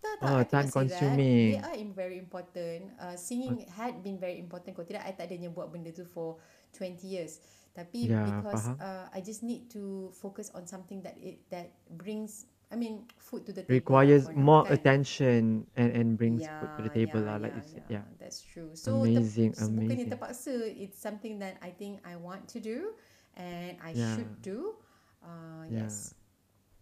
Tak, 0.02 0.16
tak, 0.18 0.34
Oh, 0.34 0.42
I 0.42 0.46
time 0.46 0.72
consuming. 0.72 0.88
That. 0.90 1.22
They 1.46 1.58
are 1.62 1.78
very 1.94 2.18
important. 2.18 2.90
Uh, 2.98 3.14
singing 3.14 3.70
had 3.70 4.02
been 4.02 4.18
very 4.18 4.42
important. 4.42 4.74
Kalau 4.74 4.88
tidak, 4.90 5.06
I 5.06 5.14
tak 5.14 5.30
adanya 5.30 5.54
buat 5.54 5.70
benda 5.70 5.94
tu 5.94 6.06
for 6.10 6.42
20 6.74 7.06
years. 7.06 7.38
Tapi 7.78 8.10
Ya, 8.10 8.42
because 8.42 8.52
faham. 8.52 8.82
uh, 8.82 9.08
I 9.14 9.22
just 9.22 9.46
need 9.46 9.70
to 9.78 10.10
focus 10.18 10.50
on 10.58 10.66
something 10.66 11.06
that 11.06 11.16
it 11.22 11.40
that 11.54 11.72
brings, 12.02 12.50
I 12.74 12.76
mean, 12.82 13.06
food 13.22 13.46
to 13.48 13.54
the 13.54 13.64
table. 13.64 13.96
Requires 13.96 14.12
lah 14.12 14.18
for 14.20 14.34
now, 14.36 14.58
more 14.58 14.66
kan? 14.66 14.78
attention 14.78 15.66
and 15.76 15.90
and 15.98 16.18
brings 16.18 16.46
Yeah, 16.46 16.54
food 16.60 16.76
to 16.78 16.84
the 16.86 16.94
table 16.94 17.22
yeah, 17.24 17.26
lah 17.26 17.42
like 17.42 17.56
yeah, 17.56 17.58
you 17.58 17.66
said. 17.66 17.82
yeah, 17.90 17.90
Yeah. 17.90 18.06
That's 18.20 18.42
true. 18.42 18.72
So 18.78 19.04
Amazing, 19.04 19.56
ter- 19.56 19.68
bukannya 19.74 20.08
amazing. 20.08 20.12
terpaksa, 20.12 20.54
it's 20.72 20.96
something 20.98 21.40
that 21.44 21.60
I 21.60 21.76
think 21.76 22.00
I 22.08 22.16
want 22.16 22.48
to 22.56 22.60
do 22.64 22.96
and 23.36 23.76
I 23.84 23.94
Yeah. 23.94 24.16
should 24.16 24.32
do. 24.42 24.78
Uh, 25.20 25.68
Yeah. 25.70 25.84
yes. 25.84 26.14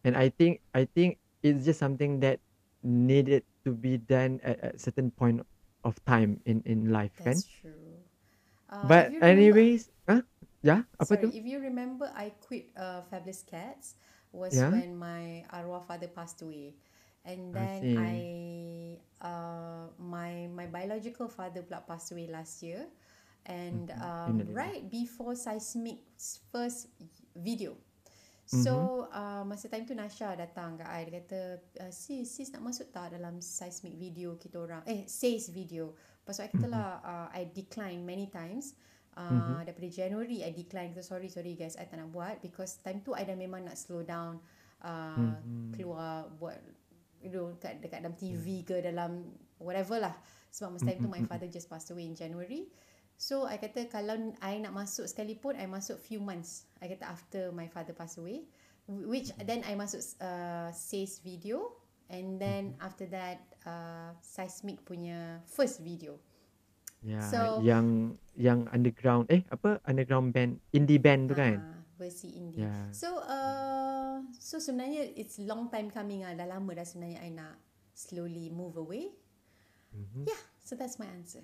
And 0.03 0.15
I 0.17 0.29
think 0.29 0.61
I 0.73 0.85
think 0.85 1.19
it's 1.43 1.65
just 1.65 1.79
something 1.79 2.19
that 2.21 2.39
needed 2.83 3.43
to 3.65 3.71
be 3.75 3.97
done 3.99 4.39
at 4.43 4.57
a 4.63 4.69
certain 4.79 5.11
point 5.11 5.43
of 5.83 5.95
time 6.05 6.39
in 6.45 6.61
in 6.67 6.91
life 6.91 7.13
kan. 7.19 7.35
That's 7.35 7.47
true. 7.47 7.99
Uh, 8.69 8.85
But 8.85 9.11
you 9.11 9.19
remember- 9.19 9.33
anyways, 9.33 9.81
huh? 10.07 10.21
Yeah, 10.61 10.83
apa 10.99 11.15
Sorry, 11.15 11.23
tu? 11.23 11.29
if 11.31 11.45
you 11.47 11.57
remember, 11.63 12.11
I 12.11 12.35
quit 12.43 12.69
uh, 12.75 13.01
Fabulous 13.07 13.41
Cats 13.47 13.95
was 14.35 14.53
Yeah? 14.53 14.69
when 14.75 14.93
my 14.99 15.47
arwah 15.55 15.81
father 15.87 16.11
passed 16.11 16.43
away, 16.43 16.75
and 17.23 17.55
I 17.55 17.55
then 17.55 17.79
see. 17.81 17.95
I, 17.97 18.13
uh, 19.23 19.87
my 19.97 20.51
my 20.51 20.67
biological 20.67 21.31
father 21.31 21.63
pula 21.63 21.81
passed 21.87 22.11
away 22.11 22.27
last 22.27 22.59
year, 22.61 22.85
and 23.47 23.87
Mhm. 23.89 24.03
um, 24.03 24.35
right 24.51 24.83
before 24.91 25.33
Seismic's 25.33 26.43
first 26.51 26.91
video. 27.33 27.73
So 28.49 29.05
Mm-hmm. 29.05 29.13
uh, 29.13 29.43
masa 29.45 29.69
time 29.69 29.85
tu 29.85 29.93
Nasha 29.93 30.33
datang 30.33 30.73
kat 30.81 30.89
I. 30.89 31.05
Dia 31.05 31.21
kata 31.21 31.39
uh, 31.85 31.91
Sis, 31.93 32.25
sis 32.25 32.49
nak 32.49 32.65
masuk 32.65 32.89
tak 32.89 33.13
dalam 33.13 33.37
seismic 33.37 33.93
video 33.93 34.41
kita 34.41 34.57
orang? 34.57 34.81
Eh, 34.89 35.05
SAIS 35.05 35.53
video. 35.53 35.93
Tu 36.25 36.33
I 36.33 36.49
kata 36.49 36.65
Mm-hmm. 36.65 36.73
lah 36.73 36.89
uh, 37.05 37.27
I 37.29 37.45
decline 37.53 38.01
many 38.01 38.25
times. 38.33 38.73
Uh, 39.13 39.29
Mhm. 39.29 39.69
Daripada 39.69 39.87
January 39.93 40.41
I 40.41 40.49
decline. 40.49 40.97
Kata 40.97 41.05
sorry 41.05 41.29
sorry 41.29 41.53
guys 41.53 41.77
I 41.77 41.85
tak 41.85 42.01
nak 42.01 42.09
buat 42.09 42.41
Because 42.41 42.81
time 42.81 43.05
tu 43.05 43.13
I 43.13 43.21
dah 43.21 43.37
memang 43.37 43.69
nak 43.69 43.77
slow 43.77 44.01
down 44.01 44.41
uh. 44.81 45.37
Keluar 45.69 46.33
buat 46.41 46.57
You 47.21 47.29
know 47.29 47.53
kat, 47.61 47.85
Dekat 47.85 48.01
dalam 48.01 48.17
TV 48.17 48.65
ke 48.65 48.81
dalam 48.81 49.29
Whatever 49.61 50.01
lah. 50.01 50.15
Sebab 50.49 50.73
masa 50.73 50.89
time 50.89 51.05
tu 51.05 51.09
my 51.11 51.21
father 51.29 51.45
just 51.45 51.69
passed 51.69 51.93
away 51.93 52.09
in 52.09 52.17
January 52.17 52.65
So 53.19 53.43
I 53.43 53.59
kata 53.59 53.91
kalau 53.91 54.15
I 54.39 54.63
nak 54.63 54.71
masuk 54.71 55.03
sekalipun 55.03 55.59
I 55.59 55.67
masuk 55.67 55.99
few 55.99 56.23
months. 56.23 56.71
I 56.79 56.87
kata 56.87 57.03
after 57.03 57.41
my 57.51 57.67
father 57.67 57.91
pass 57.91 58.15
away 58.15 58.47
which 58.87 59.35
then 59.43 59.61
I 59.67 59.75
masuk 59.75 59.99
uh, 60.23 60.71
SAIS 60.71 61.19
video 61.19 61.77
and 62.07 62.39
then 62.39 62.79
after 62.79 63.05
that 63.11 63.43
uh, 63.67 64.15
Seismic 64.23 64.81
punya 64.87 65.43
first 65.45 65.83
video. 65.83 66.15
Ya, 67.03 67.19
So- 67.27 67.59
yang 67.59 68.15
yang 68.39 68.71
underground 68.71 69.27
eh 69.27 69.43
apa 69.51 69.83
underground 69.83 70.31
band 70.31 70.63
indie 70.71 70.97
band 70.99 71.27
tu 71.27 71.35
kan? 71.35 71.59
Ah, 71.59 71.79
versi 71.99 72.39
indie. 72.39 72.63
Ya. 72.63 72.87
So 72.95 73.19
uh, 73.19 74.23
so 74.39 74.63
sebenarnya 74.63 75.11
it's 75.19 75.43
long 75.43 75.67
time 75.67 75.91
coming 75.91 76.23
ah. 76.23 76.31
Dah 76.31 76.47
lama 76.47 76.71
dah 76.71 76.87
sebenarnya 76.87 77.19
I 77.19 77.35
nak 77.35 77.59
slowly 77.91 78.47
move 78.47 78.79
away. 78.79 79.11
Mhm. 79.91 80.23
Yeah, 80.23 80.39
so 80.63 80.79
that's 80.79 80.95
my 80.95 81.07
answer. 81.11 81.43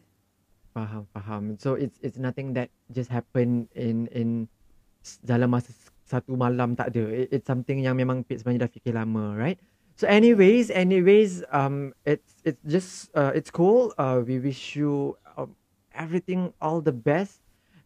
Faham, 0.76 1.08
faham. 1.16 1.56
So 1.56 1.80
it's 1.80 1.96
it's 2.04 2.20
nothing 2.20 2.52
that 2.60 2.68
just 2.92 3.08
happen 3.08 3.72
in 3.72 4.12
in 4.12 4.52
s- 5.00 5.24
dalam 5.24 5.56
masa 5.56 5.72
s- 5.72 5.88
satu 6.04 6.36
malam 6.36 6.76
tak 6.76 6.92
ada. 6.92 7.08
It, 7.16 7.32
it's 7.32 7.48
something 7.48 7.80
yang 7.80 7.96
memang 7.96 8.28
Pete 8.28 8.44
sebenarnya 8.44 8.68
dah 8.68 8.72
fikir 8.76 8.92
lama, 8.92 9.40
right? 9.40 9.56
So 9.96 10.04
anyways, 10.04 10.68
anyways, 10.68 11.48
um, 11.56 11.96
it's 12.04 12.44
it's 12.44 12.60
just 12.68 13.08
uh, 13.16 13.32
it's 13.32 13.48
cool. 13.48 13.96
Uh, 13.96 14.20
we 14.20 14.36
wish 14.44 14.76
you 14.76 15.16
um, 15.40 15.56
everything 15.96 16.52
all 16.60 16.84
the 16.84 16.92
best. 16.92 17.40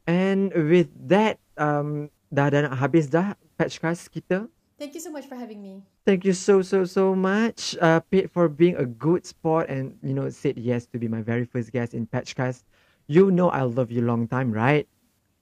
And 0.10 0.50
with 0.50 0.90
that, 1.14 1.38
um, 1.62 2.10
dah 2.34 2.50
dah 2.50 2.66
nak 2.66 2.82
habis 2.82 3.06
dah 3.06 3.38
patchcast 3.62 4.10
kita. 4.10 4.50
Thank 4.82 4.98
you 4.98 5.04
so 5.04 5.14
much 5.14 5.30
for 5.30 5.38
having 5.38 5.62
me. 5.62 5.86
Thank 6.10 6.26
you 6.26 6.34
so 6.34 6.66
so 6.66 6.90
so 6.90 7.14
much, 7.14 7.78
uh, 7.78 8.02
Pete, 8.10 8.34
for 8.34 8.50
being 8.50 8.74
a 8.82 8.88
good 8.90 9.30
sport 9.30 9.70
and 9.70 9.94
you 10.02 10.18
know 10.18 10.26
said 10.34 10.58
yes 10.58 10.90
to 10.90 10.98
be 10.98 11.06
my 11.06 11.22
very 11.22 11.46
first 11.46 11.70
guest 11.70 11.94
in 11.94 12.10
Patchcast. 12.10 12.66
You 13.10 13.32
know 13.32 13.50
I 13.50 13.64
love 13.64 13.90
you 13.90 14.06
long 14.06 14.28
time, 14.28 14.54
right? 14.54 14.88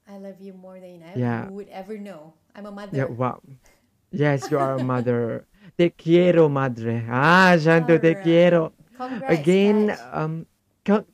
I 0.08 0.16
love 0.16 0.40
you 0.40 0.54
more 0.54 0.80
than 0.80 1.04
I 1.04 1.20
Yeah. 1.20 1.50
would 1.52 1.68
ever 1.68 1.98
know. 2.00 2.32
I'm 2.56 2.66
a 2.66 2.72
mother. 2.72 2.96
Yeah, 2.96 3.12
wow. 3.12 3.44
Yes, 4.12 4.50
you 4.50 4.58
are 4.58 4.76
a 4.76 4.84
mother. 4.84 5.44
Te 5.78 5.90
quiero, 5.90 6.48
madre. 6.48 7.04
Ah, 7.12 7.58
Shanto, 7.60 8.00
te 8.00 8.16
quiero. 8.16 8.72
Congrats. 8.96 9.28
Again, 9.28 9.92
um, 10.14 10.48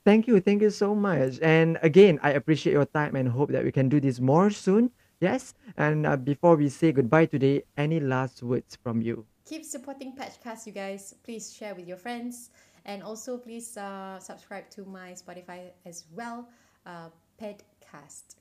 thank 0.05 0.27
you, 0.27 0.39
thank 0.39 0.61
you 0.61 0.69
so 0.69 0.93
much. 0.93 1.41
And 1.41 1.79
again, 1.81 2.19
I 2.21 2.37
appreciate 2.37 2.73
your 2.73 2.85
time 2.85 3.15
and 3.15 3.27
hope 3.27 3.49
that 3.49 3.63
we 3.65 3.71
can 3.71 3.89
do 3.89 3.99
this 3.99 4.19
more 4.21 4.51
soon. 4.51 4.91
Yes. 5.19 5.55
And 5.75 6.05
uh, 6.05 6.17
before 6.17 6.55
we 6.55 6.69
say 6.69 6.91
goodbye 6.91 7.25
today, 7.25 7.63
any 7.75 7.99
last 7.99 8.43
words 8.43 8.77
from 8.83 9.01
you? 9.01 9.25
keep 9.45 9.65
supporting 9.65 10.13
Patchcast, 10.15 10.65
you 10.65 10.71
guys. 10.71 11.13
Please 11.23 11.53
share 11.53 11.75
with 11.75 11.87
your 11.87 11.97
friends. 11.97 12.49
And 12.85 13.01
also, 13.01 13.37
please 13.37 13.77
uh, 13.77 14.19
subscribe 14.19 14.69
to 14.71 14.83
my 14.83 15.15
Spotify 15.15 15.71
as 15.85 16.05
well, 16.11 16.49
uh, 16.85 17.09
Petcast. 17.39 18.35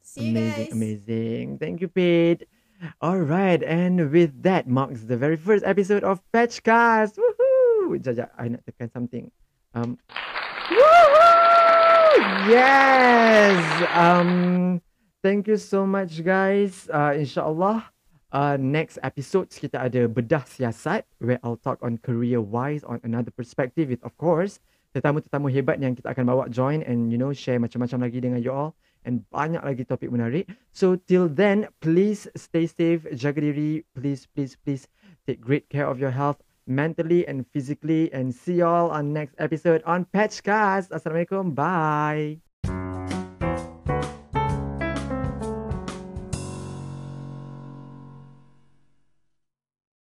See 0.00 0.30
you 0.30 0.38
amazing, 0.38 0.64
guys. 0.64 0.72
amazing. 0.72 1.58
Thank 1.58 1.80
you, 1.80 1.88
Pete. 1.88 2.48
All 3.00 3.18
right, 3.18 3.62
and 3.62 4.10
with 4.12 4.42
that 4.42 4.68
marks 4.68 5.02
the 5.02 5.16
very 5.16 5.36
first 5.36 5.64
episode 5.64 6.04
of 6.04 6.20
Patchcast. 6.32 7.16
Woohoo! 7.16 7.96
Jajak, 8.00 8.30
I 8.36 8.48
nak 8.48 8.64
tekan 8.68 8.92
something. 8.92 9.32
Um, 9.72 9.98
woohoo! 10.68 12.16
Yes. 12.48 13.56
Um, 13.92 14.80
thank 15.22 15.48
you 15.48 15.56
so 15.56 15.86
much, 15.86 16.22
guys. 16.24 16.88
Uh, 16.92 17.16
inshallah, 17.16 17.90
uh, 18.32 18.56
next 18.58 18.98
episode 19.02 19.50
kita 19.50 19.86
ada 19.86 20.06
bedah 20.10 20.42
siasat 20.46 21.06
where 21.22 21.38
I'll 21.46 21.60
talk 21.60 21.82
on 21.82 21.98
career 22.00 22.42
wise 22.42 22.82
on 22.82 22.98
another 23.06 23.30
perspective 23.30 23.90
with, 23.92 24.02
of 24.02 24.14
course, 24.18 24.58
tetamu-tetamu 24.96 25.52
hebat 25.52 25.76
yang 25.76 25.92
kita 25.92 26.08
akan 26.16 26.24
bawa 26.24 26.48
join 26.48 26.80
and 26.88 27.12
you 27.12 27.20
know 27.20 27.30
share 27.36 27.60
macam-macam 27.60 28.08
lagi 28.08 28.18
dengan 28.24 28.40
you 28.40 28.48
all 28.48 28.72
and 29.04 29.22
banyak 29.28 29.60
lagi 29.60 29.84
topik 29.84 30.08
menarik. 30.08 30.48
So 30.72 30.96
till 30.96 31.28
then, 31.28 31.68
please 31.84 32.26
stay 32.34 32.66
safe, 32.66 33.04
jaga 33.14 33.44
diri, 33.44 33.84
please, 33.94 34.26
please, 34.32 34.56
please 34.56 34.88
take 35.28 35.38
great 35.38 35.68
care 35.68 35.86
of 35.86 36.00
your 36.00 36.10
health 36.10 36.40
mentally 36.66 37.22
and 37.30 37.46
physically 37.54 38.10
and 38.10 38.34
see 38.34 38.58
you 38.58 38.66
all 38.66 38.90
on 38.90 39.14
next 39.14 39.38
episode 39.38 39.80
on 39.86 40.08
Patchcast. 40.10 40.90
Assalamualaikum. 40.90 41.54
Bye. 41.54 42.45